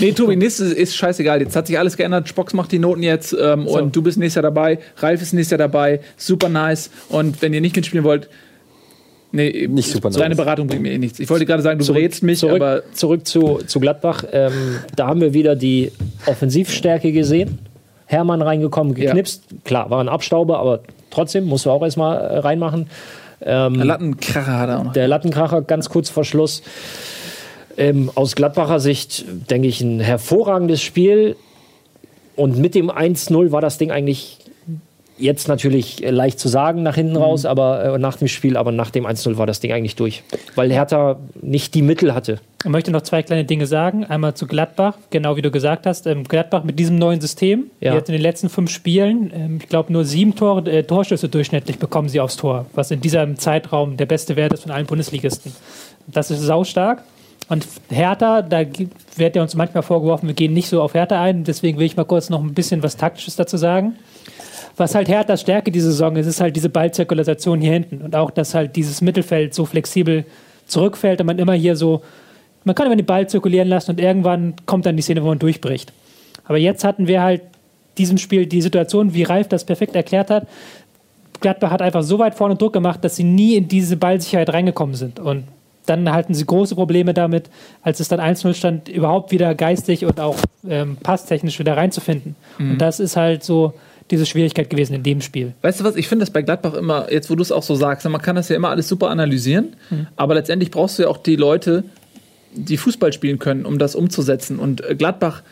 [0.00, 1.40] Nee, Tobi, nächstes ist scheißegal.
[1.40, 2.28] Jetzt hat sich alles geändert.
[2.28, 3.78] Spox macht die Noten jetzt ähm, So.
[3.78, 4.78] und du bist nächstes Jahr dabei.
[4.98, 6.00] Ralf ist nächstes Jahr dabei.
[6.18, 6.90] Super nice.
[7.08, 8.28] Und wenn ihr nicht mitspielen wollt,
[9.30, 10.36] nee, Nicht super nice.
[10.36, 11.20] Beratung bringt mir eh nichts.
[11.20, 14.24] Ich wollte gerade sagen, du berätst mich, zurück, aber zurück zu, zu Gladbach.
[14.30, 14.52] Ähm,
[14.94, 15.90] da haben wir wieder die
[16.26, 17.58] Offensivstärke gesehen.
[18.04, 19.44] Hermann reingekommen, geknipst.
[19.64, 20.80] Klar, war ein Abstauber, aber
[21.10, 22.88] trotzdem musst du auch erstmal äh, reinmachen.
[23.40, 24.92] Ähm, Lattenkracher hat er auch noch.
[24.92, 26.62] der Lattenkracher ganz kurz vor Schluss.
[27.76, 31.36] Ähm, aus Gladbacher Sicht, denke ich, ein hervorragendes Spiel.
[32.36, 34.38] Und mit dem 1-0 war das Ding eigentlich
[35.18, 38.72] jetzt natürlich äh, leicht zu sagen nach hinten raus, aber äh, nach dem Spiel, aber
[38.72, 40.22] nach dem 1-0 war das Ding eigentlich durch.
[40.54, 42.40] Weil Hertha nicht die Mittel hatte.
[42.64, 44.04] Ich möchte noch zwei kleine Dinge sagen.
[44.04, 46.06] Einmal zu Gladbach, genau wie du gesagt hast.
[46.06, 47.94] Ähm, Gladbach mit diesem neuen System, Ja.
[47.94, 51.78] jetzt in den letzten fünf Spielen, ähm, ich glaube, nur sieben Tore, äh, Torschüsse durchschnittlich
[51.78, 55.52] bekommen sie aufs Tor, was in diesem Zeitraum der beste Wert ist von allen Bundesligisten.
[56.06, 57.02] Das ist saustark.
[57.48, 58.64] Und Hertha, da
[59.16, 61.44] wird ja uns manchmal vorgeworfen, wir gehen nicht so auf Hertha ein.
[61.44, 63.96] Deswegen will ich mal kurz noch ein bisschen was Taktisches dazu sagen.
[64.76, 68.00] Was halt Herthas Stärke diese Saison ist, ist halt diese Ballzirkulation hier hinten.
[68.00, 70.24] Und auch, dass halt dieses Mittelfeld so flexibel
[70.66, 72.02] zurückfällt und man immer hier so,
[72.64, 75.38] man kann immer den Ball zirkulieren lassen und irgendwann kommt dann die Szene, wo man
[75.38, 75.92] durchbricht.
[76.44, 77.42] Aber jetzt hatten wir halt
[77.98, 80.46] diesem Spiel die Situation, wie Ralf das perfekt erklärt hat.
[81.40, 84.94] Gladbach hat einfach so weit vorne Druck gemacht, dass sie nie in diese Ballsicherheit reingekommen
[84.94, 85.18] sind.
[85.18, 85.44] Und
[85.86, 87.50] dann hatten sie große Probleme damit,
[87.82, 90.36] als es dann 1-0 stand, überhaupt wieder geistig und auch
[90.68, 92.36] ähm, passtechnisch wieder reinzufinden.
[92.58, 93.74] Und das ist halt so
[94.10, 95.54] diese Schwierigkeit gewesen in dem Spiel.
[95.62, 97.74] Weißt du was, ich finde das bei Gladbach immer, jetzt wo du es auch so
[97.74, 99.74] sagst, man kann das ja immer alles super analysieren,
[100.16, 101.84] aber letztendlich brauchst du ja auch die Leute,
[102.54, 104.58] die Fußball spielen können, um das umzusetzen.
[104.58, 105.42] Und äh, Gladbach,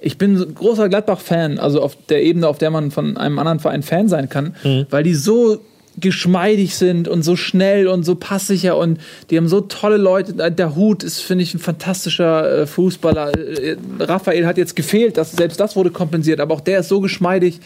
[0.00, 3.60] ich bin ein großer Gladbach-Fan, also auf der Ebene, auf der man von einem anderen
[3.60, 4.54] Verein Fan sein kann,
[4.90, 5.60] weil die so
[6.00, 8.98] geschmeidig sind und so schnell und so passsicher und
[9.30, 10.32] die haben so tolle Leute.
[10.50, 13.36] Der Hut ist, finde ich, ein fantastischer äh, Fußballer.
[13.36, 17.00] Äh, Raphael hat jetzt gefehlt, das, selbst das wurde kompensiert, aber auch der ist so
[17.00, 17.60] geschmeidig,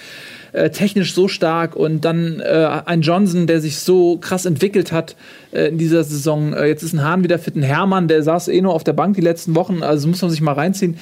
[0.53, 5.17] äh, technisch so stark und dann äh, ein Johnson, der sich so krass entwickelt hat
[5.53, 6.53] äh, in dieser Saison.
[6.53, 8.93] Äh, jetzt ist ein Hahn wieder fit, ein Hermann, der saß eh nur auf der
[8.93, 10.99] Bank die letzten Wochen, also muss man sich mal reinziehen.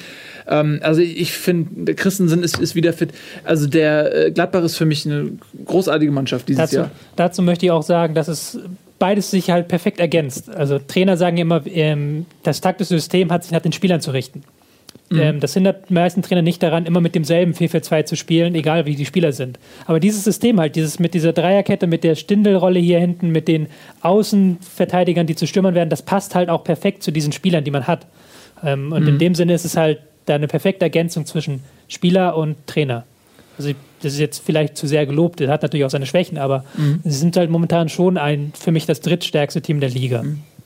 [0.47, 3.11] Ähm, also ich finde, Christensen ist, ist wieder fit.
[3.43, 5.31] Also der äh, Gladbach ist für mich eine
[5.65, 6.91] großartige Mannschaft dieses Dazu, Jahr.
[7.15, 8.59] dazu möchte ich auch sagen, dass es
[8.99, 10.49] beides sich halt perfekt ergänzt.
[10.49, 14.43] Also Trainer sagen immer, ähm, das taktische System hat sich nach den Spielern zu richten.
[15.19, 18.85] Ähm, das hindert die meisten Trainer nicht daran, immer mit demselben 4-4-2 zu spielen, egal
[18.85, 19.59] wie die Spieler sind.
[19.85, 23.67] Aber dieses System halt, dieses mit dieser Dreierkette, mit der Stindelrolle hier hinten, mit den
[24.01, 27.87] Außenverteidigern, die zu Stürmern werden, das passt halt auch perfekt zu diesen Spielern, die man
[27.87, 28.05] hat.
[28.63, 32.55] Ähm, und in dem Sinne ist es halt da eine perfekte Ergänzung zwischen Spieler und
[32.67, 33.03] Trainer.
[33.57, 36.39] Also ich- das ist jetzt vielleicht zu sehr gelobt, das hat natürlich auch seine Schwächen,
[36.39, 36.63] aber
[37.03, 40.23] sie sind halt momentan schon ein, für mich das drittstärkste Team der Liga.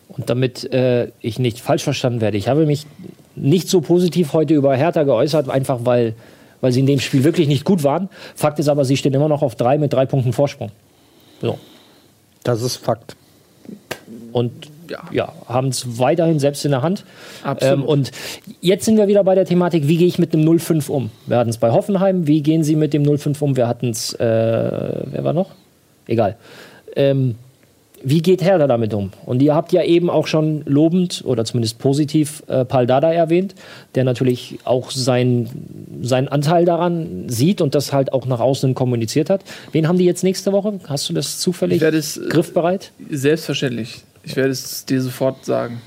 [0.08, 2.86] Und damit äh, ich nicht falsch verstanden werde, ich habe mich
[3.36, 6.14] nicht so positiv heute über Hertha geäußert, einfach weil,
[6.62, 8.10] weil sie in dem Spiel wirklich nicht gut waren.
[8.36, 10.72] Fakt ist aber, sie stehen immer noch auf drei mit drei Punkten Vorsprung.
[11.42, 11.58] So.
[12.44, 13.16] Das ist Fakt.
[14.32, 14.52] Und
[15.12, 17.06] ja, haben es weiterhin selbst in der Hand.
[17.44, 17.80] Absolut.
[17.80, 18.12] Ähm, und
[18.62, 21.10] jetzt sind wir wieder bei der Thematik, wie gehe ich mit dem 0-5 um?
[21.26, 23.58] Wir hatten es bei Hoffenheim, wie gehen Sie mit dem 0-5 um?
[23.58, 25.52] Wir hatten es, äh, wer war noch?
[26.08, 26.36] Egal.
[26.96, 27.36] Ähm,
[28.08, 29.12] wie geht Hertha damit um?
[29.26, 33.56] Und ihr habt ja eben auch schon lobend oder zumindest positiv äh, Paul Dada erwähnt,
[33.96, 35.50] der natürlich auch sein,
[36.04, 39.42] seinen Anteil daran sieht und das halt auch nach außen kommuniziert hat.
[39.72, 40.80] Wen haben die jetzt nächste Woche?
[40.88, 42.92] Hast du das zufällig es, äh, griffbereit?
[43.10, 44.04] Selbstverständlich.
[44.24, 45.82] Ich werde es dir sofort sagen.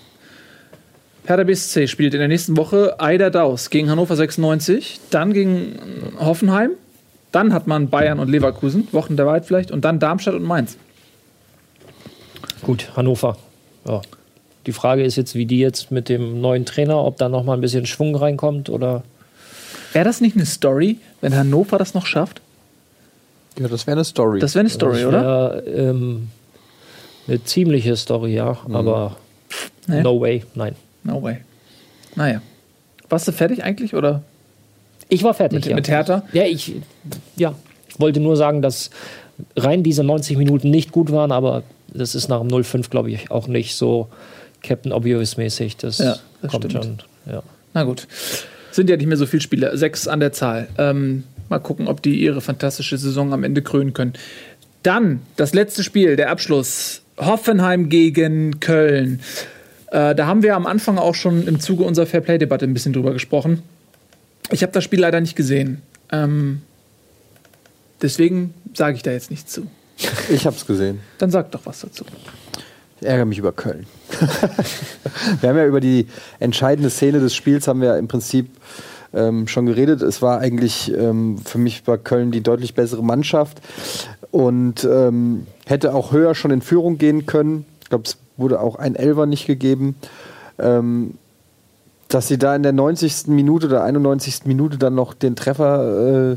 [1.25, 5.79] Hertha BSC spielt in der nächsten Woche Eider Daus gegen Hannover 96, dann gegen
[6.19, 6.71] Hoffenheim,
[7.31, 10.79] dann hat man Bayern und Leverkusen, Wochen der Wahrheit vielleicht, und dann Darmstadt und Mainz.
[12.63, 13.37] Gut, Hannover.
[13.87, 14.01] Ja.
[14.67, 17.55] Die Frage ist jetzt, wie die jetzt mit dem neuen Trainer, ob da noch mal
[17.55, 19.03] ein bisschen Schwung reinkommt oder.
[19.93, 22.43] Wäre das nicht eine Story, wenn Hannover das noch schafft?
[23.59, 24.41] Ja, das wäre eine Story.
[24.41, 25.63] Das wäre eine Story, Das oder?
[25.65, 26.29] wär, Ähm,
[27.27, 28.59] eine ziemliche Story, ja.
[28.73, 29.17] Aber
[29.87, 30.03] Nee.
[30.03, 30.77] no way, nein.
[31.05, 31.39] No way.
[32.15, 32.43] Naja.
[33.09, 34.23] Warst du fertig eigentlich, oder?
[35.09, 35.61] Ich war fertig.
[35.61, 35.75] Mit, ja.
[35.77, 36.23] mit Hertha?
[36.33, 36.75] Ja, ich
[37.37, 37.55] ja,
[37.97, 38.91] wollte nur sagen, dass
[39.57, 41.63] rein diese 90 Minuten nicht gut waren, aber
[41.99, 44.09] das ist nach dem 0-5, glaube ich, auch nicht so
[44.63, 45.77] Captain Obvious-mäßig.
[45.77, 46.85] Das, Ja, das kommt stimmt.
[46.85, 46.99] schon.
[47.33, 47.43] Ja.
[47.75, 48.07] Na gut.
[48.71, 49.77] Sind ja nicht mehr so viele Spieler.
[49.77, 50.69] Sechs an der Zahl.
[50.79, 54.15] Ähm, mal gucken, ob die ihre fantastische Saison am Ende krönen können.
[54.83, 57.03] Dann das letzte Spiel, der Abschluss.
[57.19, 59.21] Hoffenheim gegen Köln.
[59.91, 63.13] Äh, da haben wir am Anfang auch schon im Zuge unserer Fairplay-Debatte ein bisschen drüber
[63.13, 63.63] gesprochen.
[64.51, 65.83] Ich habe das Spiel leider nicht gesehen.
[66.13, 66.63] Ähm,
[68.03, 69.67] deswegen sage ich da jetzt nichts zu.
[70.31, 71.01] Ich hab's gesehen.
[71.19, 72.05] Dann sag doch was dazu.
[73.01, 73.87] Ich ärgere mich über Köln.
[75.41, 76.09] wir haben ja über die
[76.41, 78.51] entscheidende Szene des Spiels haben wir im Prinzip
[79.15, 80.03] ähm, schon geredet.
[80.03, 83.61] Es war eigentlich ähm, für mich bei Köln die deutlich bessere Mannschaft
[84.31, 87.65] und ähm, hätte auch höher schon in Führung gehen können.
[87.83, 89.97] Ich glaube, es wurde auch ein Elver nicht gegeben.
[90.59, 91.15] Ähm,
[92.09, 93.27] dass sie da in der 90.
[93.29, 94.47] Minute oder 91.
[94.47, 96.37] Minute dann noch den Treffer äh,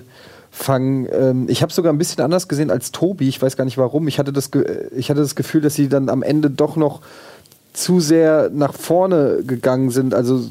[0.52, 1.08] fangen.
[1.12, 3.30] Ähm, ich habe sogar ein bisschen anders gesehen als Tobi.
[3.30, 4.08] Ich weiß gar nicht warum.
[4.08, 4.52] Ich hatte, das
[4.96, 7.02] ich hatte das Gefühl, dass sie dann am Ende doch noch
[7.74, 10.14] zu sehr nach vorne gegangen sind.
[10.14, 10.44] Also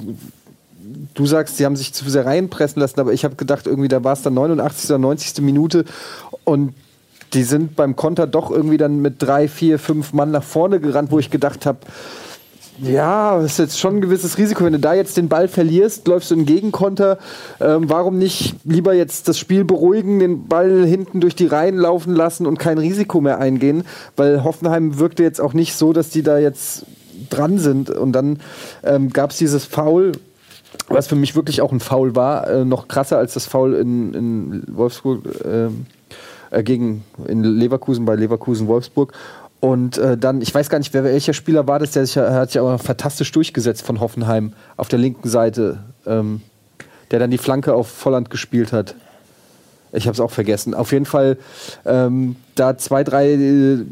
[1.14, 4.02] du sagst, sie haben sich zu sehr reinpressen lassen, aber ich habe gedacht, irgendwie da
[4.02, 4.90] war es dann 89.
[4.90, 5.42] oder 90.
[5.42, 5.84] Minute
[6.44, 6.74] und
[7.34, 11.12] die sind beim Konter doch irgendwie dann mit drei, vier, fünf Mann nach vorne gerannt,
[11.12, 11.78] wo ich gedacht habe,
[12.78, 14.64] ja, das ist jetzt schon ein gewisses Risiko.
[14.64, 17.18] Wenn du da jetzt den Ball verlierst, läufst du in Gegenkonter.
[17.60, 22.14] Ähm, warum nicht lieber jetzt das Spiel beruhigen, den Ball hinten durch die Reihen laufen
[22.14, 23.84] lassen und kein Risiko mehr eingehen?
[24.16, 26.86] Weil Hoffenheim wirkte jetzt auch nicht so, dass die da jetzt
[27.28, 27.90] dran sind.
[27.90, 28.40] Und dann
[28.82, 30.12] ähm, gab es dieses Foul,
[30.88, 34.14] was für mich wirklich auch ein Foul war, äh, noch krasser als das Foul in,
[34.14, 35.24] in Wolfsburg.
[35.44, 35.68] Äh,
[36.50, 39.12] äh, gegen in Leverkusen bei Leverkusen Wolfsburg.
[39.60, 42.50] Und äh, dann, ich weiß gar nicht, wer welcher Spieler war das, der sich, hat
[42.50, 46.40] sich aber fantastisch durchgesetzt von Hoffenheim auf der linken Seite, ähm,
[47.10, 48.94] der dann die Flanke auf Volland gespielt hat.
[49.92, 50.72] Ich habe es auch vergessen.
[50.72, 51.36] Auf jeden Fall
[51.84, 53.84] ähm, da zwei, drei äh,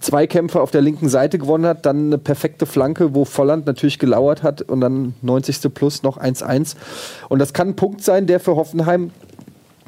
[0.00, 4.42] Zweikämpfe auf der linken Seite gewonnen hat, dann eine perfekte Flanke, wo Volland natürlich gelauert
[4.42, 5.72] hat und dann 90.
[5.72, 6.74] plus noch 1-1.
[7.28, 9.10] Und das kann ein Punkt sein, der für Hoffenheim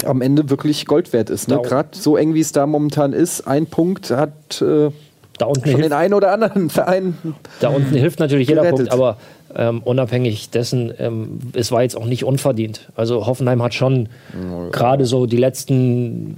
[0.05, 1.49] am Ende wirklich Gold wert ist.
[1.49, 1.61] Ne?
[1.63, 4.91] Gerade so eng, wie es da momentan ist, ein Punkt hat äh,
[5.39, 7.17] da unten schon den einen oder anderen Verein.
[7.61, 9.17] Da unten hilft natürlich jeder Punkt, aber
[9.55, 12.89] ähm, unabhängig dessen, ähm, es war jetzt auch nicht unverdient.
[12.95, 16.37] Also Hoffenheim hat schon oh, gerade so die letzten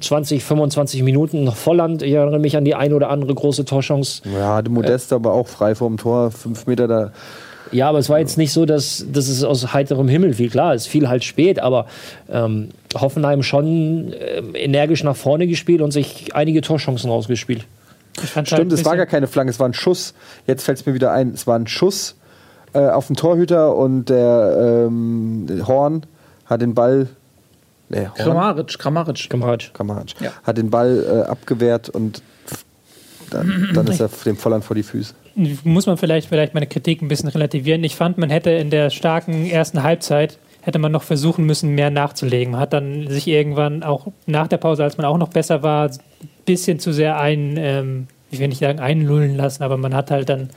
[0.00, 2.02] 20, 25 Minuten noch Volland.
[2.02, 4.22] Ich erinnere mich an die ein oder andere große Torchance.
[4.32, 7.12] Ja, de Modest äh, aber auch frei vorm Tor, fünf Meter da
[7.72, 10.50] ja, aber es war jetzt nicht so, dass, dass es aus heiterem Himmel fiel.
[10.50, 11.86] Klar, es fiel halt spät, aber
[12.30, 17.66] ähm, Hoffenheim schon äh, energisch nach vorne gespielt und sich einige Torchancen rausgespielt.
[18.24, 20.14] Stimmt, halt es war gar keine Flanke, es war ein Schuss.
[20.46, 22.16] Jetzt fällt es mir wieder ein, es war ein Schuss
[22.72, 26.06] äh, auf den Torhüter und der ähm, Horn
[26.46, 27.08] hat den Ball.
[27.88, 29.28] Nee, Kramaric, Kramaric.
[29.30, 29.74] Kramaric.
[29.74, 30.14] Kramaric.
[30.20, 30.32] Ja.
[30.42, 32.22] Hat den Ball äh, abgewehrt und
[33.30, 35.14] dann, dann ist er dem Volland vor die Füße
[35.64, 37.84] muss man vielleicht, vielleicht meine Kritik ein bisschen relativieren.
[37.84, 41.90] Ich fand, man hätte in der starken ersten Halbzeit hätte man noch versuchen müssen, mehr
[41.90, 42.50] nachzulegen.
[42.50, 45.88] Man hat dann sich irgendwann auch nach der Pause, als man auch noch besser war,
[45.88, 45.98] ein
[46.44, 50.28] bisschen zu sehr ein, ähm, ich will nicht sagen einlullen lassen, aber man hat halt
[50.28, 50.50] dann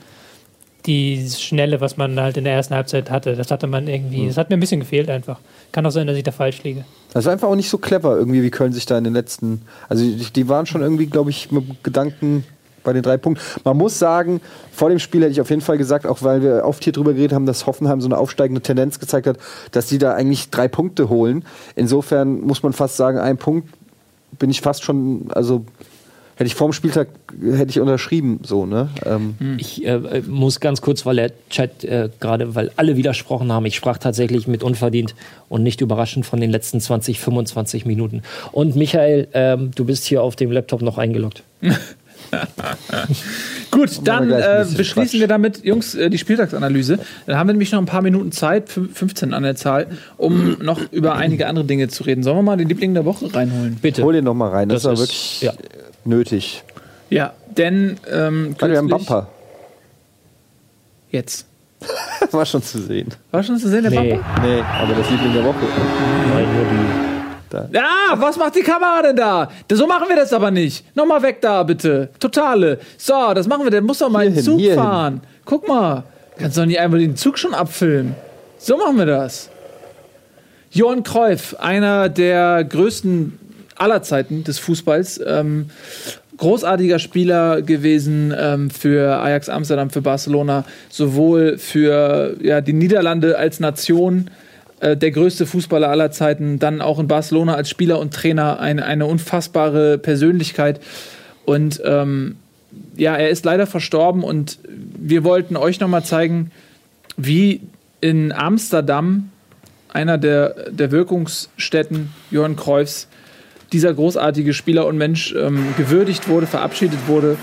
[0.86, 4.28] die Schnelle, was man halt in der ersten Halbzeit hatte, das hatte man irgendwie, mhm.
[4.28, 5.38] das hat mir ein bisschen gefehlt einfach.
[5.70, 6.84] Kann auch sein, dass ich da falsch liege.
[7.12, 9.62] Das war einfach auch nicht so clever irgendwie, wie Köln sich da in den letzten,
[9.88, 12.44] also die waren schon irgendwie, glaube ich, mit Gedanken
[12.82, 13.42] bei den drei Punkten.
[13.64, 14.40] Man muss sagen,
[14.72, 17.12] vor dem Spiel hätte ich auf jeden Fall gesagt, auch weil wir oft hier drüber
[17.12, 19.38] geredet haben, dass Hoffenheim so eine aufsteigende Tendenz gezeigt hat,
[19.72, 21.44] dass sie da eigentlich drei Punkte holen.
[21.76, 23.68] Insofern muss man fast sagen, ein Punkt
[24.38, 25.64] bin ich fast schon, also
[26.40, 27.08] hätte ich vor dem Spieltag
[27.52, 28.88] hätte ich unterschrieben, so ne.
[29.04, 29.34] Ähm.
[29.38, 29.56] Hm.
[29.60, 33.66] Ich äh, muss ganz kurz, weil der Chat äh, gerade, weil alle widersprochen haben.
[33.66, 35.14] Ich sprach tatsächlich mit unverdient
[35.50, 38.22] und nicht überraschend von den letzten 20, 25 Minuten.
[38.52, 41.42] Und Michael, ähm, du bist hier auf dem Laptop noch eingeloggt.
[43.70, 45.12] Gut, dann äh, beschließen Quatsch.
[45.14, 46.98] wir damit, Jungs, äh, die Spieltagsanalyse.
[47.26, 49.86] Dann haben wir nämlich noch ein paar Minuten Zeit, 15 an der Zahl,
[50.16, 52.22] um noch über einige andere Dinge zu reden.
[52.22, 53.76] Sollen wir mal den Liebling der Woche reinholen?
[53.80, 54.02] Bitte.
[54.02, 55.52] Hol den noch mal rein, das, das ist wirklich ja.
[56.04, 56.62] nötig.
[57.08, 57.96] Ja, denn.
[58.10, 59.28] Ähm, wir haben Bumper.
[61.10, 61.46] Jetzt.
[62.30, 63.08] War schon zu sehen.
[63.30, 64.14] War schon zu sehen, der nee.
[64.14, 64.42] Bumper?
[64.42, 65.66] Nee, aber das Liebling der Woche.
[66.32, 67.09] Nein, nur die.
[67.50, 67.68] Da.
[67.72, 69.50] Ja, was macht die Kamera denn da?
[69.70, 70.84] So machen wir das aber nicht.
[70.96, 72.08] Nochmal weg da, bitte.
[72.20, 72.78] Totale.
[72.96, 73.70] So, das machen wir.
[73.70, 75.14] Der muss doch mal in den Zug fahren.
[75.14, 75.22] Hin.
[75.44, 76.04] Guck mal.
[76.38, 78.14] Kannst du doch nicht einmal den Zug schon abfilmen.
[78.58, 79.50] So machen wir das.
[80.70, 83.38] Johann Cruyff, einer der größten
[83.76, 85.20] aller Zeiten des Fußballs.
[85.26, 85.70] Ähm,
[86.36, 93.60] großartiger Spieler gewesen ähm, für Ajax Amsterdam, für Barcelona, sowohl für ja, die Niederlande als
[93.60, 94.30] Nation
[94.80, 98.84] äh, der größte Fußballer aller Zeiten, dann auch in Barcelona als Spieler und Trainer eine,
[98.84, 100.80] eine unfassbare Persönlichkeit.
[101.44, 102.36] Und ähm,
[102.96, 106.50] ja, er ist leider verstorben und wir wollten euch nochmal zeigen,
[107.16, 107.60] wie
[108.00, 109.30] in Amsterdam,
[109.88, 113.08] einer der, der Wirkungsstätten Johann Cruyffs,
[113.72, 117.36] dieser großartige Spieler und Mensch ähm, gewürdigt wurde, verabschiedet wurde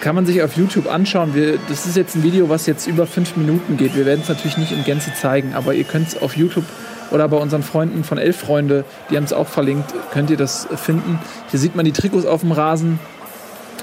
[0.00, 1.34] kann man sich auf YouTube anschauen.
[1.34, 3.94] Wir, das ist jetzt ein Video, was jetzt über fünf Minuten geht.
[3.94, 6.64] Wir werden es natürlich nicht in Gänze zeigen, aber ihr könnt es auf YouTube
[7.10, 10.68] oder bei unseren Freunden von Elf Freunde, die haben es auch verlinkt, könnt ihr das
[10.76, 11.18] finden.
[11.50, 13.00] Hier sieht man die Trikots auf dem Rasen.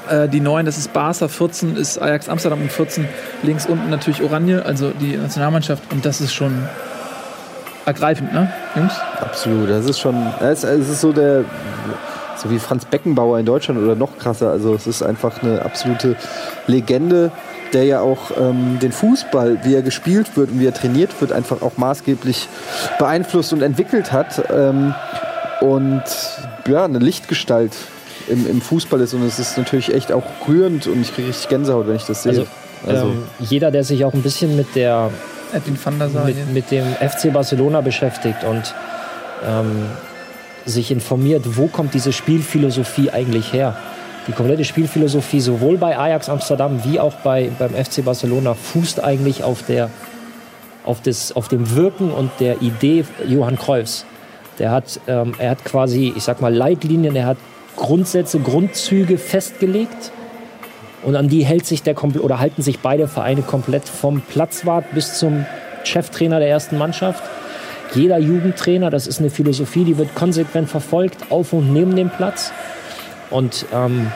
[0.10, 3.08] Äh, die 9, das ist Barca, 14 ist Ajax Amsterdam und 14
[3.44, 5.84] links unten natürlich Oranje, also die Nationalmannschaft.
[5.92, 6.54] Und das ist schon
[7.86, 8.94] ergreifend, ne, Jungs?
[9.20, 9.70] Absolut.
[9.70, 11.44] Das ist schon, es ist so der,
[12.38, 14.52] so wie Franz Beckenbauer in Deutschland oder noch krasser.
[14.52, 16.16] Also es ist einfach eine absolute
[16.68, 17.32] Legende,
[17.74, 21.32] der ja auch ähm, den Fußball, wie er gespielt wird und wie er trainiert wird,
[21.32, 22.48] einfach auch maßgeblich
[23.00, 24.44] beeinflusst und entwickelt hat.
[24.52, 24.94] Ähm,
[25.62, 26.04] und
[26.68, 27.74] ja, eine Lichtgestalt
[28.28, 29.14] im, im Fußball ist.
[29.14, 32.24] Und es ist natürlich echt auch rührend und ich kriege richtig Gänsehaut, wenn ich das
[32.24, 32.32] sehe.
[32.32, 32.48] Also,
[32.86, 35.10] also ähm, jeder, der sich auch ein bisschen mit der
[36.26, 38.74] mit, mit, dem FC Barcelona beschäftigt und
[39.48, 39.86] ähm,
[40.68, 43.76] sich informiert, wo kommt diese Spielphilosophie eigentlich her.
[44.28, 49.44] Die komplette Spielphilosophie sowohl bei Ajax Amsterdam wie auch bei, beim FC Barcelona fußt eigentlich
[49.44, 49.90] auf, der,
[50.84, 54.06] auf, das, auf dem Wirken und der Idee Johann Cruyffs.
[54.60, 57.38] Der hat, ähm, er hat quasi, ich sag mal, Leitlinien, er hat
[57.78, 60.12] Grundsätze, Grundzüge festgelegt
[61.04, 65.20] und an die hält sich der oder halten sich beide Vereine komplett vom Platzwart bis
[65.20, 65.46] zum
[65.84, 67.24] Cheftrainer der ersten Mannschaft.
[67.94, 72.52] Jeder Jugendtrainer, das ist eine Philosophie, die wird konsequent verfolgt, auf und neben dem Platz.
[73.30, 74.12] Und ähm,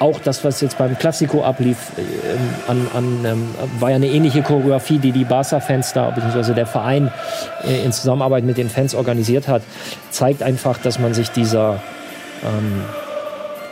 [0.00, 3.48] auch das, was jetzt beim Klassiko ablief, äh, an, an, ähm,
[3.78, 7.12] war ja eine ähnliche Choreografie, die die Barca-Fans da, beziehungsweise der Verein
[7.64, 9.62] äh, in Zusammenarbeit mit den Fans organisiert hat,
[10.10, 11.80] zeigt einfach, dass man sich dieser
[12.42, 12.82] ähm,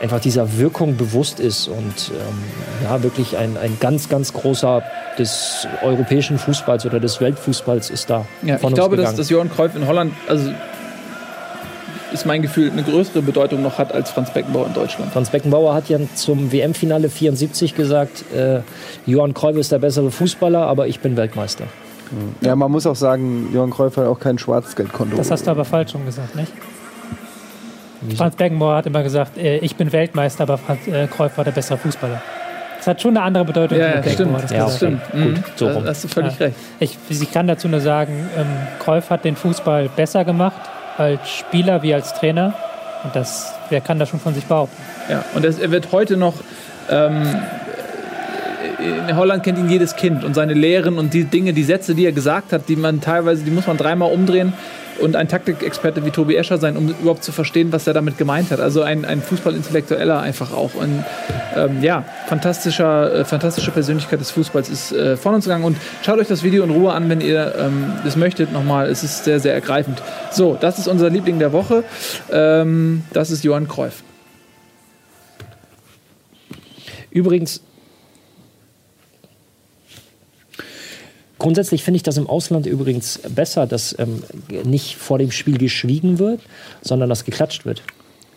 [0.03, 2.37] einfach dieser Wirkung bewusst ist und ähm,
[2.83, 4.83] ja, wirklich ein, ein ganz, ganz großer
[5.17, 8.25] des europäischen Fußballs oder des Weltfußballs ist da.
[8.41, 10.51] Ja, ich glaube, dass, dass Johann Cruyff in Holland, also
[12.11, 15.13] ist mein Gefühl, eine größere Bedeutung noch hat als Franz Beckenbauer in Deutschland.
[15.13, 18.59] Franz Beckenbauer hat ja zum WM-Finale 74 gesagt, äh,
[19.05, 21.63] Johann Cruyff ist der bessere Fußballer, aber ich bin Weltmeister.
[22.41, 25.15] Ja, man muss auch sagen, Johann Cruyff hat auch kein Schwarzgeldkonto.
[25.15, 26.51] Das hast du aber falsch schon gesagt, nicht?
[28.15, 31.51] Franz Beckenbauer hat immer gesagt, äh, ich bin Weltmeister, aber Franz äh, Cruyff war der
[31.51, 32.21] bessere Fußballer.
[32.77, 33.77] Das hat schon eine andere Bedeutung.
[33.77, 34.43] Ja, ja stimmt.
[34.43, 34.75] Das, ja, okay.
[34.75, 35.13] stimmt.
[35.13, 35.35] Mhm.
[35.35, 35.85] Gut, so rum.
[35.85, 36.47] hast du völlig ja.
[36.47, 36.57] recht.
[36.79, 38.45] Ich, ich, kann dazu nur sagen, ähm,
[38.79, 40.59] Cruyff hat den Fußball besser gemacht
[40.97, 42.53] als Spieler wie als Trainer.
[43.03, 44.81] Und das, wer kann das schon von sich behaupten?
[45.09, 46.35] Ja, und das, er wird heute noch
[46.89, 47.25] ähm,
[49.07, 52.05] in Holland kennt ihn jedes Kind und seine Lehren und die Dinge, die Sätze, die
[52.05, 54.53] er gesagt hat, die man teilweise, die muss man dreimal umdrehen
[54.99, 58.51] und ein Taktikexperte wie Tobi Escher sein, um überhaupt zu verstehen, was er damit gemeint
[58.51, 58.59] hat.
[58.59, 60.73] Also ein, ein Fußballintellektueller einfach auch.
[60.75, 61.03] Und
[61.55, 65.63] ähm, ja, fantastischer, äh, fantastische Persönlichkeit des Fußballs ist äh, von uns gegangen.
[65.63, 68.51] Und schaut euch das Video in Ruhe an, wenn ihr ähm, das möchtet.
[68.51, 70.01] Nochmal, es ist sehr, sehr ergreifend.
[70.31, 71.83] So, das ist unser Liebling der Woche.
[72.31, 74.03] Ähm, das ist Johann Cruyff.
[77.11, 77.61] Übrigens,
[81.43, 84.23] Grundsätzlich finde ich das im Ausland übrigens besser, dass ähm,
[84.63, 86.39] nicht vor dem Spiel geschwiegen wird,
[86.81, 87.83] sondern dass geklatscht wird.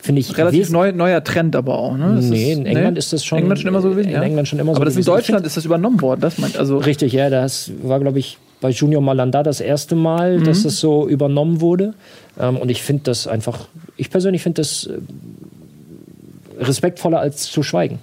[0.01, 1.97] Finde ich relativ neu, neuer Trend aber auch.
[1.97, 2.17] Ne?
[2.17, 2.99] Das nee, in England nee?
[2.99, 3.39] ist das schon.
[3.39, 4.09] England schon immer so gewesen.
[4.09, 4.23] In ja?
[4.23, 5.09] England schon immer aber so das gewesen.
[5.09, 6.21] in Deutschland ist das übernommen worden.
[6.21, 10.41] Das meint also richtig, ja, das war glaube ich bei Junior Malanda das erste Mal,
[10.41, 10.45] mhm.
[10.45, 11.95] dass das so übernommen wurde.
[12.41, 14.99] Ähm, und ich finde das einfach, ich persönlich finde das äh,
[16.59, 18.01] respektvoller als zu schweigen.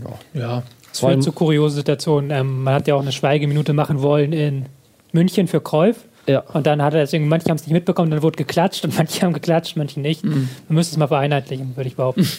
[0.00, 0.40] Ja.
[0.40, 0.62] ja.
[0.94, 2.30] Das führt zu kuriosen Situationen.
[2.30, 4.66] Ähm, man hat ja auch eine Schweigeminute machen wollen in
[5.12, 5.96] München für Kreuf.
[6.26, 6.40] Ja.
[6.52, 9.22] Und dann hat er deswegen, manche haben es nicht mitbekommen, dann wurde geklatscht und manche
[9.22, 10.24] haben geklatscht, manche nicht.
[10.24, 10.48] Mhm.
[10.68, 12.26] Man müsste es mal vereinheitlichen, würde ich behaupten.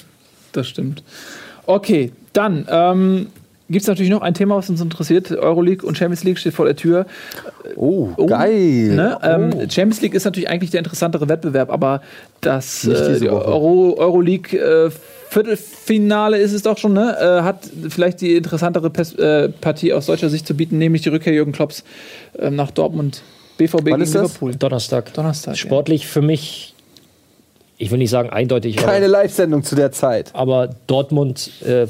[0.51, 1.03] Das stimmt.
[1.65, 3.27] Okay, dann ähm,
[3.67, 5.31] gibt es natürlich noch ein Thema, was uns interessiert.
[5.31, 7.07] Euroleague und Champions League steht vor der Tür.
[7.75, 8.93] Oh, oh geil.
[8.95, 9.19] Ne?
[9.21, 9.59] Ähm, oh.
[9.69, 12.01] Champions League ist natürlich eigentlich der interessantere Wettbewerb, aber
[12.39, 14.91] das äh, Euro, Euroleague äh,
[15.29, 17.17] Viertelfinale ist es doch schon, ne?
[17.19, 21.09] Äh, hat vielleicht die interessantere Pers äh, Partie aus deutscher Sicht zu bieten, nämlich die
[21.09, 21.83] Rückkehr Jürgen Klopps
[22.37, 23.21] äh, nach Dortmund.
[23.57, 24.55] BVB Wann gegen Liverpool.
[24.55, 25.13] Donnerstag.
[25.13, 25.57] Donnerstag.
[25.57, 26.07] Sportlich ja.
[26.09, 26.73] für mich,
[27.77, 28.77] ich will nicht sagen eindeutig.
[28.77, 30.31] Keine Live-Sendung zu der Zeit.
[30.33, 31.87] Aber Dortmund äh,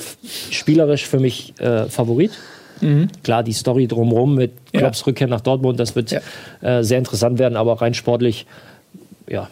[0.51, 2.31] spielerisch für mich äh, Favorit.
[2.81, 3.07] Mhm.
[3.23, 5.05] Klar, die Story drumherum mit Klopps ja.
[5.05, 6.21] Rückkehr nach Dortmund, das wird ja.
[6.61, 8.45] Äh, sehr interessant werden, aber rein sportlich,
[9.27, 9.49] ja,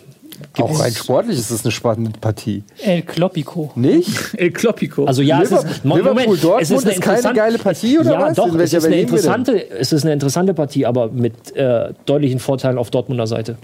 [0.59, 2.63] auch rein sportlich ist es eine spannende Partie.
[2.81, 3.71] El Kloppico.
[3.75, 4.33] Nicht?
[4.37, 5.05] El Kloppico.
[5.05, 7.99] Also ja, Liverpool, es ist, Moment, Liverpool Dortmund es ist, eine ist keine geile Partie
[7.99, 8.35] oder ja, was?
[8.35, 12.77] Doch, es ist, eine interessante, es ist eine interessante Partie, aber mit äh, deutlichen Vorteilen
[12.77, 13.57] auf Dortmunder Seite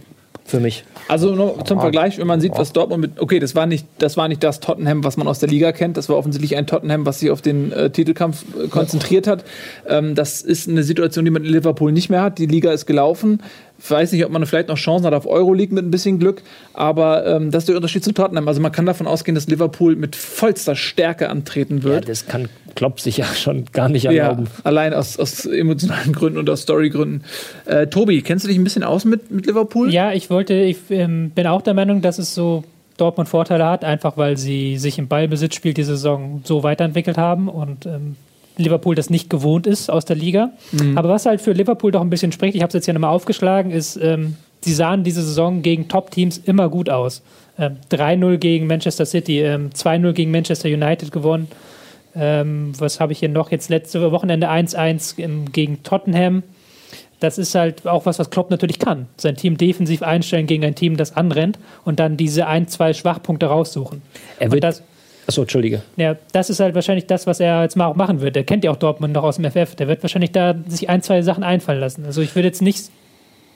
[0.50, 0.84] für mich.
[1.08, 3.22] Also nur zum Vergleich, wenn man sieht, was Dortmund mit.
[3.22, 5.96] Okay, das war nicht das, war nicht das Tottenham, was man aus der Liga kennt.
[5.96, 9.46] Das war offensichtlich ein Tottenham, was sich auf den äh, Titelkampf äh, konzentriert hat.
[9.88, 12.40] Ähm, das ist eine Situation, die man in Liverpool nicht mehr hat.
[12.40, 13.42] Die Liga ist gelaufen.
[13.82, 16.42] Ich weiß nicht, ob man vielleicht noch Chancen hat auf Euroleague mit ein bisschen Glück,
[16.74, 18.48] aber ähm, das ist der Unterschied zu Tottenham.
[18.48, 22.04] Also man kann davon ausgehen, dass Liverpool mit vollster Stärke antreten wird.
[22.06, 24.46] Ja, das kann Klopp sich ja schon gar nicht erlauben.
[24.46, 27.24] Ja, allein aus, aus emotionalen Gründen und aus Storygründen.
[27.66, 29.92] Äh, Tobi, kennst du dich ein bisschen aus mit, mit Liverpool?
[29.94, 32.64] Ja, ich wollte, ich ähm, bin auch der Meinung, dass es so
[32.98, 37.86] Dortmund Vorteile hat, einfach weil sie sich im Ballbesitzspiel die Saison so weiterentwickelt haben und
[37.86, 38.16] ähm,
[38.62, 40.52] Liverpool das nicht gewohnt ist aus der Liga.
[40.72, 40.98] Mhm.
[40.98, 43.12] Aber was halt für Liverpool doch ein bisschen spricht, ich habe es jetzt hier nochmal
[43.12, 47.22] aufgeschlagen, ist, ähm, sie sahen diese Saison gegen Top-Teams immer gut aus.
[47.58, 51.48] Ähm, 3-0 gegen Manchester City, ähm, 2-0 gegen Manchester United gewonnen.
[52.16, 53.52] Ähm, was habe ich hier noch?
[53.52, 56.44] Jetzt letzte Wochenende 1-1 gegen Tottenham
[57.20, 59.08] das ist halt auch was, was Klopp natürlich kann.
[59.18, 63.48] Sein Team defensiv einstellen gegen ein Team, das anrennt und dann diese ein, zwei Schwachpunkte
[63.48, 64.02] raussuchen.
[64.40, 64.84] Er wird das,
[65.30, 65.84] Achso, Entschuldige.
[65.96, 68.36] Ja, das ist halt wahrscheinlich das, was er jetzt mal auch machen wird.
[68.36, 69.76] Der kennt ja auch Dortmund noch aus dem FF.
[69.76, 72.04] Der wird wahrscheinlich da sich ein, zwei Sachen einfallen lassen.
[72.04, 72.90] Also ich würde jetzt nicht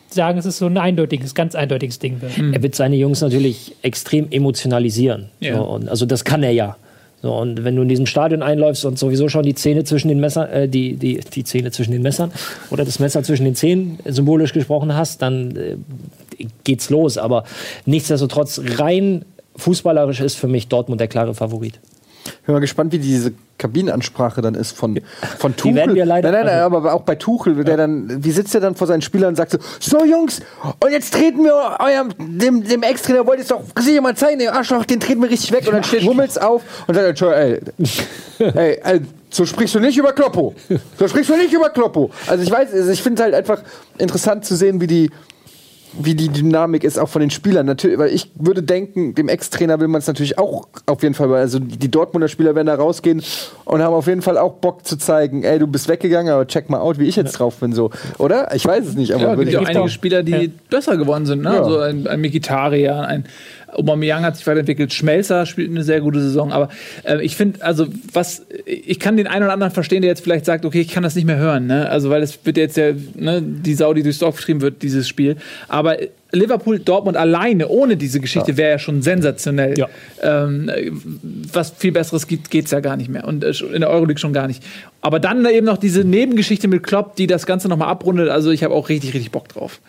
[0.09, 2.37] sagen, es ist so ein eindeutiges, ganz eindeutiges Ding wird.
[2.37, 5.29] Er wird seine Jungs natürlich extrem emotionalisieren.
[5.39, 5.55] Ja.
[5.55, 6.77] So, also das kann er ja.
[7.23, 10.19] So, und wenn du in diesem Stadion einläufst und sowieso schon die Zähne zwischen den
[10.19, 12.31] Messern, äh, die, die, die Zähne zwischen den Messern
[12.69, 17.17] oder das Messer zwischen den Zähnen symbolisch gesprochen hast, dann äh, geht's los.
[17.17, 17.45] Aber
[17.87, 19.25] nichtsdestotrotz, rein
[19.55, 21.79] fußballerisch ist für mich Dortmund der klare Favorit.
[22.25, 24.99] Ich bin mal gespannt, wie diese Kabinenansprache dann ist von,
[25.37, 25.71] von Tuchel.
[25.71, 26.31] Die werden wir leider.
[26.31, 27.77] Nein, nein, nein, aber auch bei Tuchel, der ja.
[27.77, 30.41] dann, wie sitzt er dann vor seinen Spielern und sagt so, so Jungs,
[30.79, 33.61] und jetzt treten wir eurem, dem, dem Ex-Trainer, wollt ihr es doch
[34.01, 35.67] mal zeigen, den Arschloch, den treten wir richtig weg.
[35.67, 37.59] Und dann steht Hummels auf und sagt, ey,
[38.39, 40.53] ey, ey, so sprichst du nicht über Kloppo.
[40.97, 42.11] So sprichst du nicht über Kloppo.
[42.27, 43.63] Also ich weiß, also ich finde es halt einfach
[43.97, 45.09] interessant zu sehen, wie die,
[45.99, 47.65] wie die Dynamik ist, auch von den Spielern.
[47.65, 51.33] Natürlich, weil ich würde denken, dem Ex-Trainer will man es natürlich auch auf jeden Fall,
[51.33, 53.21] also die Dortmunder Spieler werden da rausgehen
[53.65, 56.69] und haben auf jeden Fall auch Bock zu zeigen, ey, du bist weggegangen, aber check
[56.69, 57.91] mal out, wie ich jetzt drauf bin, so.
[58.17, 58.53] Oder?
[58.55, 60.49] Ich weiß es nicht, aber ja, würde ich auch einige Spieler, die ja.
[60.69, 61.53] besser geworden sind, ne?
[61.53, 61.63] Ja.
[61.63, 63.25] So ein, ein Mikitarian, ein
[63.75, 66.69] Aubameyang hat sich weiterentwickelt, Schmelzer spielt eine sehr gute Saison, aber
[67.03, 70.45] äh, ich finde, also was, ich kann den einen oder anderen verstehen, der jetzt vielleicht
[70.45, 71.89] sagt, okay, ich kann das nicht mehr hören, ne?
[71.89, 75.07] Also weil es wird jetzt ja, ne, die Sau, die durchs Dorf getrieben wird, dieses
[75.07, 75.37] Spiel.
[75.67, 75.97] Aber
[76.33, 79.77] Liverpool, Dortmund alleine, ohne diese Geschichte, wäre ja schon sensationell.
[79.77, 79.87] Ja.
[80.21, 80.69] Ähm,
[81.53, 83.27] was viel Besseres gibt, geht es ja gar nicht mehr.
[83.27, 84.63] Und äh, in der Euroleague schon gar nicht.
[85.01, 88.29] Aber dann eben noch diese Nebengeschichte mit Klopp, die das Ganze nochmal abrundet.
[88.29, 89.79] Also ich habe auch richtig, richtig Bock drauf.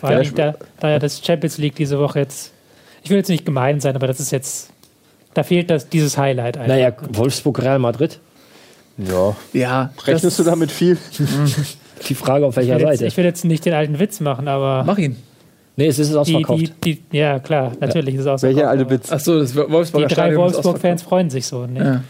[0.00, 2.52] Vor allem, da, da ja das Champions League diese Woche jetzt
[3.06, 4.70] ich will jetzt nicht gemein sein, aber das ist jetzt,
[5.32, 6.66] da fehlt das, dieses Highlight einfach.
[6.66, 8.18] Naja, Wolfsburg, Real Madrid.
[8.98, 9.36] Ja.
[9.52, 9.92] Ja.
[10.04, 10.98] Rechnest du damit viel?
[12.08, 13.04] Die Frage auf welcher ich Seite.
[13.04, 14.82] Jetzt, ich will jetzt nicht den alten Witz machen, aber.
[14.84, 15.16] Mach ihn.
[15.78, 16.60] Nee, es ist ausverkauft.
[16.60, 18.20] Die, die, die, ja, klar, natürlich ja.
[18.20, 18.56] ist es ausverkauft.
[18.56, 19.12] Welcher alte Witz?
[19.12, 21.66] Achso, das Wolfsburger Die drei Wolfsburg-Fans freuen sich so.
[21.66, 22.02] Ne?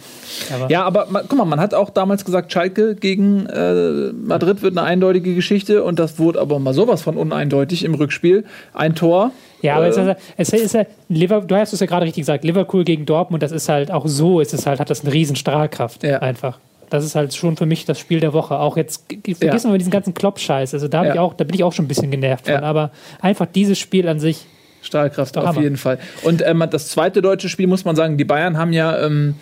[0.48, 0.55] Ja.
[0.55, 4.78] Aber, ja, aber guck mal, man hat auch damals gesagt, Schalke gegen äh, Madrid wird
[4.78, 8.44] eine eindeutige Geschichte und das wurde aber mal sowas von uneindeutig im Rückspiel.
[8.72, 9.32] Ein Tor.
[9.62, 12.22] Ja, aber äh, es ist, es ist ja, Liverpool, du hast es ja gerade richtig
[12.22, 15.12] gesagt, Liverpool gegen Dortmund, das ist halt auch so, ist es halt, hat das eine
[15.12, 16.18] riesen Strahlkraft ja.
[16.18, 16.60] einfach.
[16.91, 18.59] Das ist halt schon für mich das Spiel der Woche.
[18.59, 19.73] Auch jetzt vergessen ja.
[19.73, 20.75] wir diesen ganzen Klopp-Scheiß.
[20.75, 21.15] Also da, ja.
[21.15, 22.57] ich auch, da bin ich auch schon ein bisschen genervt von.
[22.57, 24.47] Aber einfach dieses Spiel an sich.
[24.83, 25.63] Stahlkraft auf Hammer.
[25.63, 25.99] jeden Fall.
[26.23, 29.35] Und ähm, das zweite deutsche Spiel muss man sagen, die Bayern haben ja, ähm,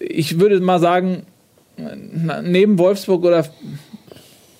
[0.00, 1.22] ich würde mal sagen,
[2.42, 3.46] neben Wolfsburg oder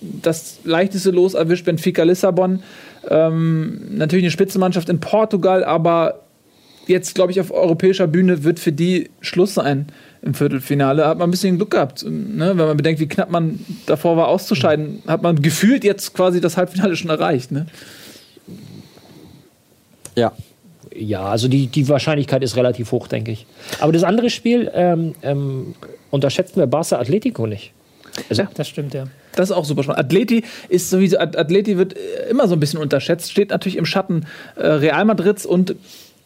[0.01, 2.62] das leichteste Los erwischt Benfica Lissabon.
[3.09, 6.20] Ähm, natürlich eine Spitzenmannschaft in Portugal, aber
[6.86, 9.86] jetzt, glaube ich, auf europäischer Bühne wird für die Schluss sein
[10.22, 11.06] im Viertelfinale.
[11.06, 12.05] Hat man ein bisschen Glück gehabt.
[12.05, 12.48] Ne?
[12.48, 16.56] Wenn man bedenkt, wie knapp man davor war auszuscheiden, hat man gefühlt jetzt quasi das
[16.56, 17.52] Halbfinale schon erreicht.
[17.52, 17.66] Ne?
[20.16, 20.32] Ja.
[20.94, 23.47] Ja, also die, die Wahrscheinlichkeit ist relativ hoch, denke ich.
[23.78, 25.74] Aber das andere Spiel ähm, ähm,
[26.10, 27.72] unterschätzen wir Barca Atletico nicht.
[28.28, 29.05] Also, ja, das stimmt, ja.
[29.36, 30.01] Das ist auch super spannend.
[30.01, 31.94] Atleti ist sowieso, Atleti wird
[32.28, 34.26] immer so ein bisschen unterschätzt, steht natürlich im Schatten
[34.56, 35.76] äh, Real Madrids und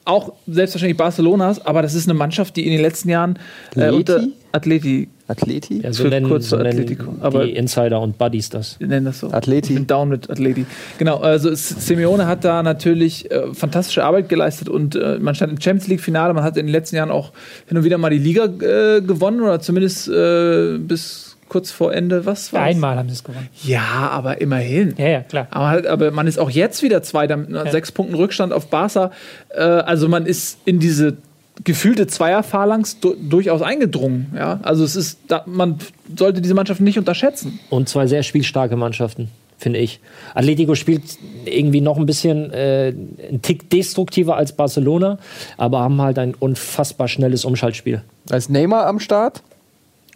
[0.05, 3.39] auch selbstverständlich Barcelonas, aber das ist eine Mannschaft, die in den letzten Jahren
[3.75, 5.09] äh, unter Atleti.
[5.27, 5.81] Atleti?
[5.83, 7.15] Ja, so nennen, kurz so Atletico.
[7.21, 8.79] Aber die Insider und Buddies das.
[8.79, 9.31] Nennen das so.
[9.31, 9.73] Atleti.
[9.73, 10.67] Ich bin down mit Atleti.
[10.99, 15.61] Genau, also Simeone hat da natürlich äh, fantastische Arbeit geleistet und äh, man stand im
[15.61, 17.33] Champions League Finale, man hat in den letzten Jahren auch
[17.67, 22.27] hin und wieder mal die Liga äh, gewonnen oder zumindest äh, bis kurz vor Ende,
[22.27, 23.49] was war Einmal haben sie es gewonnen.
[23.63, 24.93] Ja, aber immerhin.
[24.99, 25.47] Ja, ja, klar.
[25.53, 27.71] Aber, halt, aber man ist auch jetzt wieder Zweiter mit ja.
[27.71, 29.13] sechs Punkten Rückstand auf Barca.
[29.51, 31.17] Äh, also man ist in diese
[31.63, 34.33] gefühlte Zweierphalanx du durchaus eingedrungen.
[34.35, 34.59] Ja?
[34.65, 35.79] Also es ist, da, man
[36.19, 37.61] sollte diese Mannschaft nicht unterschätzen.
[37.71, 40.01] Und zwei sehr spielstarke Mannschaften, finde ich.
[40.35, 41.05] Atletico spielt
[41.45, 45.19] irgendwie noch ein bisschen äh, ein Tick destruktiver als Barcelona,
[45.57, 48.03] aber haben halt ein unfassbar schnelles Umschaltspiel.
[48.33, 49.45] Ist Neymar am Start?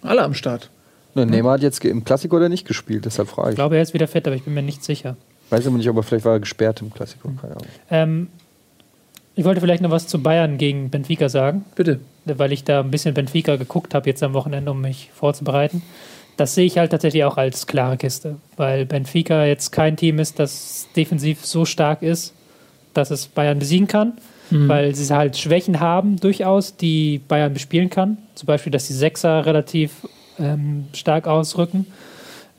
[0.02, 0.70] Alle am Start.
[1.14, 3.52] Ne, Neymar hat jetzt im Klassiko oder nicht gespielt, deshalb frage ich.
[3.52, 5.16] Ich glaube, er ist wieder fit, aber ich bin mir nicht sicher.
[5.50, 7.30] Weiß aber nicht, aber vielleicht war er gesperrt im Klassiko.
[7.40, 7.66] Keine Ahnung.
[7.90, 8.26] Ähm,
[9.34, 11.64] ich wollte vielleicht noch was zu Bayern gegen Benfica sagen.
[11.74, 12.00] Bitte.
[12.24, 15.82] Weil ich da ein bisschen Benfica geguckt habe jetzt am Wochenende, um mich vorzubereiten.
[16.36, 20.38] Das sehe ich halt tatsächlich auch als klare Kiste, weil Benfica jetzt kein Team ist,
[20.38, 22.34] das defensiv so stark ist,
[22.94, 24.12] dass es Bayern besiegen kann.
[24.50, 28.16] weil sie halt Schwächen haben, durchaus, die Bayern bespielen kann.
[28.34, 30.08] Zum Beispiel, dass die Sechser relativ
[30.38, 31.86] ähm, stark ausrücken.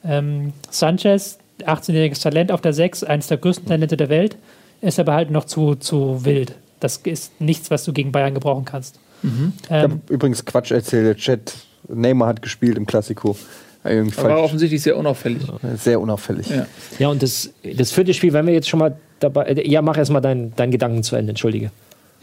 [0.04, 4.38] Ähm, Sanchez, 18-jähriges Talent auf der Sechs, eines der größten Talente der Welt,
[4.82, 6.54] ist aber halt noch zu, zu wild.
[6.80, 9.00] Das ist nichts, was du gegen Bayern gebrauchen kannst.
[9.22, 9.30] Ich
[9.70, 11.54] Ähm, habe übrigens Quatsch erzählt, der Chat.
[11.90, 13.36] Neymar hat gespielt im Klassiko.
[13.84, 14.16] Falsch.
[14.18, 15.42] offensichtlich sehr unauffällig.
[15.78, 16.50] Sehr unauffällig.
[16.50, 16.66] Ja.
[17.00, 19.46] Ja, und das, das vierte Spiel, wenn wir jetzt schon mal dabei.
[19.46, 21.72] äh, Ja, mach erst mal deinen deinen Gedanken zu Ende, entschuldige.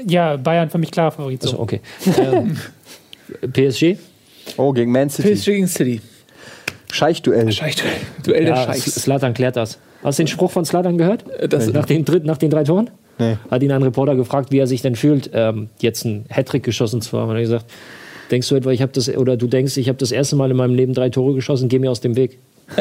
[0.06, 1.42] ja, Bayern für mich klar Favorit.
[1.42, 1.50] So.
[1.50, 1.80] Also, okay.
[2.18, 2.56] ähm,
[3.52, 3.96] PSG?
[4.56, 5.34] Oh, gegen Man City.
[5.34, 6.00] PSG gegen City.
[6.92, 7.50] Scheichduell.
[7.52, 7.76] Scheich,
[8.22, 8.94] Duell der Ja, Scheichs.
[8.94, 9.78] Slatan klärt das.
[10.02, 11.24] Hast du den Spruch von Slatan gehört?
[11.48, 12.90] Das, Nach den, dritt, nach den drei Toren?
[13.18, 13.36] Nee.
[13.50, 17.00] Hat ihn ein Reporter gefragt, wie er sich denn fühlt, ähm, jetzt einen Hattrick geschossen
[17.00, 17.30] zu haben.
[17.30, 17.64] Und er hat gesagt,
[18.30, 20.56] denkst du etwa, ich habe das, oder du denkst, ich habe das erste Mal in
[20.56, 22.38] meinem Leben drei Tore geschossen, geh mir aus dem Weg.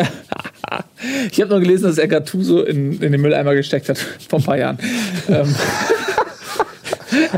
[1.32, 3.98] ich habe nur gelesen, dass er Gattuso in, in den Mülleimer gesteckt hat
[4.30, 4.78] vor ein paar Jahren.
[5.30, 5.56] ähm,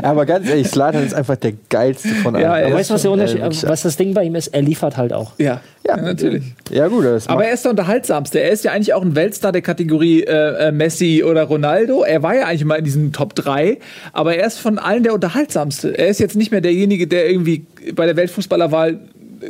[0.02, 2.44] Aber ganz ehrlich, Slatan ist einfach der geilste von allen.
[2.44, 4.34] Ja, er Aber weißt du, was, der schon, Unterschied, äh, was das Ding bei ihm
[4.34, 4.48] ist?
[4.48, 5.32] Er liefert halt auch.
[5.38, 6.44] ja, ja, natürlich.
[6.70, 8.40] Ja, gut, das Aber er ist der unterhaltsamste.
[8.40, 12.02] Er ist ja eigentlich auch ein Weltstar der Kategorie äh, äh, Messi oder Ronaldo.
[12.02, 13.78] Er war ja eigentlich mal in diesen Top 3,
[14.12, 15.96] aber er ist von allen der unterhaltsamste.
[15.96, 19.00] Er ist jetzt nicht mehr derjenige, der irgendwie bei der Weltfußballerwahl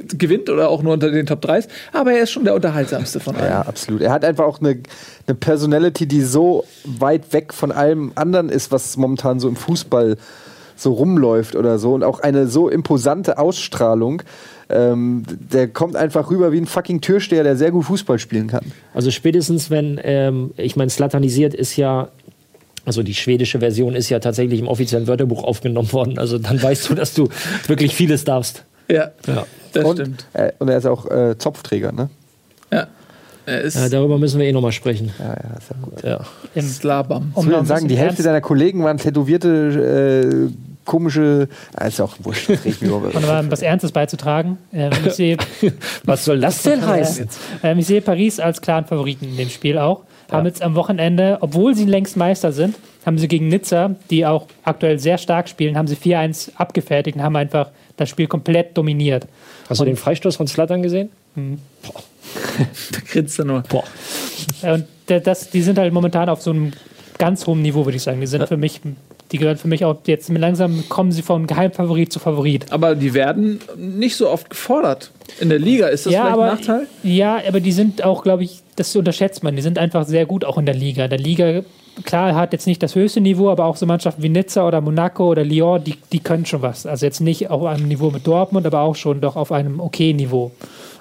[0.07, 3.21] gewinnt oder auch nur unter den Top 3 ist, aber er ist schon der unterhaltsamste
[3.21, 3.51] von allen.
[3.51, 4.01] ja, absolut.
[4.01, 4.81] Er hat einfach auch eine,
[5.27, 10.17] eine Personality, die so weit weg von allem anderen ist, was momentan so im Fußball
[10.79, 11.95] so rumläuft oder so.
[11.95, 14.23] Und auch eine so imposante Ausstrahlung.
[14.71, 18.65] Ähm, der kommt einfach rüber wie ein fucking Türsteher, der sehr gut Fußball spielen kann.
[18.95, 22.09] Also spätestens, wenn, ähm, ich meine, slatanisiert ist ja,
[22.85, 26.19] also die schwedische Version ist ja tatsächlich im offiziellen Wörterbuch aufgenommen worden.
[26.19, 27.29] Also dann weißt du, dass du
[27.67, 28.65] wirklich vieles darfst.
[28.91, 29.45] Ja, Ja.
[29.73, 30.27] das und, stimmt.
[30.33, 32.09] Äh, und er ist auch äh, Zopfträger, ne?
[32.73, 32.87] Ja.
[33.47, 35.13] Er ist Äh, darüber müssen wir eh nochmal sprechen.
[35.19, 36.03] Ja, ja, ist ja gut.
[36.03, 36.21] Ja.
[36.55, 37.33] Im, Slabam.
[37.35, 41.49] um Ich sagen, die Hälfte seiner Kollegen waren tätowierte, äh, komische.
[41.77, 42.49] Ah, ist ja auch wurscht.
[42.51, 44.59] Und aber was Ernstes beizutragen.
[44.73, 45.37] Ähm, ich, sehe,
[46.05, 47.29] Was soll das denn heißen?
[47.63, 50.03] ähm, ich sehe Paris als klaren Favoriten in dem Spiel auch.
[50.31, 52.77] Haben jetzt am Wochenende, obwohl sie längst Meister sind,
[53.09, 57.23] haben sie gegen Nizza, die auch aktuell sehr stark spielen, haben sie 4-1 abgefertigt und
[57.23, 59.27] haben einfach das Spiel komplett dominiert.
[59.69, 61.11] Hast du den Freistoß von Slatan gesehen?
[62.93, 63.63] Da grinst er nur.
[63.63, 63.85] Boah.
[64.63, 66.73] Äh, Und das, die sind halt momentan auf so einem
[67.17, 68.21] ganz hohen Niveau, würde ich sagen.
[68.21, 68.81] Die sind für mich,
[69.33, 72.71] die gehören für mich auch jetzt langsam kommen sie von Geheimfavorit zu Favorit.
[72.71, 75.11] Aber die werden nicht so oft gefordert.
[75.41, 76.87] In der Liga ist das vielleicht ein Nachteil?
[77.03, 79.57] Ja, aber die sind auch, glaube ich, das unterschätzt man.
[79.57, 81.09] Die sind einfach sehr gut auch in der Liga.
[81.09, 81.63] Der Liga,
[82.05, 85.29] klar, hat jetzt nicht das höchste Niveau, aber auch so Mannschaften wie Nizza oder Monaco
[85.29, 86.87] oder Lyon, die, die können schon was.
[86.87, 90.13] Also jetzt nicht auf einem Niveau mit Dortmund, aber auch schon doch auf einem okay
[90.13, 90.53] Niveau.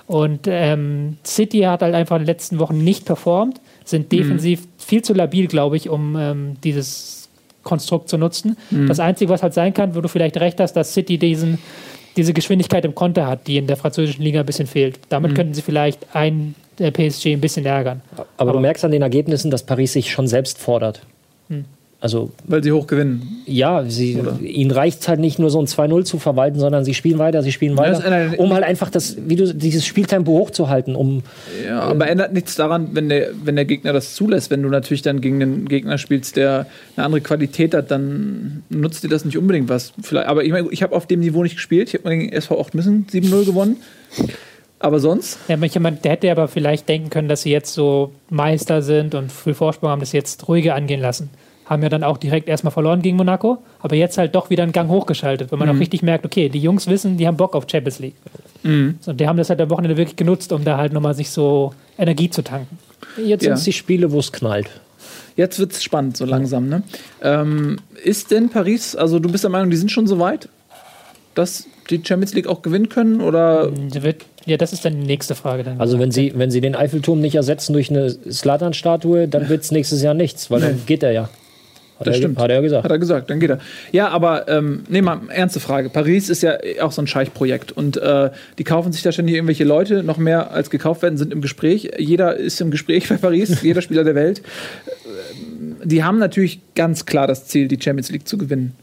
[0.07, 5.02] Und ähm, City hat halt einfach in den letzten Wochen nicht performt, sind defensiv viel
[5.02, 7.28] zu labil, glaube ich, um ähm, dieses
[7.64, 8.56] Konstrukt zu nutzen.
[8.88, 11.60] Das Einzige, was halt sein kann, wo du vielleicht recht hast, dass City diesen,
[12.18, 14.99] diese Geschwindigkeit im Konter hat, die in der französischen Liga ein bisschen fehlt.
[15.10, 18.02] Damit könnten sie vielleicht ein äh, PSG ein bisschen ärgern.
[18.38, 21.02] Aber, du merkst an den Ergebnissen, dass Paris sich schon selbst fordert.
[21.99, 23.41] Also Weil sie hoch gewinnen.
[23.48, 26.94] ja, sie, ihnen reicht es halt nicht nur so ein 2-0 zu verwalten, sondern sie
[26.94, 30.95] spielen weiter, sie spielen weiter, einer- um halt einfach das, wie du, dieses Spieltempo hochzuhalten,
[30.95, 31.24] um
[31.65, 34.52] Ja, aber ändert nichts daran, wenn der, wenn der Gegner das zulässt.
[34.52, 39.03] Wenn du natürlich dann gegen einen Gegner spielst, der eine andere Qualität hat, dann nutzt
[39.03, 39.94] dir das nicht unbedingt was.
[39.99, 41.88] Vielleicht, aber ich meine, ich habe auf dem Niveau nicht gespielt.
[41.88, 43.78] Ich habe mal gegen SV Ochtmissen 7-0 gewonnen.
[44.80, 45.40] Aber sonst?
[45.48, 49.15] Ja, manche- man- der hätte aber vielleicht denken können, dass sie jetzt so Meister sind
[49.15, 51.32] und viel Vorsprung haben, das jetzt ruhiger angehen lassen.
[51.69, 54.72] Haben ja dann auch direkt erstmal verloren gegen Monaco, aber jetzt halt doch wieder einen
[54.72, 57.65] Gang hochgeschaltet, wenn man auch richtig merkt, okay, die Jungs wissen, die haben Bock auf
[57.69, 58.15] Champions League.
[59.02, 61.30] So, und die haben das halt am Wochenende wirklich genutzt, um da halt nochmal sich
[61.30, 62.80] so Energie zu tanken.
[63.18, 63.49] jetzt Ja.
[63.49, 64.69] sind es die Spiele, wo es knallt.
[65.35, 66.68] Jetzt wird es spannend, so langsam.
[66.68, 66.84] Ne?
[67.22, 70.49] Ähm, ist denn Paris, also du bist der Meinung, die sind schon so weit,
[71.35, 73.22] dass die Champions League auch gewinnen können?
[73.22, 75.64] Oder Der wird, ja, das ist dann die nächste Frage.
[75.64, 75.80] Dann.
[75.80, 79.72] Also wenn sie, wenn sie den Eiffelturm nicht ersetzen durch eine Slatan-Statue, dann wird es
[79.72, 81.30] nächstes Jahr nichts, weil dann geht er ja.
[81.99, 82.38] Hat Das er, stimmt.
[82.40, 82.84] Hat er ja gesagt.
[82.84, 83.60] Hat er gesagt, dann geht er.
[83.91, 85.90] Ja, aber ähm, nee, mal ernste Frage.
[85.90, 89.64] Paris ist ja auch so ein Scheichprojekt und äh, die kaufen sich da ständig irgendwelche
[89.64, 91.91] Leute, noch mehr als gekauft werden, sind im Gespräch.
[91.98, 94.41] Jeder ist im Gespräch bei Paris, jeder Spieler der Welt.
[95.06, 98.76] Ähm, Die haben natürlich ganz klar das Ziel, die Champions League zu gewinnen.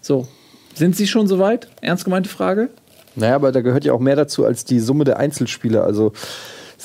[0.00, 0.28] So,
[0.74, 1.68] sind sie schon soweit?
[1.80, 2.68] Ernst gemeinte Frage?
[3.16, 5.82] Naja, aber da gehört ja auch mehr dazu als die Summe der Einzelspieler.
[5.84, 6.12] Also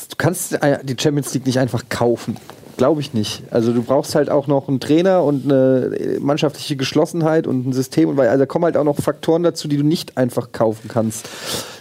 [0.10, 2.38] du kannst äh, die Champions League nicht einfach kaufen.
[2.78, 3.44] Glaube ich nicht.
[3.52, 8.10] Also du brauchst halt auch noch einen Trainer und eine mannschaftliche Geschlossenheit und ein System.
[8.10, 10.90] Und weil also da kommen halt auch noch Faktoren dazu, die du nicht einfach kaufen
[10.90, 11.30] kannst.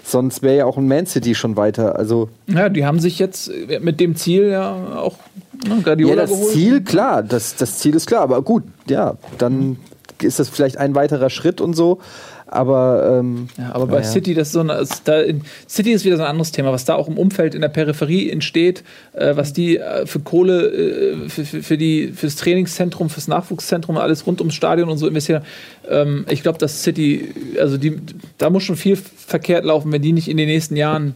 [0.04, 1.96] Sonst wäre ja auch ein Man City schon weiter.
[1.96, 3.50] Also Ja, die haben sich jetzt
[3.80, 5.16] mit dem Ziel ja auch
[5.66, 6.52] ne, Guardiola ja, das geholt.
[6.52, 8.20] Ziel, klar, das, das Ziel ist klar.
[8.20, 9.78] Aber gut, ja, dann
[10.22, 11.98] ist das vielleicht ein weiterer Schritt und so.
[12.46, 14.08] Aber, ähm, Ja, aber bei naja.
[14.10, 16.72] City, das ist so eine, ist da in, City ist wieder so ein anderes Thema,
[16.72, 18.84] was da auch im Umfeld in der Peripherie entsteht,
[19.14, 23.28] äh, was die äh, für Kohle, äh, für, für, für, die, für das Trainingszentrum, fürs
[23.28, 25.42] Nachwuchszentrum, alles rund ums Stadion und so investieren.
[25.88, 27.28] Ähm, ich glaube, dass City,
[27.60, 27.96] also die,
[28.38, 31.14] da muss schon viel verkehrt laufen, wenn die nicht in den nächsten Jahren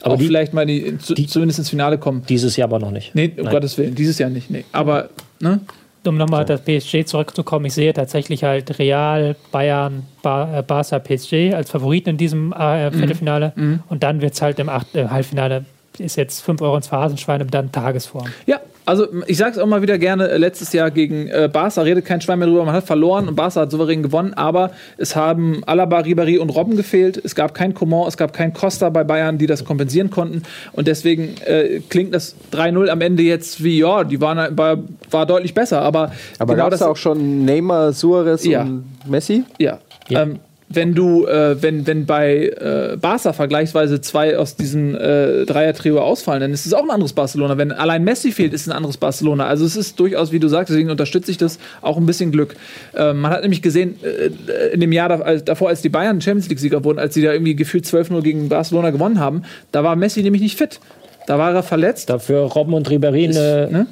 [0.00, 2.22] Aber auch die- vielleicht mal die, zu, die- zumindest ins Finale kommen.
[2.28, 3.14] Dieses Jahr aber noch nicht.
[3.14, 3.52] Nee, um Nein.
[3.52, 4.50] Gottes Willen, dieses Jahr nicht.
[4.50, 4.64] Nee.
[4.72, 5.60] Aber, ne?
[6.04, 10.98] Um nochmal auf das PSG zurückzukommen, ich sehe tatsächlich halt Real, Bayern, ba äh, Barca,
[10.98, 13.52] PSG als Favoriten in diesem äh, Viertelfinale.
[13.88, 15.64] Und dann wird es halt im Acht äh, Halbfinale,
[15.98, 18.26] ist jetzt 5 Euro ins Phrasenschwein und dann Tagesform.
[18.46, 21.82] Ja, also ich sage es auch mal wieder gerne, äh, letztes Jahr gegen äh, Barca
[21.82, 25.14] redet kein Schwein mehr drüber, man hat verloren und Barca hat souverän gewonnen, aber es
[25.16, 29.04] haben Alaba, Ribéry und Robben gefehlt, es gab kein Coman, es gab kein Costa bei
[29.04, 30.42] Bayern, die das kompensieren konnten
[30.72, 34.78] und deswegen äh, klingt das 3-0 am Ende jetzt wie, ja, die waren, war,
[35.10, 38.62] war deutlich besser, aber, aber genau gab es da auch schon Neymar, Suarez Ja.
[38.62, 39.44] und Messi?
[39.58, 39.78] Ja.
[40.08, 40.22] Ja.
[40.22, 40.40] Ähm,
[40.74, 46.40] wenn du, äh, wenn, wenn bei äh, Barca vergleichsweise zwei aus diesem äh, Dreier-Trio ausfallen,
[46.40, 47.58] dann ist es auch ein anderes Barcelona.
[47.58, 49.46] Wenn allein Messi fehlt, ist es ein anderes Barcelona.
[49.46, 52.54] Also es ist durchaus, wie du sagst, deswegen unterstütze ich das auch ein bisschen Glück.
[52.94, 56.48] Ähm, man hat nämlich gesehen, äh, in dem Jahr als, davor, als die Bayern Champions
[56.48, 59.42] League-Sieger wurden, als sie da irgendwie gefühlt 12-0 gegen Barcelona gewonnen haben,
[59.72, 60.80] da war Messi nämlich nicht fit.
[61.26, 62.10] Da war er verletzt.
[62.10, 63.86] Dafür Robben und Ribéry äh, ne?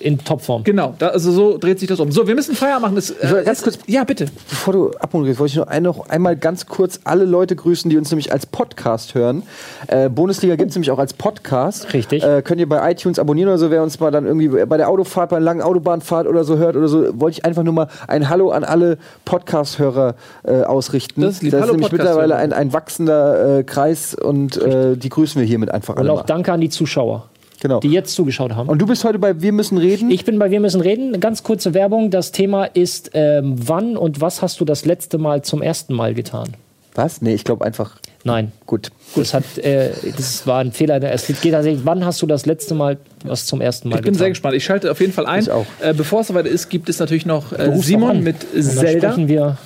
[0.00, 0.64] In Topform.
[0.64, 2.10] Genau, da, also so dreht sich das um.
[2.10, 2.96] So, wir müssen Feier machen.
[2.96, 4.26] Das, äh, ganz ist- kurz- Ja, bitte.
[4.48, 7.96] Bevor du abmoderierst, wollte ich noch, ein, noch einmal ganz kurz alle Leute grüßen, die
[7.96, 9.44] uns nämlich als Podcast hören.
[9.86, 11.92] Äh, Bundesliga gibt es nämlich auch als Podcast.
[11.92, 12.22] Richtig.
[12.24, 14.88] Äh, könnt ihr bei iTunes abonnieren oder so, wer uns mal dann irgendwie bei der
[14.88, 17.88] Autofahrt, bei einer langen Autobahnfahrt oder so hört oder so, wollte ich einfach nur mal
[18.08, 20.14] ein Hallo an alle Podcast-Hörer
[20.44, 21.20] äh, ausrichten.
[21.22, 21.52] Das ist lieb.
[21.52, 25.46] das ist Hallo, nämlich mittlerweile ein, ein wachsender äh, Kreis und äh, die grüßen wir
[25.46, 26.12] hiermit einfach Und alle.
[26.12, 26.24] auch Mal.
[26.26, 27.26] danke an die Zuschauer,
[27.60, 27.80] Genau.
[27.80, 28.68] die jetzt zugeschaut haben.
[28.68, 30.10] Und du bist heute bei Wir müssen reden.
[30.10, 31.08] Ich bin bei Wir müssen reden.
[31.08, 32.10] Eine ganz kurze Werbung.
[32.10, 36.14] Das Thema ist, ähm, wann und was hast du das letzte Mal zum ersten Mal
[36.14, 36.48] getan?
[36.94, 37.22] Was?
[37.22, 37.98] Nee, ich glaube einfach.
[38.24, 38.52] Nein.
[38.66, 38.90] Gut.
[39.14, 41.00] Das, hat, äh, das war ein Fehler.
[41.02, 44.12] Es geht tatsächlich, wann hast du das letzte Mal was zum ersten Mal Ich bin
[44.12, 44.18] getan?
[44.18, 44.54] sehr gespannt.
[44.56, 45.40] Ich schalte auf jeden Fall ein.
[45.42, 45.66] Ich auch.
[45.80, 49.12] Äh, bevor es soweit ist, gibt es natürlich noch äh, Simon mit Und dann Zelda.
[49.12, 49.56] sprechen wir.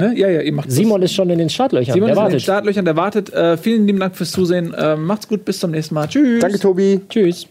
[0.00, 0.18] Ne?
[0.18, 0.74] Ja, ja, ihr macht das.
[0.74, 1.94] Simon ist schon in den Startlöchern.
[1.94, 2.42] Simon der ist in den wartet.
[2.42, 3.32] Startlöchern, der wartet.
[3.32, 4.74] Äh, vielen lieben Dank fürs Zusehen.
[4.74, 6.08] Äh, macht's gut, bis zum nächsten Mal.
[6.08, 6.40] Tschüss.
[6.40, 7.00] Danke, Tobi.
[7.08, 7.46] Tschüss.